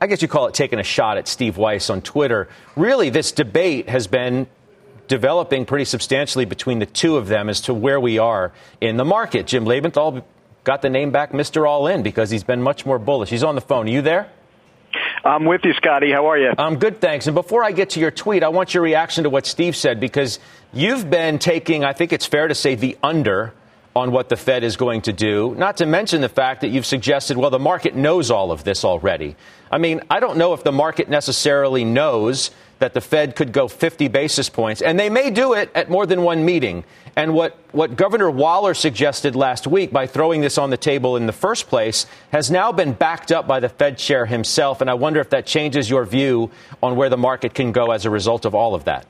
I 0.00 0.06
guess 0.06 0.20
you 0.20 0.28
call 0.28 0.46
it 0.46 0.54
taking 0.54 0.78
a 0.78 0.84
shot 0.84 1.16
at 1.16 1.26
Steve 1.26 1.56
Weiss 1.56 1.88
on 1.88 2.02
Twitter. 2.02 2.48
Really, 2.76 3.08
this 3.08 3.32
debate 3.32 3.88
has 3.88 4.06
been 4.06 4.46
developing 5.08 5.64
pretty 5.64 5.84
substantially 5.86 6.44
between 6.44 6.80
the 6.80 6.86
two 6.86 7.16
of 7.16 7.28
them 7.28 7.48
as 7.48 7.62
to 7.62 7.74
where 7.74 7.98
we 7.98 8.18
are 8.18 8.52
in 8.80 8.96
the 8.96 9.04
market. 9.04 9.46
Jim 9.46 9.64
Lebenthal 9.64 10.22
got 10.64 10.82
the 10.82 10.90
name 10.90 11.12
back 11.12 11.32
Mr. 11.32 11.66
All 11.66 11.86
In 11.86 12.02
because 12.02 12.28
he's 12.28 12.44
been 12.44 12.60
much 12.60 12.84
more 12.84 12.98
bullish. 12.98 13.30
He's 13.30 13.44
on 13.44 13.54
the 13.54 13.60
phone. 13.60 13.86
Are 13.86 13.90
you 13.90 14.02
there? 14.02 14.30
I'm 15.24 15.44
with 15.44 15.62
you, 15.64 15.72
Scotty. 15.74 16.12
How 16.12 16.26
are 16.26 16.38
you? 16.38 16.52
I'm 16.58 16.78
good, 16.78 17.00
thanks. 17.00 17.26
And 17.26 17.34
before 17.34 17.64
I 17.64 17.72
get 17.72 17.90
to 17.90 18.00
your 18.00 18.10
tweet, 18.10 18.42
I 18.42 18.48
want 18.48 18.74
your 18.74 18.82
reaction 18.82 19.24
to 19.24 19.30
what 19.30 19.46
Steve 19.46 19.76
said 19.76 19.98
because 19.98 20.38
you've 20.72 21.08
been 21.08 21.38
taking, 21.38 21.84
I 21.84 21.92
think 21.92 22.12
it's 22.12 22.26
fair 22.26 22.48
to 22.48 22.54
say, 22.54 22.74
the 22.74 22.96
under 23.02 23.52
on 23.96 24.12
what 24.12 24.28
the 24.28 24.36
Fed 24.36 24.62
is 24.62 24.76
going 24.76 25.00
to 25.00 25.12
do, 25.12 25.54
not 25.56 25.78
to 25.78 25.86
mention 25.86 26.20
the 26.20 26.28
fact 26.28 26.60
that 26.60 26.68
you've 26.68 26.84
suggested, 26.84 27.38
well, 27.38 27.48
the 27.48 27.58
market 27.58 27.96
knows 27.96 28.30
all 28.30 28.52
of 28.52 28.62
this 28.62 28.84
already. 28.84 29.34
I 29.72 29.78
mean, 29.78 30.02
I 30.10 30.20
don't 30.20 30.36
know 30.36 30.52
if 30.52 30.62
the 30.62 30.70
market 30.70 31.08
necessarily 31.08 31.82
knows 31.82 32.50
that 32.78 32.92
the 32.92 33.00
Fed 33.00 33.34
could 33.34 33.54
go 33.54 33.68
50 33.68 34.08
basis 34.08 34.50
points, 34.50 34.82
and 34.82 35.00
they 35.00 35.08
may 35.08 35.30
do 35.30 35.54
it 35.54 35.70
at 35.74 35.88
more 35.88 36.04
than 36.04 36.20
one 36.24 36.44
meeting. 36.44 36.84
And 37.16 37.32
what, 37.32 37.56
what 37.72 37.96
Governor 37.96 38.30
Waller 38.30 38.74
suggested 38.74 39.34
last 39.34 39.66
week 39.66 39.92
by 39.92 40.06
throwing 40.06 40.42
this 40.42 40.58
on 40.58 40.68
the 40.68 40.76
table 40.76 41.16
in 41.16 41.24
the 41.24 41.32
first 41.32 41.66
place 41.66 42.04
has 42.32 42.50
now 42.50 42.72
been 42.72 42.92
backed 42.92 43.32
up 43.32 43.46
by 43.46 43.60
the 43.60 43.70
Fed 43.70 43.96
chair 43.96 44.26
himself. 44.26 44.82
And 44.82 44.90
I 44.90 44.94
wonder 44.94 45.20
if 45.20 45.30
that 45.30 45.46
changes 45.46 45.88
your 45.88 46.04
view 46.04 46.50
on 46.82 46.96
where 46.96 47.08
the 47.08 47.16
market 47.16 47.54
can 47.54 47.72
go 47.72 47.92
as 47.92 48.04
a 48.04 48.10
result 48.10 48.44
of 48.44 48.54
all 48.54 48.74
of 48.74 48.84
that. 48.84 49.06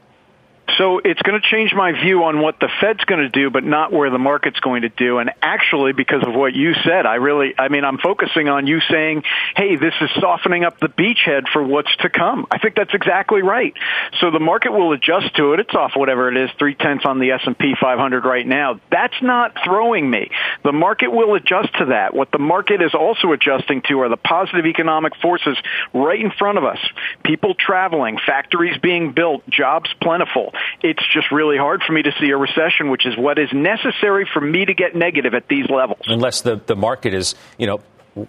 So 0.79 0.99
it's 0.99 1.23
going 1.23 1.41
to 1.41 1.49
change 1.49 1.73
my 1.75 1.93
view 1.93 2.25
on 2.25 2.41
what 2.41 2.59
the 2.59 2.69
Fed's 2.81 3.05
going 3.05 3.21
to 3.21 3.29
do, 3.29 3.51
but 3.51 3.65
not 3.65 3.93
where 3.93 4.11
the 4.11 4.19
market's 4.19 4.59
going 4.61 4.83
to 4.83 4.89
do. 4.89 5.19
And 5.19 5.31
actually, 5.41 5.93
because 5.93 6.23
of 6.27 6.35
what 6.35 6.55
you 6.55 6.75
said, 6.85 7.07
I 7.07 7.15
really, 7.15 7.55
I 7.57 7.69
mean, 7.69 7.85
I'm 7.85 7.99
focusing 7.99 8.49
on 8.49 8.67
you 8.67 8.81
saying, 8.91 9.23
hey, 9.55 9.77
this 9.77 9.95
is 10.01 10.11
softening 10.21 10.65
up 10.65 10.81
the 10.81 10.89
beachhead 10.89 11.49
for 11.53 11.63
what's 11.63 11.95
to 11.99 12.11
come. 12.11 12.47
I 12.51 12.59
think 12.59 12.75
that's 12.75 12.93
exactly 12.95 13.43
right. 13.43 13.75
So 14.21 14.31
the 14.31 14.41
market 14.41 14.73
will 14.73 14.93
adjust 14.93 15.37
to 15.37 15.53
it. 15.53 15.61
It's 15.61 15.75
off 15.75 15.93
whatever 15.95 16.29
it 16.29 16.37
is, 16.37 16.51
three 16.59 16.75
tenths 16.75 17.05
on 17.07 17.21
the 17.21 17.31
S&P 17.31 17.75
500 17.81 18.25
right 18.25 18.47
now. 18.47 18.81
That's 18.91 19.23
not 19.23 19.57
throwing 19.65 20.11
me. 20.11 20.31
The 20.65 20.73
market 20.73 21.13
will 21.13 21.35
adjust 21.37 21.73
to 21.79 21.87
that. 21.87 22.13
What 22.13 22.33
the 22.33 22.39
market 22.39 22.83
is 22.83 22.93
also 22.93 23.33
adjusting 23.33 23.83
to 23.83 24.01
are 24.01 24.09
the 24.09 24.17
positive 24.17 24.67
economic 24.67 25.15
forces 25.23 25.57
right 25.95 26.21
in 26.21 26.33
front 26.33 26.59
of 26.59 26.65
us. 26.65 26.79
People 27.25 27.55
traveling, 27.55 28.19
factories 28.27 28.77
being 28.79 29.13
built, 29.13 29.49
jobs 29.49 29.91
plentiful 30.01 30.53
it's 30.83 31.03
just 31.13 31.31
really 31.31 31.57
hard 31.57 31.83
for 31.87 31.93
me 31.93 32.03
to 32.03 32.13
see 32.21 32.31
a 32.31 32.37
recession, 32.37 32.91
which 32.91 33.07
is 33.07 33.17
what 33.17 33.39
is 33.39 33.49
necessary 33.53 34.29
for 34.33 34.41
me 34.41 34.65
to 34.65 34.75
get 34.75 34.95
negative 34.95 35.35
at 35.35 35.49
these 35.49 35.69
levels. 35.69 36.01
Unless 36.07 36.43
the, 36.43 36.61
the 36.67 36.77
market 36.77 37.15
is, 37.15 37.35
you 37.59 37.67
know, 37.67 37.81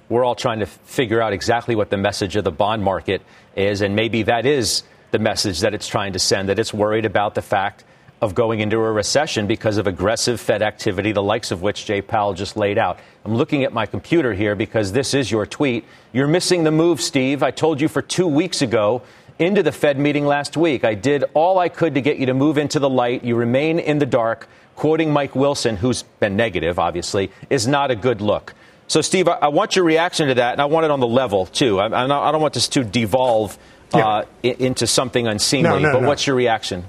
we're 0.10 0.24
all 0.24 0.36
trying 0.36 0.60
to 0.60 0.66
figure 0.66 1.22
out 1.22 1.34
exactly 1.34 1.76
what 1.76 1.90
the 1.90 1.98
message 1.98 2.36
of 2.36 2.44
the 2.44 2.52
bond 2.52 2.84
market 2.84 3.22
is, 3.56 3.82
and 3.82 3.96
maybe 3.96 4.24
that 4.24 4.46
is 4.46 4.84
the 5.12 5.20
message 5.20 5.62
that 5.62 5.74
it's 5.74 5.88
trying 5.88 6.14
to 6.14 6.20
send, 6.20 6.50
that 6.50 6.60
it's 6.60 6.74
worried 6.74 7.06
about 7.06 7.36
the 7.36 7.42
fact 7.42 7.84
of 8.20 8.34
going 8.34 8.60
into 8.60 8.78
a 8.78 8.92
recession 8.92 9.46
because 9.46 9.78
of 9.78 9.86
aggressive 9.86 10.42
Fed 10.42 10.62
activity, 10.64 11.12
the 11.12 11.22
likes 11.22 11.52
of 11.52 11.62
which 11.62 11.86
Jay 11.86 12.02
Powell 12.02 12.34
just 12.34 12.58
laid 12.58 12.78
out. 12.78 13.00
I'm 13.24 13.36
looking 13.36 13.64
at 13.64 13.74
my 13.74 13.86
computer 13.86 14.34
here 14.34 14.56
because 14.56 14.92
this 14.92 15.14
is 15.14 15.30
your 15.30 15.46
tweet. 15.46 15.86
You're 16.14 16.28
missing 16.28 16.64
the 16.64 16.72
move, 16.72 17.00
Steve. 17.00 17.44
I 17.44 17.52
told 17.52 17.80
you 17.80 17.88
for 17.88 18.02
two 18.02 18.28
weeks 18.28 18.62
ago 18.62 19.04
into 19.40 19.64
the 19.64 19.72
Fed 19.72 20.00
meeting 20.00 20.26
last 20.26 20.58
week. 20.58 20.84
I 20.84 20.94
did 20.94 21.24
all 21.34 21.60
I 21.60 21.70
could 21.70 21.96
to 21.96 22.02
get 22.02 22.18
you 22.18 22.26
to 22.28 22.34
move 22.34 22.58
into 22.58 22.80
the 22.80 22.90
light. 22.90 23.24
You 23.24 23.36
remain 23.36 23.80
in 23.80 24.00
the 24.00 24.06
dark. 24.06 24.48
Quoting 24.76 25.12
Mike 25.12 25.36
Wilson, 25.36 25.76
who's 25.78 26.04
been 26.04 26.36
negative, 26.36 26.78
obviously, 26.78 27.32
is 27.50 27.68
not 27.68 27.90
a 27.90 27.96
good 27.96 28.22
look. 28.22 28.54
So, 28.88 29.02
Steve, 29.02 29.28
I, 29.28 29.48
want 29.48 29.76
your 29.76 29.84
reaction 29.84 30.28
to 30.28 30.36
that, 30.36 30.54
and 30.54 30.62
I 30.62 30.66
want 30.66 30.86
it 30.86 30.92
on 30.92 31.00
the 31.00 31.08
level, 31.08 31.46
too. 31.46 31.80
I, 31.80 31.88
I, 31.88 31.90
don't, 31.90 32.12
I 32.12 32.32
don't, 32.32 32.42
want 32.42 32.54
this 32.54 32.70
to 32.70 32.84
devolve 32.84 33.58
uh, 33.92 34.24
yeah. 34.44 34.54
into 34.54 34.88
something 34.88 35.28
unseemly, 35.28 35.70
no, 35.70 35.80
no, 35.80 35.94
but 35.94 36.02
no. 36.04 36.08
what's 36.08 36.26
your 36.26 36.36
reaction? 36.36 36.86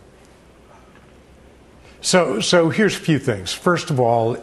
So, 2.01 2.41
so 2.41 2.69
here's 2.71 2.95
a 2.95 3.01
few 3.01 3.19
things. 3.19 3.53
First 3.53 3.91
of 3.91 3.99
all, 3.99 4.37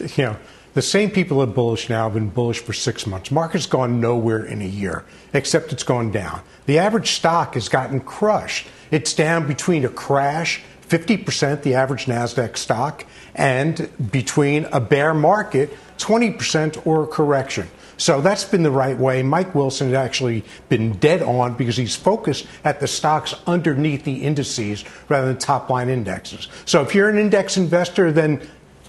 you 0.00 0.24
know, 0.24 0.36
the 0.76 0.82
same 0.82 1.10
people 1.10 1.40
are 1.40 1.46
bullish 1.46 1.88
now 1.88 2.04
have 2.04 2.12
been 2.12 2.28
bullish 2.28 2.60
for 2.60 2.74
six 2.74 3.06
months. 3.06 3.30
Market's 3.30 3.64
gone 3.64 3.98
nowhere 3.98 4.44
in 4.44 4.60
a 4.60 4.66
year, 4.66 5.06
except 5.32 5.72
it's 5.72 5.82
gone 5.82 6.10
down. 6.10 6.42
The 6.66 6.78
average 6.78 7.12
stock 7.12 7.54
has 7.54 7.70
gotten 7.70 7.98
crushed. 7.98 8.66
It's 8.90 9.14
down 9.14 9.48
between 9.48 9.86
a 9.86 9.88
crash, 9.88 10.60
50%, 10.86 11.62
the 11.62 11.72
average 11.72 12.04
NASDAQ 12.04 12.58
stock, 12.58 13.06
and 13.34 13.88
between 14.12 14.66
a 14.66 14.78
bear 14.78 15.14
market, 15.14 15.74
20% 15.96 16.86
or 16.86 17.04
a 17.04 17.06
correction. 17.06 17.68
So 17.96 18.20
that's 18.20 18.44
been 18.44 18.62
the 18.62 18.70
right 18.70 18.98
way. 18.98 19.22
Mike 19.22 19.54
Wilson 19.54 19.86
has 19.88 19.96
actually 19.96 20.44
been 20.68 20.92
dead 20.98 21.22
on 21.22 21.54
because 21.54 21.78
he's 21.78 21.96
focused 21.96 22.46
at 22.64 22.80
the 22.80 22.86
stocks 22.86 23.34
underneath 23.46 24.04
the 24.04 24.24
indices 24.24 24.84
rather 25.08 25.28
than 25.28 25.38
top 25.38 25.70
line 25.70 25.88
indexes. 25.88 26.48
So 26.66 26.82
if 26.82 26.94
you're 26.94 27.08
an 27.08 27.16
index 27.16 27.56
investor, 27.56 28.12
then 28.12 28.46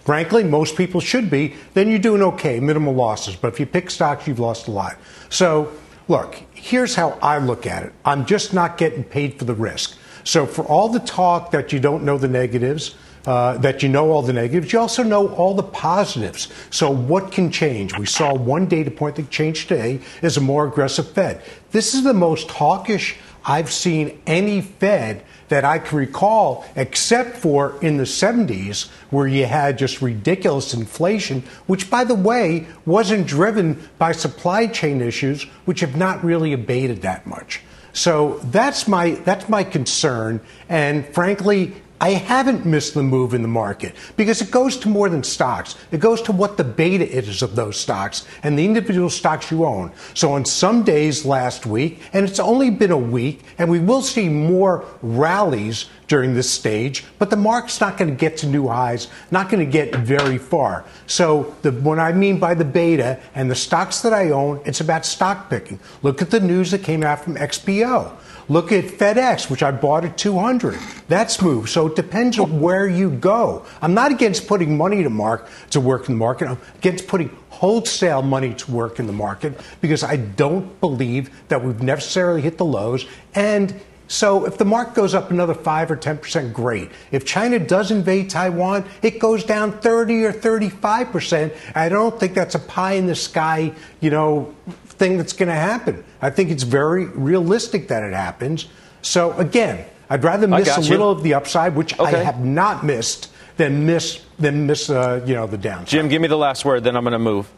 frankly, 0.07 0.41
most 0.41 0.77
people 0.77 1.01
should 1.01 1.29
be, 1.29 1.53
then 1.73 1.89
you're 1.89 1.99
doing 1.99 2.23
okay, 2.23 2.61
minimal 2.61 2.93
losses. 2.93 3.35
But 3.35 3.49
if 3.49 3.59
you 3.59 3.65
pick 3.65 3.89
stocks, 3.89 4.25
you've 4.25 4.39
lost 4.39 4.69
a 4.69 4.71
lot. 4.71 4.95
So 5.29 5.69
look, 6.07 6.41
here's 6.53 6.95
how 6.95 7.19
I 7.21 7.39
look 7.39 7.67
at 7.67 7.83
it 7.83 7.93
I'm 8.05 8.25
just 8.25 8.53
not 8.53 8.77
getting 8.77 9.03
paid 9.03 9.37
for 9.37 9.43
the 9.43 9.53
risk. 9.53 9.97
So 10.23 10.45
for 10.45 10.63
all 10.63 10.87
the 10.87 11.01
talk 11.01 11.51
that 11.51 11.73
you 11.73 11.81
don't 11.81 12.03
know 12.03 12.17
the 12.17 12.29
negatives, 12.29 12.95
uh, 13.27 13.57
that 13.57 13.83
you 13.83 13.89
know 13.89 14.09
all 14.09 14.21
the 14.21 14.31
negatives, 14.31 14.71
you 14.71 14.79
also 14.79 15.03
know 15.03 15.27
all 15.35 15.53
the 15.53 15.61
positives. 15.61 16.47
So, 16.69 16.89
what 16.89 17.31
can 17.31 17.51
change? 17.51 17.97
We 17.97 18.05
saw 18.05 18.33
one 18.33 18.67
data 18.67 18.89
point 18.89 19.17
that 19.17 19.29
changed 19.29 19.67
today 19.67 19.99
is 20.21 20.37
a 20.37 20.41
more 20.41 20.65
aggressive 20.65 21.11
Fed. 21.11 21.41
This 21.71 21.93
is 21.93 22.03
the 22.03 22.13
most 22.13 22.49
hawkish 22.49 23.17
I've 23.43 23.71
seen 23.71 24.21
any 24.25 24.61
Fed 24.61 25.23
that 25.49 25.65
I 25.65 25.79
can 25.79 25.97
recall, 25.97 26.65
except 26.75 27.37
for 27.37 27.77
in 27.81 27.97
the 27.97 28.03
70s, 28.03 28.89
where 29.09 29.27
you 29.27 29.45
had 29.45 29.77
just 29.77 30.01
ridiculous 30.01 30.73
inflation, 30.73 31.43
which, 31.65 31.89
by 31.89 32.03
the 32.03 32.15
way, 32.15 32.67
wasn't 32.85 33.27
driven 33.27 33.89
by 33.97 34.11
supply 34.13 34.67
chain 34.67 35.01
issues, 35.01 35.43
which 35.65 35.81
have 35.81 35.95
not 35.95 36.23
really 36.23 36.53
abated 36.53 37.01
that 37.01 37.25
much. 37.27 37.61
So 37.93 38.39
that's 38.51 38.87
my 38.87 39.11
that's 39.25 39.49
my 39.49 39.63
concern, 39.63 40.39
and 40.69 41.03
frankly, 41.15 41.73
I 41.99 42.11
haven't 42.11 42.65
missed 42.65 42.93
the 42.93 43.01
move 43.01 43.33
in 43.33 43.41
the 43.41 43.47
market 43.47 43.95
because 44.17 44.39
it 44.41 44.51
goes 44.51 44.77
to 44.77 44.89
more 44.89 45.09
than 45.09 45.23
stocks. 45.23 45.75
It 45.91 45.99
goes 45.99 46.21
to 46.23 46.31
what 46.31 46.57
the 46.57 46.63
beta 46.63 47.09
is 47.09 47.41
of 47.41 47.55
those 47.55 47.79
stocks 47.79 48.27
and 48.43 48.57
the 48.57 48.65
individual 48.65 49.09
stocks 49.09 49.49
you 49.49 49.65
own. 49.65 49.91
So 50.13 50.33
on 50.33 50.45
some 50.45 50.83
days 50.83 51.25
last 51.25 51.65
week, 51.65 51.99
and 52.13 52.23
it's 52.27 52.39
only 52.39 52.69
been 52.69 52.91
a 52.91 52.97
week, 52.97 53.41
and 53.57 53.69
we 53.69 53.79
will 53.79 54.03
see 54.03 54.29
more 54.29 54.85
rallies 55.01 55.85
during 56.07 56.35
this 56.35 56.49
stage, 56.49 57.03
but 57.17 57.29
the 57.31 57.35
market's 57.35 57.81
not 57.81 57.97
going 57.97 58.09
to 58.09 58.15
get 58.15 58.37
to 58.37 58.47
new 58.47 58.67
highs, 58.67 59.07
not 59.31 59.49
going 59.49 59.65
to 59.65 59.71
get 59.71 59.93
very 59.95 60.37
far. 60.37 60.85
So 61.07 61.55
the, 61.63 61.71
what 61.71 61.99
I 61.99 62.13
mean 62.13 62.39
by 62.39 62.53
the 62.53 62.63
beta 62.63 63.19
and 63.33 63.49
the 63.49 63.55
stocks 63.55 64.01
that 64.01 64.13
I 64.13 64.29
own, 64.29 64.61
it's 64.65 64.81
about 64.81 65.05
stock 65.05 65.49
picking. 65.49 65.79
Look 66.03 66.21
at 66.21 66.29
the 66.29 66.39
news 66.39 66.71
that 66.71 66.83
came 66.83 67.03
out 67.03 67.23
from 67.23 67.35
XPO. 67.35 68.15
Look 68.49 68.71
at 68.71 68.85
FedEx, 68.85 69.49
which 69.49 69.61
I 69.61 69.71
bought 69.71 70.05
at 70.05 70.17
200. 70.17 70.79
That's 71.09 71.41
moved. 71.41 71.69
So 71.69 71.87
it 71.87 71.97
depends 71.97 72.39
on 72.39 72.61
where 72.61 72.87
you 72.87 73.09
go. 73.09 73.65
I'm 73.81 73.93
not 73.93 74.11
against 74.11 74.47
putting 74.47 74.77
money 74.77 75.03
to 75.03 75.09
mark 75.09 75.49
to 75.71 75.81
work 75.81 76.07
in 76.07 76.15
the 76.15 76.19
market. 76.19 76.47
I'm 76.47 76.57
against 76.77 77.07
putting 77.07 77.35
wholesale 77.49 78.21
money 78.21 78.53
to 78.53 78.71
work 78.71 78.99
in 78.99 79.07
the 79.07 79.13
market 79.13 79.59
because 79.81 80.03
I 80.03 80.15
don't 80.15 80.79
believe 80.79 81.29
that 81.49 81.63
we've 81.63 81.81
necessarily 81.81 82.41
hit 82.41 82.57
the 82.57 82.65
lows. 82.65 83.05
And 83.35 83.77
so 84.07 84.45
if 84.45 84.57
the 84.57 84.65
market 84.65 84.93
goes 84.93 85.13
up 85.13 85.31
another 85.31 85.53
5 85.53 85.91
or 85.91 85.97
10%, 85.97 86.53
great. 86.53 86.89
If 87.11 87.25
China 87.25 87.59
does 87.59 87.91
invade 87.91 88.29
Taiwan, 88.29 88.85
it 89.01 89.19
goes 89.19 89.43
down 89.43 89.79
30 89.79 90.23
or 90.23 90.31
35%. 90.31 91.53
I 91.75 91.89
don't 91.89 92.17
think 92.17 92.33
that's 92.33 92.55
a 92.55 92.59
pie 92.59 92.93
in 92.93 93.07
the 93.07 93.15
sky, 93.15 93.73
you 93.99 94.09
know, 94.09 94.55
thing 94.97 95.17
that's 95.17 95.33
going 95.33 95.49
to 95.49 95.55
happen. 95.55 96.03
I 96.21 96.29
think 96.29 96.49
it's 96.49 96.63
very 96.63 97.05
realistic 97.05 97.87
that 97.89 98.03
it 98.03 98.13
happens. 98.13 98.67
So 99.01 99.31
again, 99.33 99.85
I'd 100.09 100.23
rather 100.23 100.47
miss 100.47 100.75
a 100.75 100.81
little 100.81 101.11
of 101.11 101.23
the 101.23 101.33
upside, 101.33 101.75
which 101.75 101.97
okay. 101.99 102.19
I 102.19 102.23
have 102.23 102.43
not 102.43 102.85
missed, 102.85 103.29
than 103.57 103.85
miss 103.85 104.21
than 104.39 104.67
miss 104.67 104.89
uh, 104.89 105.23
you 105.25 105.33
know 105.33 105.47
the 105.47 105.57
downside. 105.57 105.87
Jim, 105.87 106.07
give 106.07 106.21
me 106.21 106.27
the 106.27 106.37
last 106.37 106.63
word, 106.63 106.83
then 106.83 106.95
I'm 106.95 107.03
going 107.03 107.13
to 107.13 107.19
move. 107.19 107.49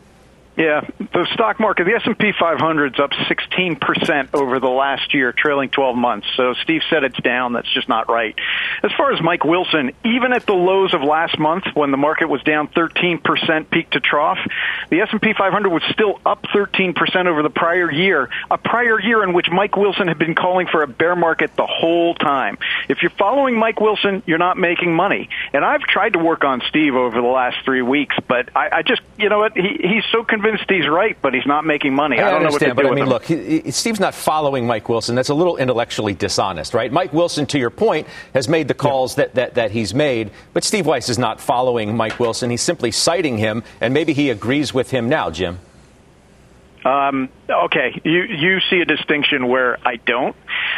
Yeah, 0.59 0.81
the 0.99 1.25
stock 1.33 1.57
market, 1.57 1.85
the 1.85 1.93
S&P 1.93 2.33
500 2.37 2.95
is 2.95 2.99
up 2.99 3.11
16% 3.11 4.33
over 4.33 4.59
the 4.59 4.67
last 4.67 5.13
year, 5.13 5.31
trailing 5.31 5.69
12 5.69 5.95
months. 5.95 6.27
So 6.35 6.53
Steve 6.63 6.81
said 6.89 7.05
it's 7.05 7.17
down. 7.21 7.53
That's 7.53 7.73
just 7.73 7.87
not 7.87 8.09
right. 8.09 8.35
As 8.83 8.91
far 8.97 9.13
as 9.13 9.21
Mike 9.21 9.45
Wilson, 9.45 9.93
even 10.03 10.33
at 10.33 10.45
the 10.45 10.53
lows 10.53 10.93
of 10.93 11.01
last 11.01 11.39
month 11.39 11.63
when 11.75 11.91
the 11.91 11.97
market 11.97 12.27
was 12.27 12.43
down 12.43 12.67
13% 12.67 13.69
peak 13.69 13.91
to 13.91 14.01
trough, 14.01 14.37
the 14.89 14.99
S&P 14.99 15.31
500 15.31 15.69
was 15.69 15.81
still 15.93 16.19
up 16.25 16.43
13% 16.53 17.27
over 17.27 17.41
the 17.41 17.49
prior 17.49 17.89
year, 17.89 18.29
a 18.51 18.57
prior 18.57 18.99
year 18.99 19.23
in 19.23 19.31
which 19.31 19.47
Mike 19.49 19.77
Wilson 19.77 20.09
had 20.09 20.19
been 20.19 20.35
calling 20.35 20.67
for 20.67 20.83
a 20.83 20.87
bear 20.87 21.15
market 21.15 21.55
the 21.55 21.67
whole 21.67 22.15
time. 22.15 22.57
If 22.89 23.01
you're 23.01 23.11
following 23.11 23.57
Mike 23.57 23.79
Wilson, 23.79 24.23
you're 24.25 24.37
not 24.37 24.57
making 24.57 24.93
money. 24.93 25.29
And 25.53 25.63
I've 25.63 25.83
tried 25.83 26.13
to 26.13 26.19
work 26.19 26.43
on 26.43 26.61
Steve 26.67 26.95
over 26.95 27.21
the 27.21 27.27
last 27.27 27.63
three 27.63 27.81
weeks, 27.81 28.17
but 28.27 28.49
I, 28.57 28.79
I 28.79 28.81
just, 28.81 29.01
you 29.17 29.29
know 29.29 29.39
what, 29.39 29.55
he, 29.55 29.79
he's 29.81 30.03
so 30.11 30.25
convinced 30.25 30.48
convinced 30.49 30.69
he's 30.69 30.87
right, 30.87 31.17
but 31.21 31.33
he's 31.33 31.45
not 31.45 31.65
making 31.65 31.93
money. 31.93 32.19
I, 32.19 32.27
I 32.27 32.31
don't 32.31 32.45
understand, 32.45 32.77
know 32.77 32.83
what 32.83 32.95
to 32.95 32.95
do 32.95 32.95
but 32.95 33.01
I 33.01 33.01
mean, 33.01 33.09
look, 33.09 33.25
he, 33.25 33.61
he, 33.61 33.71
Steve's 33.71 33.99
not 33.99 34.13
following 34.13 34.65
Mike 34.65 34.89
Wilson. 34.89 35.15
That's 35.15 35.29
a 35.29 35.33
little 35.33 35.57
intellectually 35.57 36.13
dishonest, 36.13 36.73
right? 36.73 36.91
Mike 36.91 37.13
Wilson, 37.13 37.45
to 37.47 37.59
your 37.59 37.69
point, 37.69 38.07
has 38.33 38.47
made 38.47 38.67
the 38.67 38.73
calls 38.73 39.17
yeah. 39.17 39.25
that, 39.25 39.35
that, 39.35 39.53
that 39.55 39.71
he's 39.71 39.93
made, 39.93 40.31
but 40.53 40.63
Steve 40.63 40.85
Weiss 40.85 41.09
is 41.09 41.17
not 41.17 41.39
following 41.39 41.95
Mike 41.95 42.19
Wilson. 42.19 42.49
He's 42.49 42.61
simply 42.61 42.91
citing 42.91 43.37
him, 43.37 43.63
and 43.81 43.93
maybe 43.93 44.13
he 44.13 44.29
agrees 44.29 44.73
with 44.73 44.91
him 44.91 45.09
now, 45.09 45.29
Jim. 45.29 45.59
Um, 46.85 47.27
okay, 47.49 47.99
you 48.05 48.23
you 48.23 48.59
see 48.69 48.79
a 48.79 48.85
distinction 48.85 49.47
where 49.47 49.77
I 49.85 49.97
don't, 49.97 50.35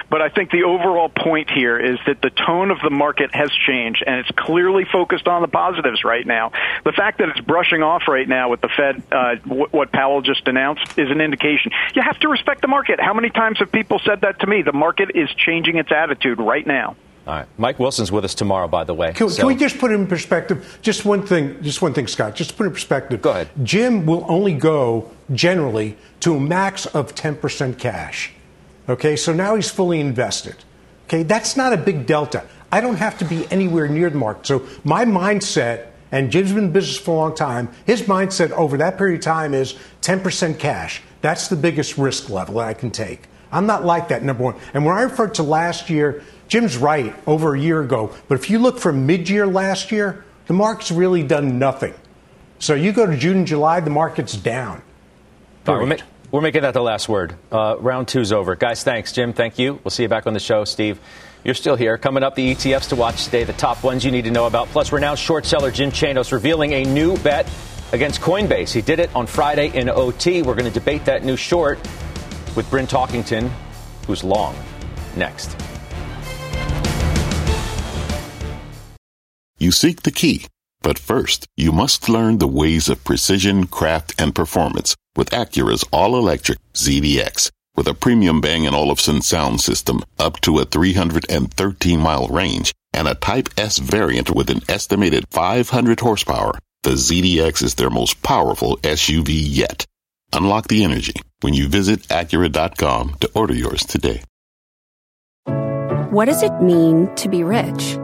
but 0.10 0.22
I 0.22 0.30
think 0.30 0.49
the 0.49 0.64
overall 0.64 1.10
point 1.10 1.49
here 1.52 1.78
is 1.78 1.99
that 2.08 2.22
the 2.22 2.32
tone 2.32 2.72
of 2.72 2.80
the 2.82 2.89
market 2.89 3.36
has 3.36 3.52
changed, 3.68 4.04
and 4.06 4.16
it's 4.18 4.32
clearly 4.32 4.86
focused 4.91 5.28
on 5.28 5.43
the 5.43 5.47
positives 5.47 6.04
right 6.04 6.26
now. 6.26 6.54
The 6.84 6.91
fact 6.91 7.20
that 7.20 7.30
it's 7.30 7.39
brushing 7.39 7.84
off 7.84 8.08
right 8.08 8.28
now 8.28 8.49
with 8.49 8.62
the 8.62 8.70
Fed, 8.70 9.04
uh, 9.12 9.36
w- 9.36 9.68
what 9.70 9.91
Powell 9.91 10.22
just 10.22 10.47
announced, 10.47 10.97
is 10.97 11.12
an 11.12 11.22
indication. 11.22 11.72
You 11.93 12.02
have 12.02 12.18
to 12.20 12.30
respect 12.30 12.62
the 12.62 12.68
market. 12.68 12.99
How 12.99 13.14
many 13.14 13.30
times 13.30 13.60
have 13.60 13.72
people 13.72 13.99
said 14.04 14.22
that 14.22 14.39
to 14.39 14.47
me? 14.47 14.64
The 14.64 14.74
market 14.74 15.12
is 15.14 15.30
changing 15.30 15.78
its 15.78 15.91
attitude 15.91 16.39
right 16.39 16.66
now. 16.66 16.95
All 17.28 17.36
right. 17.36 17.47
Mike 17.57 17.78
Wilson's 17.78 18.11
with 18.11 18.26
us 18.26 18.34
tomorrow, 18.34 18.67
by 18.67 18.84
the 18.84 18.93
way. 18.93 19.13
Can, 19.13 19.30
so. 19.30 19.41
can, 19.41 19.47
we 19.47 19.55
just 19.55 19.78
put 19.78 19.91
it 19.91 19.95
in 19.95 20.07
perspective? 20.07 20.80
Just 20.82 21.05
one 21.05 21.26
thing, 21.26 21.61
just 21.61 21.82
one 21.82 21.93
thing, 21.93 22.07
Scott. 22.07 22.36
Just 22.36 22.51
to 22.51 22.55
put 22.55 22.63
it 22.63 22.67
in 22.67 22.74
perspective. 22.74 23.22
Go 23.22 23.30
ahead. 23.30 23.49
Jim 23.63 24.05
will 24.05 24.26
only 24.28 24.53
go 24.53 25.09
generally 25.34 25.97
to 26.22 26.36
a 26.36 26.39
max 26.39 26.88
of 26.88 27.13
10% 27.13 27.78
cash. 27.78 28.32
Okay, 28.89 29.15
so 29.15 29.34
now 29.34 29.55
he's 29.55 29.69
fully 29.69 29.99
invested. 29.99 30.55
Okay, 31.05 31.24
that's 31.24 31.55
not 31.55 31.74
a 31.74 31.78
big 31.78 32.07
delta. 32.07 32.43
I 32.72 32.82
don't 32.82 32.95
have 32.95 33.17
to 33.19 33.26
be 33.26 33.45
anywhere 33.51 33.88
near 33.88 34.09
the 34.09 34.17
market. 34.17 34.47
So 34.47 34.65
my 34.84 35.05
mindset, 35.05 35.88
and 36.11 36.32
Jim's 36.32 36.53
been 36.53 36.65
in 36.65 36.72
business 36.72 36.97
for 36.97 37.11
a 37.11 37.17
long 37.19 37.36
time, 37.36 37.69
his 37.86 38.03
mindset 38.03 38.51
over 38.51 38.78
that 38.78 38.97
period 38.97 39.19
of 39.19 39.24
time 39.24 39.53
is 39.53 39.76
10% 40.01 40.57
cash. 40.57 41.01
That's 41.22 41.49
the 41.49 41.55
biggest 41.55 41.97
risk 41.97 42.30
level 42.30 42.55
that 42.55 42.67
I 42.67 42.74
can 42.74 42.89
take. 42.89 43.28
I'm 43.52 43.66
not 43.66 43.86
like 43.86 44.10
that, 44.10 44.24
number 44.24 44.43
one. 44.43 44.56
And 44.74 44.86
when 44.86 44.97
I 44.97 45.02
referred 45.02 45.36
to 45.36 45.43
last 45.43 45.89
year, 45.89 46.24
Jim's 46.47 46.78
right 46.78 47.14
over 47.28 47.56
a 47.56 47.60
year 47.60 47.82
ago. 47.82 48.14
But 48.28 48.39
if 48.39 48.49
you 48.49 48.60
look 48.60 48.80
from 48.80 49.06
mid 49.06 49.30
year 49.30 49.47
last 49.47 49.91
year, 49.91 50.24
the 50.47 50.54
market's 50.54 50.91
really 50.91 51.24
done 51.24 51.60
nothing. 51.60 51.93
So 52.60 52.76
you 52.76 52.91
go 52.91 53.06
to 53.06 53.18
June 53.18 53.38
and 53.38 53.47
July, 53.47 53.80
the 53.80 53.89
market's 53.89 54.34
down. 54.34 54.82
Right, 55.66 55.88
we're, 55.88 55.97
we're, 56.32 56.41
making 56.41 56.64
that 56.64 56.74
the 56.74 56.82
last 56.82 57.08
word. 57.08 57.36
Uh, 57.52 57.76
round 57.80 58.08
two's 58.08 58.32
over. 58.32 58.56
Guys, 58.56 58.84
thanks. 58.84 59.12
Jim, 59.12 59.34
thank 59.34 59.60
you. 59.60 59.80
We'll 59.84 59.91
see 59.91 60.04
you 60.04 60.10
back 60.10 60.28
on 60.28 60.34
the 60.34 60.39
show. 60.39 60.66
Steve, 60.66 60.99
you're 61.43 61.56
still 61.56 61.76
here. 61.76 61.97
Coming 61.97 62.24
up, 62.24 62.36
the 62.36 62.54
ETFs 62.54 62.89
to 62.89 62.95
watch 62.95 63.26
today, 63.26 63.43
the 63.43 63.54
top 63.54 63.84
ones 63.84 64.04
you 64.04 64.12
need 64.12 64.26
to 64.26 64.32
know 64.32 64.45
about. 64.45 64.68
Plus, 64.68 64.91
renowned 64.91 65.20
short 65.20 65.45
seller 65.45 65.72
Jim 65.72 65.91
Chanos 65.91 66.32
revealing 66.32 66.74
a 66.74 66.84
new 66.84 67.18
bet 67.20 67.49
against 67.93 68.22
Coinbase. 68.22 68.72
He 68.74 68.82
did 68.82 68.99
it 68.99 69.14
on 69.16 69.28
Friday 69.28 69.76
in 69.76 69.89
OT. 69.89 70.41
We're 70.41 70.56
going 70.56 70.72
to 70.72 70.80
debate 70.80 71.06
that 71.06 71.24
new 71.24 71.38
short 71.38 71.80
with 72.56 72.70
Bryn 72.70 72.88
Talkington, 72.88 73.49
who's 74.08 74.24
long. 74.24 74.56
Next. 75.16 75.56
You 79.58 79.72
seek 79.72 80.02
the 80.02 80.12
key, 80.12 80.47
but 80.82 80.97
first, 80.97 81.47
you 81.56 81.72
must 81.72 82.10
learn 82.10 82.39
the 82.39 82.47
ways 82.47 82.89
of 82.89 83.04
precision, 83.04 83.68
craft, 83.68 84.20
and 84.20 84.34
performance 84.34 84.95
with 85.16 85.30
Acura's 85.30 85.84
all-electric 85.91 86.58
ZDX. 86.74 87.52
With 87.76 87.88
a 87.88 87.93
premium 87.93 88.41
Bang 88.41 88.68
& 88.68 88.74
Olufsen 88.74 89.22
sound 89.22 89.62
system 89.62 90.02
up 90.20 90.41
to 90.41 90.60
a 90.60 90.66
313-mile 90.66 92.28
range 92.28 92.74
and 92.93 93.08
a 93.08 93.16
Type 93.16 93.49
S 93.58 93.78
variant 93.78 94.32
with 94.32 94.49
an 94.49 94.62
estimated 94.68 95.26
500 95.30 95.99
horsepower, 95.99 96.58
the 96.84 96.91
ZDX 96.91 97.64
is 97.64 97.76
their 97.76 97.89
most 97.89 98.22
powerful 98.24 98.78
SUV 98.78 99.30
yet. 99.30 99.86
Unlock 100.34 100.68
the 100.68 100.84
energy 100.84 101.14
when 101.41 101.53
you 101.53 101.67
visit 101.67 102.01
Acura.com 102.07 103.15
to 103.19 103.29
order 103.33 103.53
yours 103.53 103.85
today. 103.85 104.23
What 106.11 106.25
does 106.25 106.43
it 106.43 106.61
mean 106.61 107.13
to 107.15 107.29
be 107.29 107.43
rich? 107.43 107.97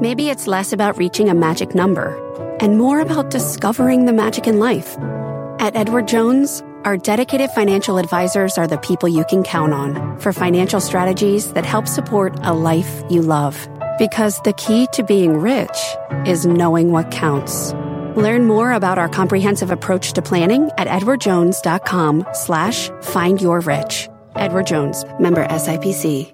Maybe 0.00 0.28
it's 0.28 0.46
less 0.46 0.72
about 0.72 0.98
reaching 0.98 1.28
a 1.28 1.34
magic 1.34 1.74
number 1.74 2.16
and 2.60 2.78
more 2.78 3.00
about 3.00 3.30
discovering 3.30 4.06
the 4.06 4.12
magic 4.12 4.46
in 4.46 4.58
life. 4.58 4.96
At 5.58 5.76
Edward 5.76 6.08
Jones, 6.08 6.62
our 6.84 6.96
dedicated 6.96 7.50
financial 7.50 7.98
advisors 7.98 8.58
are 8.58 8.66
the 8.66 8.78
people 8.78 9.08
you 9.08 9.24
can 9.24 9.42
count 9.42 9.72
on 9.72 10.18
for 10.18 10.32
financial 10.32 10.80
strategies 10.80 11.52
that 11.54 11.64
help 11.64 11.88
support 11.88 12.38
a 12.42 12.52
life 12.52 13.02
you 13.08 13.22
love. 13.22 13.68
Because 13.98 14.40
the 14.42 14.52
key 14.52 14.86
to 14.92 15.02
being 15.02 15.38
rich 15.38 15.78
is 16.26 16.44
knowing 16.44 16.92
what 16.92 17.10
counts. 17.10 17.72
Learn 18.16 18.46
more 18.46 18.72
about 18.72 18.96
our 18.96 19.10
comprehensive 19.10 19.70
approach 19.70 20.14
to 20.14 20.22
planning 20.22 20.70
at 20.78 20.88
edwardjones.com 20.88 22.28
slash 22.32 22.88
find 23.02 23.42
your 23.42 23.60
rich. 23.60 24.08
Edward 24.34 24.66
Jones, 24.66 25.04
member 25.20 25.46
SIPC. 25.46 26.32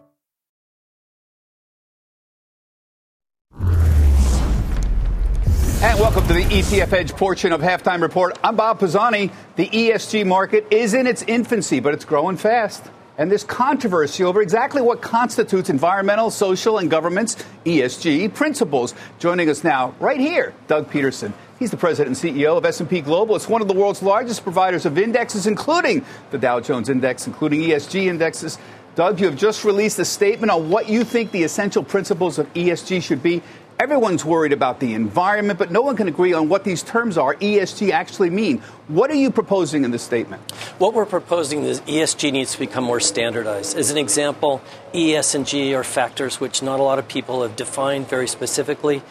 And 5.83 5.99
welcome 5.99 6.25
to 6.29 6.33
the 6.33 6.45
ETF 6.45 6.93
Edge 6.93 7.11
portion 7.11 7.53
of 7.53 7.61
Halftime 7.61 8.03
Report. 8.03 8.39
I'm 8.45 8.55
Bob 8.55 8.79
Pisani. 8.79 9.33
The 9.57 9.67
ESG 9.69 10.25
market 10.25 10.69
is 10.71 10.95
in 10.95 11.09
its 11.09 11.23
infancy, 11.23 11.81
but 11.81 11.93
it's 11.93 12.05
growing 12.05 12.37
fast. 12.37 12.85
And 13.19 13.31
this 13.31 13.45
controversy 13.45 14.25
over 14.25 14.41
exactly 14.41 14.81
what 14.81 15.03
constitutes 15.03 15.69
environmental, 15.69 16.31
social, 16.31 16.79
and 16.79 16.91
governance 16.91 17.37
ESG 17.67 18.33
principles. 18.33 18.95
Joining 19.19 19.51
us 19.51 19.63
now, 19.63 19.95
right 20.01 20.19
here, 20.19 20.55
Doug 20.67 20.91
Peterson. 20.91 21.35
He's 21.59 21.71
the 21.71 21.77
president 21.77 22.25
and 22.25 22.35
CEO 22.35 22.57
of 22.57 22.65
S&P 22.65 23.03
Global. 23.03 23.37
It's 23.37 23.49
one 23.49 23.61
of 23.61 23.69
the 23.69 23.75
world's 23.75 24.03
largest 24.03 24.43
providers 24.43 24.87
of 24.87 24.99
indexes, 24.99 25.47
including 25.47 26.05
the 26.31 26.39
Dow 26.39 26.59
Jones 26.61 26.89
Index, 26.89 27.27
including 27.27 27.61
ESG 27.61 28.07
indexes. 28.07 28.59
Doug, 28.95 29.21
you 29.21 29.27
have 29.27 29.37
just 29.37 29.65
released 29.65 29.99
a 29.99 30.05
statement 30.05 30.51
on 30.51 30.69
what 30.69 30.89
you 30.89 31.05
think 31.05 31.31
the 31.31 31.45
essential 31.45 31.83
principles 31.85 32.39
of 32.39 32.53
ESG 32.55 33.03
should 33.03 33.23
be. 33.23 33.43
Everyone's 33.79 34.25
worried 34.25 34.53
about 34.53 34.81
the 34.81 34.95
environment, 34.95 35.59
but 35.59 35.71
no 35.71 35.83
one 35.83 35.97
can 35.97 36.07
agree 36.07 36.33
on 36.33 36.49
what 36.49 36.63
these 36.63 36.83
terms 36.83 37.19
are 37.19 37.35
ESG 37.35 37.91
actually 37.91 38.31
mean. 38.31 38.59
What 38.89 39.11
are 39.11 39.15
you 39.15 39.31
proposing 39.31 39.85
in 39.85 39.91
this 39.91 40.03
statement? 40.03 40.51
What 40.79 40.95
we're 40.95 41.07
proposing 41.07 41.65
is 41.65 41.81
ESG 41.83 42.33
needs 42.33 42.53
to 42.53 42.59
become 42.59 42.85
more 42.85 43.01
standardized. 43.01 43.77
As 43.77 43.91
an 43.91 43.99
example, 43.99 44.61
E, 44.95 45.15
S, 45.15 45.35
and 45.35 45.47
G 45.47 45.75
are 45.75 45.85
factors 45.85 46.39
which 46.41 46.63
not 46.63 46.79
a 46.79 46.83
lot 46.83 46.99
of 46.99 47.09
people 47.09 47.43
have 47.43 47.57
defined 47.57 48.09
very 48.09 48.29
specifically. 48.29 49.03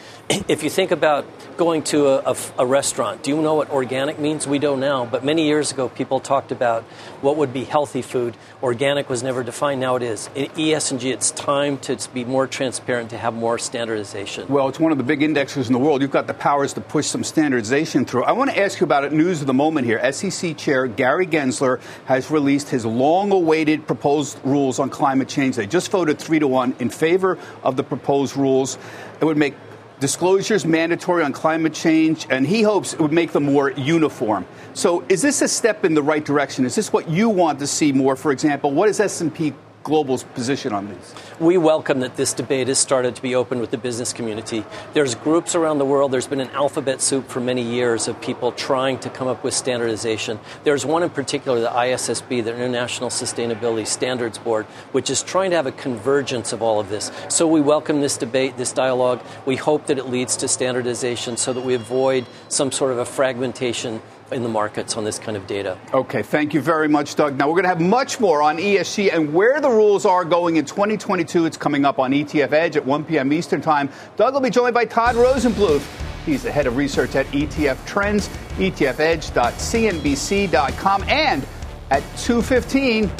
If 0.48 0.62
you 0.62 0.70
think 0.70 0.92
about 0.92 1.26
going 1.56 1.82
to 1.84 2.08
a, 2.08 2.32
a, 2.32 2.36
a, 2.60 2.66
restaurant, 2.66 3.22
do 3.22 3.30
you 3.30 3.42
know 3.42 3.54
what 3.54 3.70
organic 3.70 4.18
means? 4.18 4.46
We 4.46 4.58
don't 4.58 4.80
now, 4.80 5.04
but 5.04 5.24
many 5.24 5.46
years 5.46 5.72
ago, 5.72 5.88
people 5.88 6.20
talked 6.20 6.52
about 6.52 6.84
what 7.20 7.36
would 7.36 7.52
be 7.52 7.64
healthy 7.64 8.02
food. 8.02 8.36
Organic 8.62 9.08
was 9.10 9.22
never 9.22 9.42
defined. 9.42 9.80
Now 9.80 9.96
it 9.96 10.02
is. 10.02 10.30
In 10.34 10.48
E, 10.56 10.74
S, 10.74 10.90
and 10.90 11.00
G, 11.00 11.10
it's 11.10 11.30
time 11.32 11.78
to 11.78 11.98
be 12.14 12.24
more 12.24 12.46
transparent, 12.46 13.10
to 13.10 13.18
have 13.18 13.34
more 13.34 13.58
standardization. 13.58 14.48
Well, 14.52 14.68
it's 14.68 14.78
one 14.78 14.92
of 14.92 14.98
the 14.98 15.04
big 15.04 15.22
indexes 15.22 15.68
in 15.68 15.72
the 15.72 15.78
world. 15.78 16.02
You've 16.02 16.10
got 16.10 16.26
the 16.26 16.34
powers 16.34 16.74
to 16.74 16.82
push 16.82 17.06
some 17.06 17.24
standardization 17.24 18.04
through. 18.04 18.24
I 18.24 18.32
want 18.32 18.50
to 18.50 18.58
ask 18.60 18.80
you 18.80 18.84
about 18.84 19.02
it. 19.02 19.10
News 19.10 19.40
of 19.40 19.46
the 19.46 19.54
moment 19.54 19.86
here. 19.86 20.12
SEC 20.12 20.58
Chair 20.58 20.86
Gary 20.86 21.26
Gensler 21.26 21.80
has 22.04 22.30
released 22.30 22.68
his 22.68 22.84
long-awaited 22.84 23.86
proposed 23.86 24.38
rules 24.44 24.78
on 24.78 24.90
climate 24.90 25.26
change. 25.26 25.56
They 25.56 25.66
just 25.66 25.90
voted 25.90 26.18
three 26.18 26.38
to 26.38 26.46
one 26.46 26.74
in 26.80 26.90
favor 26.90 27.38
of 27.62 27.76
the 27.78 27.82
proposed 27.82 28.36
rules. 28.36 28.76
It 29.22 29.24
would 29.24 29.38
make 29.38 29.54
disclosures 30.00 30.66
mandatory 30.66 31.24
on 31.24 31.32
climate 31.32 31.72
change, 31.72 32.26
and 32.28 32.46
he 32.46 32.60
hopes 32.60 32.92
it 32.92 33.00
would 33.00 33.10
make 33.10 33.32
them 33.32 33.44
more 33.44 33.70
uniform. 33.70 34.44
So, 34.74 35.02
is 35.08 35.22
this 35.22 35.40
a 35.40 35.48
step 35.48 35.82
in 35.82 35.94
the 35.94 36.02
right 36.02 36.22
direction? 36.22 36.66
Is 36.66 36.74
this 36.74 36.92
what 36.92 37.08
you 37.08 37.30
want 37.30 37.58
to 37.60 37.66
see 37.66 37.90
more? 37.90 38.16
For 38.16 38.30
example, 38.30 38.70
what 38.70 38.90
is 38.90 39.00
S&P 39.00 39.54
Global's 39.82 40.24
position 40.24 40.72
on 40.72 40.88
these? 40.88 41.14
We 41.40 41.58
welcome 41.58 42.00
that 42.00 42.16
this 42.16 42.32
debate 42.32 42.68
has 42.68 42.78
started 42.78 43.16
to 43.16 43.22
be 43.22 43.34
open 43.34 43.58
with 43.60 43.70
the 43.70 43.78
business 43.78 44.12
community. 44.12 44.64
There's 44.92 45.14
groups 45.14 45.54
around 45.54 45.78
the 45.78 45.84
world, 45.84 46.12
there's 46.12 46.26
been 46.26 46.40
an 46.40 46.50
alphabet 46.50 47.00
soup 47.00 47.28
for 47.28 47.40
many 47.40 47.62
years 47.62 48.08
of 48.08 48.20
people 48.20 48.52
trying 48.52 48.98
to 49.00 49.10
come 49.10 49.28
up 49.28 49.42
with 49.42 49.54
standardization. 49.54 50.38
There's 50.64 50.86
one 50.86 51.02
in 51.02 51.10
particular, 51.10 51.60
the 51.60 51.68
ISSB, 51.68 52.44
the 52.44 52.54
International 52.54 53.10
Sustainability 53.10 53.86
Standards 53.86 54.38
Board, 54.38 54.66
which 54.92 55.10
is 55.10 55.22
trying 55.22 55.50
to 55.50 55.56
have 55.56 55.66
a 55.66 55.72
convergence 55.72 56.52
of 56.52 56.62
all 56.62 56.78
of 56.78 56.88
this. 56.88 57.10
So 57.28 57.46
we 57.46 57.60
welcome 57.60 58.00
this 58.00 58.16
debate, 58.16 58.56
this 58.56 58.72
dialogue. 58.72 59.22
We 59.46 59.56
hope 59.56 59.86
that 59.86 59.98
it 59.98 60.06
leads 60.06 60.36
to 60.38 60.48
standardization 60.48 61.36
so 61.36 61.52
that 61.52 61.62
we 61.62 61.74
avoid 61.74 62.26
some 62.48 62.72
sort 62.72 62.92
of 62.92 62.98
a 62.98 63.04
fragmentation 63.04 64.00
in 64.32 64.42
the 64.42 64.48
markets 64.48 64.96
on 64.96 65.04
this 65.04 65.18
kind 65.18 65.36
of 65.36 65.46
data. 65.46 65.78
Okay, 65.92 66.22
thank 66.22 66.54
you 66.54 66.60
very 66.60 66.88
much, 66.88 67.14
Doug. 67.14 67.36
Now, 67.36 67.48
we're 67.48 67.54
going 67.54 67.64
to 67.64 67.68
have 67.68 67.80
much 67.80 68.20
more 68.20 68.42
on 68.42 68.58
ESG 68.58 69.12
and 69.12 69.32
where 69.32 69.60
the 69.60 69.70
rules 69.70 70.06
are 70.06 70.24
going 70.24 70.56
in 70.56 70.64
2022. 70.64 71.46
It's 71.46 71.56
coming 71.56 71.84
up 71.84 71.98
on 71.98 72.12
ETF 72.12 72.52
Edge 72.52 72.76
at 72.76 72.84
1 72.84 73.04
p.m. 73.04 73.32
Eastern 73.32 73.60
Time. 73.60 73.88
Doug 74.16 74.34
will 74.34 74.40
be 74.40 74.50
joined 74.50 74.74
by 74.74 74.84
Todd 74.84 75.16
Rosenbluth. 75.16 75.84
He's 76.24 76.42
the 76.42 76.52
head 76.52 76.66
of 76.66 76.76
research 76.76 77.16
at 77.16 77.26
ETF 77.26 77.84
Trends, 77.86 78.28
etfedge.cnbc.com, 78.56 81.04
and 81.04 81.46
at 81.90 82.02
215, 82.16 83.10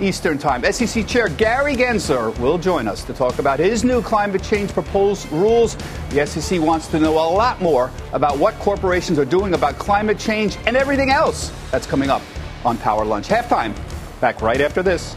Eastern 0.00 0.38
Time. 0.38 0.62
SEC 0.72 1.06
Chair 1.06 1.28
Gary 1.28 1.74
Gensler 1.74 2.36
will 2.38 2.58
join 2.58 2.88
us 2.88 3.04
to 3.04 3.12
talk 3.12 3.38
about 3.38 3.58
his 3.58 3.84
new 3.84 4.02
climate 4.02 4.42
change 4.42 4.70
proposed 4.70 5.30
rules. 5.32 5.76
The 6.10 6.26
SEC 6.26 6.60
wants 6.60 6.88
to 6.88 6.98
know 7.00 7.14
a 7.14 7.28
lot 7.30 7.60
more 7.60 7.90
about 8.12 8.38
what 8.38 8.54
corporations 8.58 9.18
are 9.18 9.24
doing 9.24 9.54
about 9.54 9.78
climate 9.78 10.18
change 10.18 10.56
and 10.66 10.76
everything 10.76 11.10
else 11.10 11.52
that's 11.70 11.86
coming 11.86 12.10
up 12.10 12.22
on 12.64 12.76
Power 12.78 13.04
Lunch. 13.04 13.28
Halftime. 13.28 13.74
Back 14.20 14.42
right 14.42 14.60
after 14.60 14.82
this. 14.82 15.14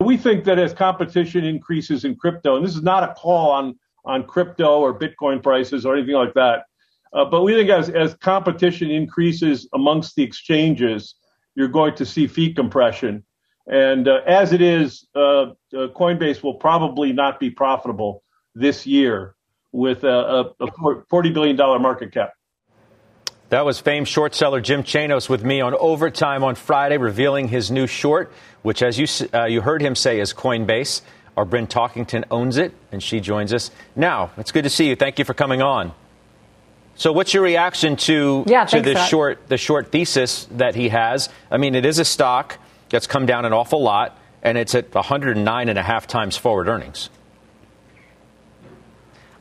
We 0.00 0.16
think 0.16 0.44
that 0.44 0.58
as 0.58 0.72
competition 0.72 1.44
increases 1.44 2.04
in 2.04 2.16
crypto, 2.16 2.56
and 2.56 2.66
this 2.66 2.74
is 2.74 2.82
not 2.82 3.04
a 3.04 3.14
call 3.14 3.52
on 3.52 3.78
on 4.04 4.24
crypto 4.24 4.80
or 4.80 4.98
Bitcoin 4.98 5.42
prices 5.42 5.84
or 5.84 5.96
anything 5.96 6.14
like 6.14 6.34
that. 6.34 6.64
Uh, 7.12 7.24
but 7.24 7.42
we 7.42 7.54
think 7.54 7.70
as, 7.70 7.90
as 7.90 8.14
competition 8.14 8.90
increases 8.90 9.68
amongst 9.74 10.14
the 10.14 10.22
exchanges, 10.22 11.16
you're 11.54 11.68
going 11.68 11.94
to 11.96 12.06
see 12.06 12.26
fee 12.26 12.54
compression. 12.54 13.24
And 13.66 14.08
uh, 14.08 14.20
as 14.26 14.52
it 14.52 14.62
is, 14.62 15.06
uh, 15.14 15.20
uh 15.20 15.52
Coinbase 15.72 16.42
will 16.42 16.54
probably 16.54 17.12
not 17.12 17.40
be 17.40 17.50
profitable 17.50 18.22
this 18.54 18.86
year 18.86 19.34
with 19.72 20.04
a, 20.04 20.52
a 20.60 20.66
$40 20.66 21.34
billion 21.34 21.56
market 21.56 22.12
cap. 22.12 22.32
That 23.50 23.64
was 23.64 23.80
famed 23.80 24.06
short 24.06 24.34
seller 24.34 24.60
Jim 24.60 24.84
Chanos 24.84 25.28
with 25.28 25.44
me 25.44 25.60
on 25.60 25.74
Overtime 25.74 26.44
on 26.44 26.54
Friday, 26.54 26.98
revealing 26.98 27.48
his 27.48 27.68
new 27.68 27.88
short, 27.88 28.32
which, 28.62 28.80
as 28.80 28.96
you, 28.96 29.08
uh, 29.34 29.46
you 29.46 29.60
heard 29.60 29.82
him 29.82 29.96
say, 29.96 30.20
is 30.20 30.32
Coinbase. 30.32 31.02
Our 31.36 31.44
Bryn 31.44 31.66
Talkington 31.66 32.24
owns 32.30 32.56
it, 32.56 32.74
and 32.92 33.02
she 33.02 33.20
joins 33.20 33.52
us. 33.52 33.70
Now, 33.96 34.30
it's 34.36 34.52
good 34.52 34.64
to 34.64 34.70
see 34.70 34.88
you. 34.88 34.96
Thank 34.96 35.18
you 35.18 35.24
for 35.24 35.34
coming 35.34 35.62
on. 35.62 35.92
So, 36.96 37.12
what's 37.12 37.32
your 37.32 37.42
reaction 37.42 37.96
to 37.96 38.44
yeah, 38.46 38.64
to 38.66 38.80
the 38.80 39.06
short 39.06 39.48
the 39.48 39.56
short 39.56 39.90
thesis 39.90 40.46
that 40.50 40.74
he 40.74 40.90
has? 40.90 41.28
I 41.50 41.56
mean, 41.56 41.74
it 41.74 41.86
is 41.86 41.98
a 41.98 42.04
stock 42.04 42.58
that's 42.90 43.06
come 43.06 43.26
down 43.26 43.44
an 43.44 43.52
awful 43.52 43.82
lot, 43.82 44.18
and 44.42 44.58
it's 44.58 44.74
at 44.74 44.94
109 44.94 45.68
and 45.68 45.78
a 45.78 45.82
half 45.82 46.06
times 46.06 46.36
forward 46.36 46.68
earnings. 46.68 47.08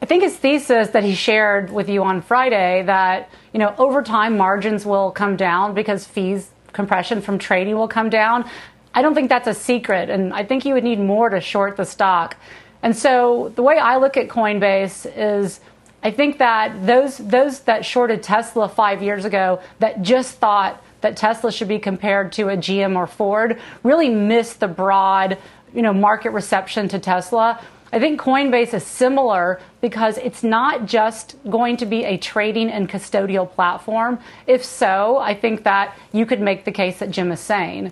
I 0.01 0.05
think 0.05 0.23
his 0.23 0.37
thesis 0.37 0.89
that 0.91 1.03
he 1.03 1.13
shared 1.13 1.71
with 1.71 1.89
you 1.89 2.03
on 2.03 2.21
Friday 2.21 2.83
that 2.85 3.29
you 3.51 3.59
know 3.59 3.75
over 3.77 4.01
time 4.03 4.37
margins 4.37 4.85
will 4.85 5.11
come 5.11 5.35
down 5.35 5.73
because 5.73 6.05
fees 6.05 6.49
compression 6.71 7.21
from 7.21 7.39
trading 7.39 7.75
will 7.75 7.87
come 7.87 8.09
down. 8.09 8.49
I 8.93 9.01
don't 9.01 9.13
think 9.13 9.29
that's 9.29 9.47
a 9.47 9.53
secret, 9.53 10.09
and 10.09 10.33
I 10.33 10.43
think 10.43 10.65
you 10.65 10.73
would 10.73 10.83
need 10.83 10.99
more 10.99 11.29
to 11.29 11.39
short 11.39 11.77
the 11.77 11.85
stock. 11.85 12.37
And 12.81 12.95
so 12.95 13.51
the 13.55 13.63
way 13.63 13.77
I 13.77 13.97
look 13.97 14.17
at 14.17 14.29
Coinbase 14.29 15.11
is 15.15 15.59
I 16.01 16.11
think 16.11 16.37
that 16.37 16.85
those 16.85 17.17
those 17.17 17.59
that 17.61 17.85
shorted 17.85 18.23
Tesla 18.23 18.69
5 18.69 19.03
years 19.03 19.25
ago 19.25 19.61
that 19.79 20.01
just 20.01 20.37
thought 20.37 20.81
that 21.01 21.17
Tesla 21.17 21.51
should 21.51 21.67
be 21.67 21.79
compared 21.79 22.31
to 22.33 22.49
a 22.49 22.57
GM 22.57 22.95
or 22.95 23.07
Ford 23.07 23.59
really 23.83 24.09
missed 24.09 24.59
the 24.59 24.67
broad, 24.67 25.37
you 25.73 25.81
know, 25.81 25.93
market 25.93 26.31
reception 26.31 26.87
to 26.89 26.99
Tesla. 26.99 27.61
I 27.91 27.99
think 27.99 28.21
Coinbase 28.21 28.73
is 28.73 28.83
similar 28.83 29.59
because 29.81 30.17
it's 30.19 30.43
not 30.43 30.85
just 30.85 31.35
going 31.49 31.77
to 31.77 31.85
be 31.85 32.05
a 32.05 32.17
trading 32.17 32.69
and 32.69 32.87
custodial 32.87 33.49
platform. 33.49 34.19
If 34.45 34.63
so, 34.63 35.17
I 35.17 35.33
think 35.33 35.63
that 35.63 35.97
you 36.11 36.25
could 36.25 36.39
make 36.39 36.65
the 36.65 36.71
case 36.71 36.99
that 36.99 37.11
Jim 37.11 37.31
is 37.31 37.39
saying. 37.39 37.91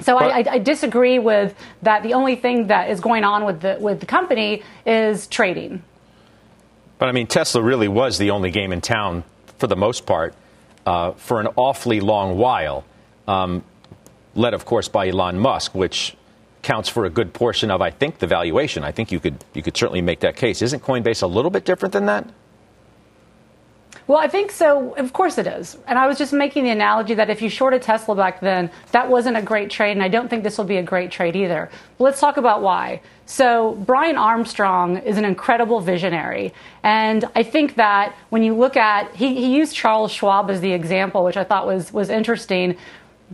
So 0.00 0.18
but, 0.18 0.30
I, 0.30 0.54
I, 0.54 0.58
disagree 0.58 1.18
with 1.18 1.54
that. 1.82 2.02
The 2.02 2.14
only 2.14 2.36
thing 2.36 2.66
that 2.68 2.90
is 2.90 3.00
going 3.00 3.24
on 3.24 3.44
with 3.44 3.60
the 3.60 3.76
with 3.80 4.00
the 4.00 4.06
company 4.06 4.62
is 4.84 5.26
trading. 5.26 5.82
But 6.98 7.08
I 7.08 7.12
mean, 7.12 7.26
Tesla 7.26 7.62
really 7.62 7.88
was 7.88 8.18
the 8.18 8.30
only 8.30 8.50
game 8.50 8.72
in 8.72 8.80
town 8.80 9.24
for 9.58 9.66
the 9.66 9.76
most 9.76 10.06
part 10.06 10.34
uh, 10.86 11.12
for 11.12 11.40
an 11.40 11.48
awfully 11.56 12.00
long 12.00 12.38
while, 12.38 12.84
um, 13.26 13.64
led 14.34 14.54
of 14.54 14.64
course 14.64 14.88
by 14.88 15.08
Elon 15.08 15.38
Musk, 15.38 15.74
which 15.74 16.16
counts 16.62 16.88
for 16.88 17.04
a 17.04 17.10
good 17.10 17.32
portion 17.32 17.70
of 17.70 17.82
I 17.82 17.90
think 17.90 18.18
the 18.18 18.26
valuation. 18.26 18.84
I 18.84 18.92
think 18.92 19.12
you 19.12 19.20
could 19.20 19.44
you 19.54 19.62
could 19.62 19.76
certainly 19.76 20.02
make 20.02 20.20
that 20.20 20.36
case. 20.36 20.62
Isn't 20.62 20.82
Coinbase 20.82 21.22
a 21.22 21.26
little 21.26 21.50
bit 21.50 21.64
different 21.64 21.92
than 21.92 22.06
that? 22.06 22.26
Well, 24.06 24.18
I 24.18 24.28
think 24.28 24.50
so. 24.50 24.94
Of 24.96 25.14
course 25.14 25.38
it 25.38 25.46
is. 25.46 25.78
And 25.86 25.98
I 25.98 26.06
was 26.06 26.18
just 26.18 26.32
making 26.32 26.64
the 26.64 26.70
analogy 26.70 27.14
that 27.14 27.30
if 27.30 27.40
you 27.40 27.48
shorted 27.48 27.80
Tesla 27.80 28.14
back 28.14 28.40
then, 28.40 28.70
that 28.92 29.08
wasn't 29.08 29.38
a 29.38 29.42
great 29.42 29.70
trade, 29.70 29.92
and 29.92 30.02
I 30.02 30.08
don't 30.08 30.28
think 30.28 30.44
this 30.44 30.58
will 30.58 30.66
be 30.66 30.76
a 30.76 30.82
great 30.82 31.10
trade 31.10 31.34
either. 31.36 31.70
But 31.96 32.04
let's 32.04 32.20
talk 32.20 32.36
about 32.36 32.60
why. 32.60 33.00
So, 33.24 33.76
Brian 33.86 34.16
Armstrong 34.16 34.98
is 34.98 35.16
an 35.16 35.24
incredible 35.24 35.80
visionary. 35.80 36.52
And 36.82 37.24
I 37.34 37.42
think 37.42 37.76
that 37.76 38.14
when 38.28 38.42
you 38.42 38.54
look 38.54 38.76
at, 38.76 39.14
he, 39.14 39.34
he 39.34 39.56
used 39.56 39.74
Charles 39.74 40.12
Schwab 40.12 40.50
as 40.50 40.60
the 40.60 40.72
example, 40.72 41.24
which 41.24 41.38
I 41.38 41.44
thought 41.44 41.66
was, 41.66 41.90
was 41.90 42.10
interesting. 42.10 42.76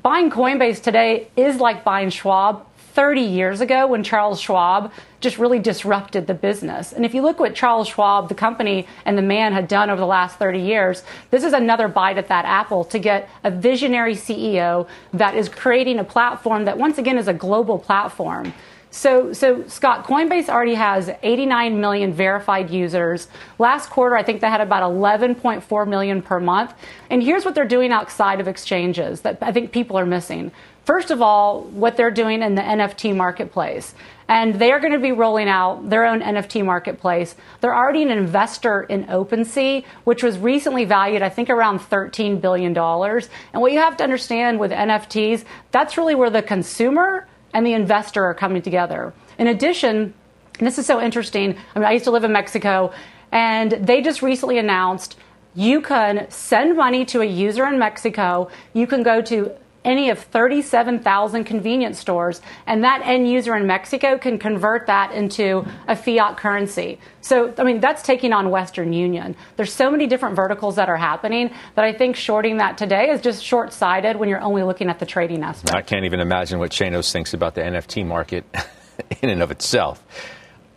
Buying 0.01 0.31
Coinbase 0.31 0.81
today 0.81 1.29
is 1.37 1.57
like 1.57 1.83
buying 1.83 2.11
Schwab 2.11 2.65
30 3.01 3.23
years 3.23 3.63
ago 3.63 3.87
when 3.87 4.05
Charles 4.05 4.39
Schwab 4.39 4.93
just 5.21 5.39
really 5.39 5.59
disrupted 5.59 6.27
the 6.27 6.35
business. 6.35 6.93
And 6.93 7.03
if 7.03 7.15
you 7.15 7.23
look 7.23 7.41
what 7.41 7.55
Charles 7.55 7.89
Schwab, 7.89 8.29
the 8.29 8.35
company, 8.35 8.87
and 9.07 9.17
the 9.17 9.23
man 9.23 9.55
had 9.55 9.69
done 9.69 9.89
over 9.89 9.99
the 9.99 10.07
last 10.07 10.39
30 10.39 10.61
years, 10.61 11.03
this 11.31 11.43
is 11.43 11.55
another 11.55 11.89
bite 11.89 12.19
at 12.19 12.29
that 12.29 12.45
apple 12.45 12.85
to 12.85 12.99
get 12.99 13.27
a 13.43 13.51
visionary 13.51 14.15
CEO 14.15 14.87
that 15.15 15.35
is 15.35 15.49
creating 15.49 15.99
a 15.99 16.05
platform 16.05 16.67
that, 16.67 16.77
once 16.77 16.99
again, 16.99 17.17
is 17.17 17.27
a 17.27 17.33
global 17.33 17.79
platform. 17.79 18.53
So, 18.91 19.33
so 19.33 19.67
Scott, 19.69 20.05
Coinbase 20.05 20.49
already 20.49 20.75
has 20.75 21.11
89 21.23 21.81
million 21.81 22.13
verified 22.13 22.71
users. 22.71 23.29
Last 23.59 23.89
quarter, 23.89 24.17
I 24.17 24.23
think 24.25 24.41
they 24.41 24.49
had 24.49 24.61
about 24.61 24.83
11.4 24.83 25.89
million 25.89 26.21
per 26.21 26.41
month. 26.41 26.75
And 27.09 27.23
here's 27.23 27.45
what 27.45 27.55
they're 27.55 27.65
doing 27.65 27.93
outside 27.93 28.41
of 28.41 28.49
exchanges 28.49 29.21
that 29.21 29.39
I 29.41 29.53
think 29.53 29.71
people 29.73 29.97
are 29.97 30.05
missing. 30.05 30.51
First 30.91 31.13
of 31.13 31.23
all, 31.23 31.63
what 31.67 31.97
they're 31.97 32.11
doing 32.11 32.43
in 32.43 32.57
the 32.57 32.63
NFT 32.63 33.15
marketplace. 33.15 33.95
And 34.27 34.57
they 34.57 34.73
are 34.73 34.81
going 34.81 34.93
to 34.93 34.99
be 34.99 35.13
rolling 35.13 35.49
out 35.49 35.89
their 35.89 36.05
own 36.05 36.21
NFT 36.21 36.65
marketplace. 36.65 37.37
They're 37.61 37.77
already 37.77 38.03
an 38.03 38.11
investor 38.11 38.83
in 38.83 39.05
OpenSea, 39.05 39.85
which 40.03 40.25
was 40.25 40.37
recently 40.37 40.85
valued, 40.85 41.23
I 41.23 41.29
think, 41.29 41.49
around 41.49 41.79
$13 41.79 42.41
billion. 42.41 42.77
And 42.77 43.63
what 43.63 43.71
you 43.71 43.79
have 43.79 43.99
to 43.99 44.03
understand 44.03 44.59
with 44.59 44.73
NFTs, 44.73 45.45
that's 45.71 45.97
really 45.97 46.17
where 46.17 46.29
the 46.29 46.43
consumer 46.43 47.29
and 47.55 47.65
the 47.65 47.75
investor 47.75 48.25
are 48.25 48.35
coming 48.35 48.61
together. 48.61 49.15
In 49.39 49.47
addition, 49.47 50.13
and 50.59 50.67
this 50.67 50.77
is 50.77 50.87
so 50.87 51.01
interesting. 51.01 51.57
I 51.77 51.79
mean, 51.79 51.87
I 51.87 51.93
used 51.93 52.07
to 52.07 52.11
live 52.11 52.25
in 52.25 52.33
Mexico, 52.33 52.93
and 53.31 53.71
they 53.71 54.03
just 54.03 54.23
recently 54.23 54.59
announced 54.59 55.17
you 55.55 55.83
can 55.83 56.29
send 56.31 56.77
money 56.77 57.05
to 57.05 57.21
a 57.21 57.25
user 57.25 57.65
in 57.67 57.79
Mexico. 57.79 58.51
You 58.73 58.89
can 58.89 59.05
go 59.05 59.23
to 59.23 59.55
any 59.85 60.11
of 60.11 60.19
37,000 60.19 61.45
convenience 61.45 61.99
stores, 61.99 62.41
and 62.67 62.85
that 62.85 63.03
end 63.05 63.31
user 63.31 63.57
in 63.57 63.67
Mexico 63.67 64.19
can 64.19 64.39
convert 64.39 64.87
that 64.87 65.13
into 65.13 65.65
a 65.89 65.97
fiat 65.97 66.37
currency. 66.37 66.99
So, 67.23 67.55
I 67.59 67.65
mean, 67.65 67.81
that's 67.81 68.03
taking 68.03 68.33
on 68.33 68.51
Western 68.51 68.93
Union. 68.93 69.37
There's 69.57 69.73
so 69.73 69.91
many 69.91 70.07
different 70.07 70.37
verticals 70.37 70.77
that 70.77 70.89
are 70.89 70.97
happening 70.97 71.51
that 71.75 71.85
I 71.85 71.93
think 71.93 72.17
shorting 72.17 72.59
that 72.59 72.77
today 72.77 73.11
is 73.11 73.21
just 73.21 73.43
short 73.43 73.73
sighted 73.73 74.17
when 74.17 74.29
you're 74.29 74.41
only 74.41 74.63
looking 74.63 74.89
at 74.89 74.99
the 74.99 75.07
trading 75.07 75.43
aspect. 75.43 75.75
I 75.75 75.83
can't 75.83 76.05
even 76.05 76.21
imagine 76.21 76.59
what 76.59 76.71
Chanos 76.71 77.11
thinks 77.11 77.33
about 77.35 77.55
the 77.55 77.63
NFT 77.63 78.07
market 78.07 78.45
in 79.23 79.31
and 79.31 79.43
of 79.43 79.51
itself. 79.51 80.03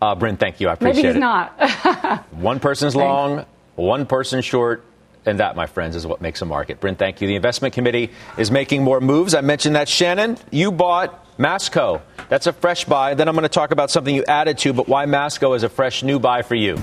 Uh, 0.01 0.16
Bryn, 0.16 0.38
thank 0.38 0.60
you. 0.60 0.68
I 0.68 0.74
appreciate 0.74 0.99
it. 0.99 1.04
Maybe 1.04 1.08
he's 1.08 1.16
it. 1.16 1.20
not. 1.20 2.26
one 2.32 2.60
person's 2.60 2.95
long, 2.95 3.45
one 3.76 4.06
person 4.06 4.41
short. 4.41 4.84
And 5.26 5.39
that, 5.39 5.55
my 5.55 5.65
friends, 5.65 5.95
is 5.95 6.05
what 6.05 6.21
makes 6.21 6.41
a 6.41 6.45
market. 6.45 6.80
Bryn, 6.80 6.95
thank 6.95 7.21
you. 7.21 7.28
The 7.28 7.36
investment 7.36 7.74
committee 7.74 8.11
is 8.38 8.51
making 8.51 8.84
more 8.84 8.99
moves. 8.99 9.34
I 9.34 9.41
mentioned 9.41 9.76
that. 9.76 9.88
Shannon, 9.88 10.38
you 10.51 10.71
bought 10.71 11.26
Masco. 11.38 12.01
That's 12.30 12.47
a 12.47 12.53
fresh 12.53 12.86
buy. 12.86 13.13
Then 13.13 13.28
I'm 13.28 13.36
going 13.36 13.43
to 13.43 13.49
talk 13.49 13.71
about 13.71 13.89
something 13.89 14.13
you 14.13 14.26
added 14.26 14.57
to, 14.59 14.74
but 14.74 14.88
why 14.88 15.05
Masco 15.05 15.53
is 15.53 15.63
a 15.63 15.69
fresh 15.69 16.03
new 16.03 16.19
buy 16.19 16.41
for 16.41 16.55
you. 16.55 16.78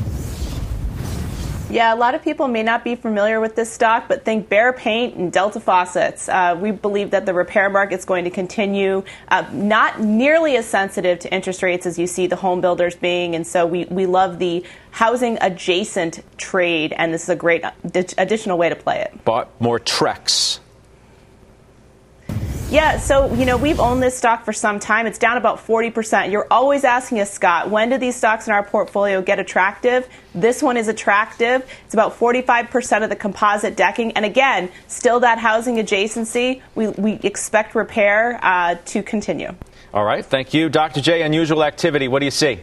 Yeah, 1.70 1.94
a 1.94 1.96
lot 1.96 2.16
of 2.16 2.22
people 2.22 2.48
may 2.48 2.64
not 2.64 2.82
be 2.82 2.96
familiar 2.96 3.40
with 3.40 3.54
this 3.54 3.72
stock, 3.72 4.08
but 4.08 4.24
think 4.24 4.48
Behr 4.48 4.76
Paint 4.76 5.14
and 5.14 5.32
Delta 5.32 5.60
Faucets. 5.60 6.28
Uh, 6.28 6.58
we 6.60 6.72
believe 6.72 7.12
that 7.12 7.26
the 7.26 7.34
repair 7.34 7.70
market 7.70 8.00
is 8.00 8.04
going 8.04 8.24
to 8.24 8.30
continue 8.30 9.04
uh, 9.28 9.48
not 9.52 10.00
nearly 10.00 10.56
as 10.56 10.66
sensitive 10.66 11.20
to 11.20 11.32
interest 11.32 11.62
rates 11.62 11.86
as 11.86 11.98
you 11.98 12.06
see 12.06 12.26
the 12.26 12.36
home 12.36 12.60
builders 12.60 12.96
being, 12.96 13.34
and 13.36 13.46
so 13.46 13.66
we, 13.66 13.84
we 13.84 14.06
love 14.06 14.38
the 14.38 14.64
housing 14.90 15.38
adjacent 15.40 16.24
trade, 16.36 16.92
and 16.96 17.14
this 17.14 17.22
is 17.22 17.28
a 17.28 17.36
great 17.36 17.64
additional 18.18 18.58
way 18.58 18.68
to 18.68 18.76
play 18.76 19.00
it. 19.00 19.24
Bought 19.24 19.48
more 19.60 19.78
Trex. 19.78 20.59
Yeah, 22.70 22.98
so 22.98 23.34
you 23.34 23.46
know 23.46 23.56
we've 23.56 23.80
owned 23.80 24.00
this 24.00 24.16
stock 24.16 24.44
for 24.44 24.52
some 24.52 24.78
time. 24.78 25.08
It's 25.08 25.18
down 25.18 25.36
about 25.36 25.58
40%. 25.58 26.30
You're 26.30 26.46
always 26.52 26.84
asking 26.84 27.18
us, 27.18 27.28
Scott, 27.28 27.68
when 27.68 27.90
do 27.90 27.98
these 27.98 28.14
stocks 28.14 28.46
in 28.46 28.52
our 28.52 28.62
portfolio 28.62 29.20
get 29.22 29.40
attractive? 29.40 30.08
This 30.36 30.62
one 30.62 30.76
is 30.76 30.86
attractive. 30.86 31.68
It's 31.84 31.94
about 31.94 32.16
45% 32.16 33.02
of 33.02 33.10
the 33.10 33.16
composite 33.16 33.76
decking, 33.76 34.12
and 34.12 34.24
again, 34.24 34.70
still 34.86 35.18
that 35.18 35.38
housing 35.38 35.78
adjacency. 35.78 36.62
We 36.76 36.88
we 36.90 37.14
expect 37.24 37.74
repair 37.74 38.38
uh, 38.40 38.76
to 38.84 39.02
continue. 39.02 39.52
All 39.92 40.04
right, 40.04 40.24
thank 40.24 40.54
you, 40.54 40.68
Dr. 40.68 41.00
J. 41.00 41.22
Unusual 41.22 41.64
activity. 41.64 42.06
What 42.06 42.20
do 42.20 42.26
you 42.26 42.30
see? 42.30 42.60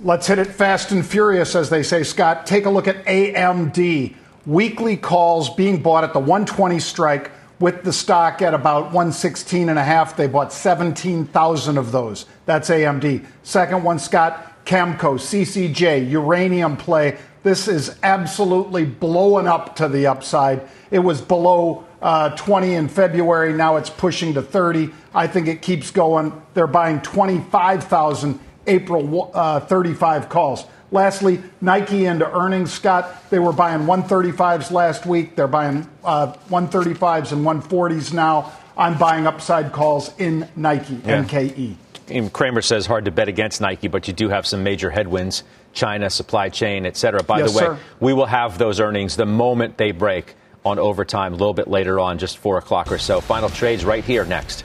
Let's 0.00 0.26
hit 0.26 0.38
it 0.38 0.48
fast 0.48 0.92
and 0.92 1.04
furious, 1.04 1.54
as 1.54 1.70
they 1.70 1.82
say, 1.82 2.02
Scott. 2.02 2.44
Take 2.44 2.66
a 2.66 2.70
look 2.70 2.88
at 2.88 3.06
AMD. 3.06 4.14
Weekly 4.44 4.98
calls 4.98 5.48
being 5.48 5.82
bought 5.82 6.04
at 6.04 6.12
the 6.12 6.20
120 6.20 6.78
strike 6.78 7.30
with 7.60 7.82
the 7.82 7.92
stock 7.92 8.40
at 8.42 8.54
about 8.54 8.84
116 8.84 9.68
and 9.68 9.78
a 9.78 9.84
half. 9.84 10.16
They 10.16 10.26
bought 10.26 10.52
17,000 10.52 11.78
of 11.78 11.92
those. 11.92 12.26
That's 12.46 12.70
AMD. 12.70 13.24
Second 13.42 13.82
one, 13.84 13.98
Scott, 13.98 14.64
Cameco, 14.64 15.18
CCJ, 15.18 16.10
uranium 16.10 16.76
play. 16.76 17.18
This 17.42 17.68
is 17.68 17.96
absolutely 18.02 18.84
blowing 18.84 19.46
up 19.46 19.76
to 19.76 19.88
the 19.88 20.06
upside. 20.06 20.68
It 20.90 20.98
was 20.98 21.20
below 21.20 21.84
uh, 22.02 22.30
20 22.36 22.74
in 22.74 22.88
February. 22.88 23.52
Now 23.52 23.76
it's 23.76 23.90
pushing 23.90 24.34
to 24.34 24.42
30. 24.42 24.90
I 25.14 25.26
think 25.26 25.48
it 25.48 25.62
keeps 25.62 25.90
going. 25.90 26.40
They're 26.54 26.66
buying 26.66 27.00
25,000 27.00 28.40
April 28.66 29.30
uh, 29.34 29.60
35 29.60 30.28
calls. 30.28 30.66
Lastly, 30.90 31.42
Nike 31.60 32.06
into 32.06 32.30
earnings, 32.30 32.72
Scott. 32.72 33.28
They 33.30 33.38
were 33.38 33.52
buying 33.52 33.80
135s 33.80 34.70
last 34.70 35.04
week. 35.04 35.36
They're 35.36 35.46
buying 35.46 35.88
uh, 36.02 36.32
135s 36.48 37.32
and 37.32 37.44
140s 37.44 38.12
now. 38.12 38.52
I'm 38.76 38.96
buying 38.96 39.26
upside 39.26 39.72
calls 39.72 40.16
in 40.18 40.48
Nike, 40.56 40.94
yeah. 41.04 41.24
NKE. 41.24 41.76
Cramer 42.32 42.62
says 42.62 42.86
hard 42.86 43.04
to 43.04 43.10
bet 43.10 43.28
against 43.28 43.60
Nike, 43.60 43.88
but 43.88 44.08
you 44.08 44.14
do 44.14 44.30
have 44.30 44.46
some 44.46 44.62
major 44.62 44.88
headwinds 44.88 45.42
China, 45.74 46.08
supply 46.08 46.48
chain, 46.48 46.86
et 46.86 46.96
cetera. 46.96 47.22
By 47.22 47.40
yes, 47.40 47.52
the 47.52 47.58
way, 47.58 47.64
sir. 47.66 47.78
we 48.00 48.14
will 48.14 48.26
have 48.26 48.56
those 48.56 48.80
earnings 48.80 49.16
the 49.16 49.26
moment 49.26 49.76
they 49.76 49.92
break 49.92 50.34
on 50.64 50.78
overtime, 50.78 51.34
a 51.34 51.36
little 51.36 51.54
bit 51.54 51.68
later 51.68 52.00
on, 52.00 52.18
just 52.18 52.38
4 52.38 52.58
o'clock 52.58 52.90
or 52.90 52.98
so. 52.98 53.20
Final 53.20 53.50
trades 53.50 53.84
right 53.84 54.02
here 54.02 54.24
next. 54.24 54.64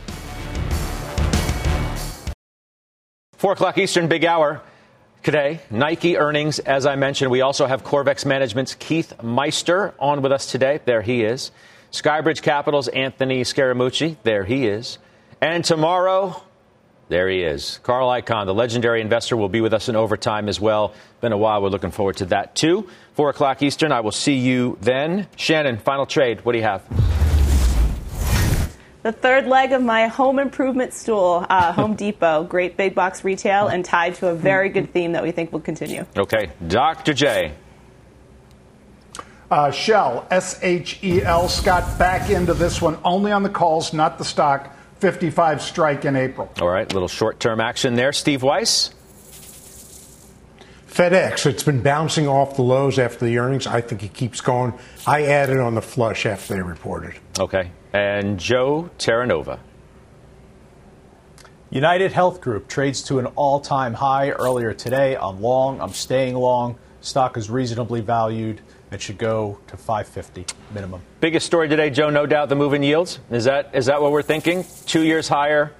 4 3.34 3.54
o'clock 3.54 3.78
Eastern, 3.78 4.08
big 4.08 4.24
hour. 4.24 4.62
Today, 5.24 5.62
Nike 5.72 6.18
earnings, 6.18 6.60
as 6.60 6.86
I 6.86 6.98
mentioned. 6.98 7.32
We 7.32 7.40
also 7.40 7.66
have 7.66 7.86
Corvex 7.86 8.26
Management's 8.26 8.76
Keith 8.76 9.24
Meister 9.24 9.94
on 9.98 10.22
with 10.22 10.34
us 10.34 10.52
today. 10.52 10.82
There 10.84 11.02
he 11.02 11.24
is. 11.24 11.52
Skybridge 11.94 12.42
Capital's 12.42 12.90
Anthony 12.90 13.44
Scaramucci. 13.44 14.18
There 14.24 14.44
he 14.44 14.68
is. 14.68 14.98
And 15.40 15.64
tomorrow, 15.64 16.44
there 17.08 17.30
he 17.30 17.42
is. 17.42 17.80
Carl 17.84 18.10
Icahn, 18.10 18.48
the 18.48 18.54
legendary 18.54 19.00
investor, 19.00 19.38
will 19.38 19.48
be 19.48 19.62
with 19.62 19.74
us 19.74 19.88
in 19.88 19.96
overtime 19.96 20.50
as 20.50 20.60
well. 20.60 20.94
Been 21.22 21.32
a 21.32 21.38
while. 21.38 21.62
We're 21.62 21.70
looking 21.70 21.92
forward 21.92 22.18
to 22.18 22.26
that 22.26 22.54
too. 22.54 22.90
Four 23.14 23.30
o'clock 23.30 23.64
Eastern. 23.64 23.94
I 23.94 24.02
will 24.02 24.12
see 24.12 24.36
you 24.36 24.78
then. 24.82 25.28
Shannon, 25.38 25.78
final 25.78 26.06
trade. 26.06 26.44
What 26.44 26.52
do 26.52 26.58
you 26.58 26.66
have? 26.66 27.33
The 29.04 29.12
third 29.12 29.48
leg 29.48 29.74
of 29.74 29.82
my 29.82 30.08
home 30.08 30.40
improvement 30.40 30.94
stool, 30.94 31.46
uh, 31.50 31.72
Home 31.74 31.96
Depot, 31.96 32.44
great 32.46 32.78
big 32.78 32.96
box 32.96 33.24
retail, 33.24 33.68
and 33.68 33.86
tied 33.86 34.16
to 34.16 34.30
a 34.30 34.34
very 34.34 34.70
good 34.70 34.92
theme 34.92 35.12
that 35.12 35.24
we 35.24 35.32
think 35.32 35.52
will 35.52 35.60
continue. 35.60 36.06
Okay, 36.18 36.52
Dr. 36.68 37.14
J. 37.14 37.54
Uh, 39.52 39.70
Shell, 39.70 40.26
S 40.32 40.58
H 40.64 41.00
E 41.04 41.22
L, 41.22 41.48
Scott, 41.48 42.00
back 42.00 42.32
into 42.32 42.56
this 42.56 42.82
one 42.82 42.98
only 43.04 43.32
on 43.32 43.44
the 43.44 43.50
calls, 43.50 43.94
not 43.94 44.18
the 44.18 44.26
stock. 44.26 44.76
55 45.00 45.62
strike 45.62 46.06
in 46.06 46.16
April. 46.16 46.50
All 46.62 46.70
right, 46.70 46.92
little 46.94 47.10
short 47.10 47.38
term 47.40 47.60
action 47.60 47.96
there. 47.96 48.14
Steve 48.14 48.42
Weiss. 48.42 48.94
FedEx, 50.94 51.46
it's 51.46 51.64
been 51.64 51.82
bouncing 51.82 52.28
off 52.28 52.56
the 52.56 52.62
lows 52.62 53.00
after 53.00 53.26
the 53.26 53.38
earnings. 53.38 53.66
I 53.66 53.82
think 53.82 54.04
it 54.04 54.14
keeps 54.14 54.42
going. 54.42 54.74
I 55.08 55.24
added 55.24 55.58
on 55.58 55.76
the 55.76 55.82
flush 55.82 56.26
after 56.26 56.54
they 56.54 56.62
reported. 56.62 57.16
Okay 57.40 57.72
and 57.94 58.40
Joe 58.40 58.90
Terranova. 58.98 59.60
United 61.70 62.12
Health 62.12 62.42
Group 62.42 62.68
trades 62.68 63.02
to 63.04 63.20
an 63.20 63.28
all 63.28 63.60
time 63.60 63.94
high 63.94 64.32
earlier 64.32 64.74
today. 64.74 65.16
I'm 65.16 65.42
long, 65.42 65.80
I'm 65.80 65.94
staying 65.94 66.36
long. 66.36 66.78
Stock 67.02 67.38
is 67.38 67.50
reasonably 67.50 68.02
valued. 68.02 68.62
It 68.92 69.02
should 69.02 69.18
go 69.18 69.60
to 69.68 69.78
550 69.78 70.46
minimum. 70.74 71.02
Biggest 71.20 71.46
story 71.46 71.68
today, 71.68 71.90
Joe, 71.90 72.10
no 72.10 72.26
doubt 72.28 72.50
the 72.50 72.56
move 72.56 72.74
in 72.74 72.84
yields. 72.84 73.20
Is 73.32 73.46
that 73.46 73.72
is 73.74 73.88
that 73.88 74.02
what 74.02 74.12
we're 74.12 74.22
thinking? 74.22 74.66
Two 74.86 75.02
years 75.02 75.28
higher, 75.28 75.74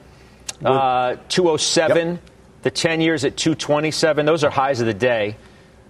uh, 0.64 1.18
207. 1.30 2.08
Yep. 2.08 2.20
The 2.64 2.72
10 2.72 3.02
years 3.02 3.24
at 3.24 3.38
227. 3.38 4.26
Those 4.26 4.44
are 4.44 4.50
highs 4.50 4.82
of 4.82 4.88
the 4.88 4.94
day. 4.94 5.38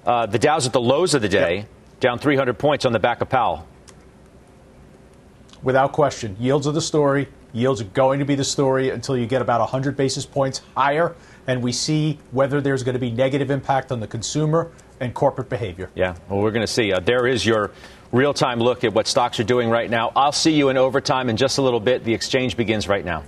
Uh, 0.05 0.25
the 0.25 0.39
Dow's 0.39 0.67
at 0.67 0.73
the 0.73 0.81
lows 0.81 1.13
of 1.13 1.21
the 1.21 1.29
day, 1.29 1.55
yep. 1.55 1.67
down 2.01 2.19
300 2.19 2.59
points 2.59 2.85
on 2.85 2.91
the 2.91 2.99
back 2.99 3.21
of 3.21 3.29
Powell 3.29 3.65
without 5.63 5.93
question. 5.93 6.35
Yields 6.39 6.67
are 6.67 6.71
the 6.71 6.81
story. 6.81 7.27
Yields 7.53 7.81
are 7.81 7.85
going 7.85 8.19
to 8.19 8.25
be 8.25 8.35
the 8.35 8.43
story 8.43 8.89
until 8.89 9.17
you 9.17 9.25
get 9.25 9.41
about 9.41 9.59
100 9.61 9.95
basis 9.95 10.25
points 10.25 10.61
higher, 10.75 11.15
and 11.47 11.61
we 11.61 11.71
see 11.71 12.19
whether 12.31 12.61
there's 12.61 12.83
going 12.83 12.93
to 12.93 12.99
be 12.99 13.11
negative 13.11 13.49
impact 13.49 13.91
on 13.91 13.99
the 13.99 14.07
consumer 14.07 14.71
and 14.99 15.13
corporate 15.13 15.49
behavior. 15.49 15.89
Yeah, 15.95 16.15
well, 16.29 16.41
we're 16.41 16.51
going 16.51 16.65
to 16.65 16.71
see. 16.71 16.91
Uh, 16.91 16.99
there 16.99 17.27
is 17.27 17.45
your 17.45 17.71
real 18.11 18.33
time 18.33 18.59
look 18.59 18.83
at 18.83 18.93
what 18.93 19.07
stocks 19.07 19.39
are 19.39 19.43
doing 19.43 19.69
right 19.69 19.89
now. 19.89 20.11
I'll 20.15 20.31
see 20.31 20.51
you 20.51 20.69
in 20.69 20.77
overtime 20.77 21.29
in 21.29 21.37
just 21.37 21.57
a 21.57 21.61
little 21.61 21.79
bit. 21.79 22.03
The 22.03 22.13
exchange 22.13 22.57
begins 22.57 22.87
right 22.87 23.05
now. 23.05 23.23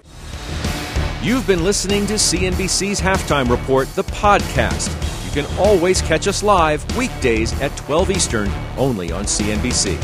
You've 1.26 1.48
been 1.48 1.64
listening 1.64 2.06
to 2.06 2.14
CNBC's 2.14 3.02
Halftime 3.02 3.50
Report, 3.50 3.88
the 3.96 4.04
podcast. 4.04 4.94
You 5.26 5.42
can 5.42 5.58
always 5.58 6.00
catch 6.00 6.28
us 6.28 6.44
live 6.44 6.86
weekdays 6.96 7.60
at 7.62 7.76
12 7.78 8.12
Eastern, 8.12 8.52
only 8.78 9.12
on 9.12 9.24
CNBC. 9.24 9.98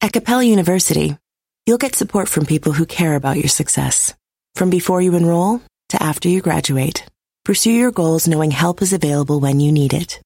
At 0.00 0.12
Capella 0.12 0.44
University, 0.44 1.18
you'll 1.66 1.78
get 1.78 1.96
support 1.96 2.28
from 2.28 2.46
people 2.46 2.70
who 2.70 2.86
care 2.86 3.16
about 3.16 3.38
your 3.38 3.48
success. 3.48 4.14
From 4.54 4.70
before 4.70 5.02
you 5.02 5.16
enroll 5.16 5.60
to 5.88 6.00
after 6.00 6.28
you 6.28 6.40
graduate, 6.40 7.04
pursue 7.44 7.72
your 7.72 7.90
goals 7.90 8.28
knowing 8.28 8.52
help 8.52 8.82
is 8.82 8.92
available 8.92 9.40
when 9.40 9.58
you 9.58 9.72
need 9.72 9.92
it. 9.92 10.22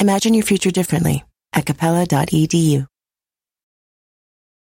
Imagine 0.00 0.34
your 0.34 0.42
future 0.42 0.72
differently 0.72 1.22
at 1.52 1.64
capella.edu. 1.64 2.88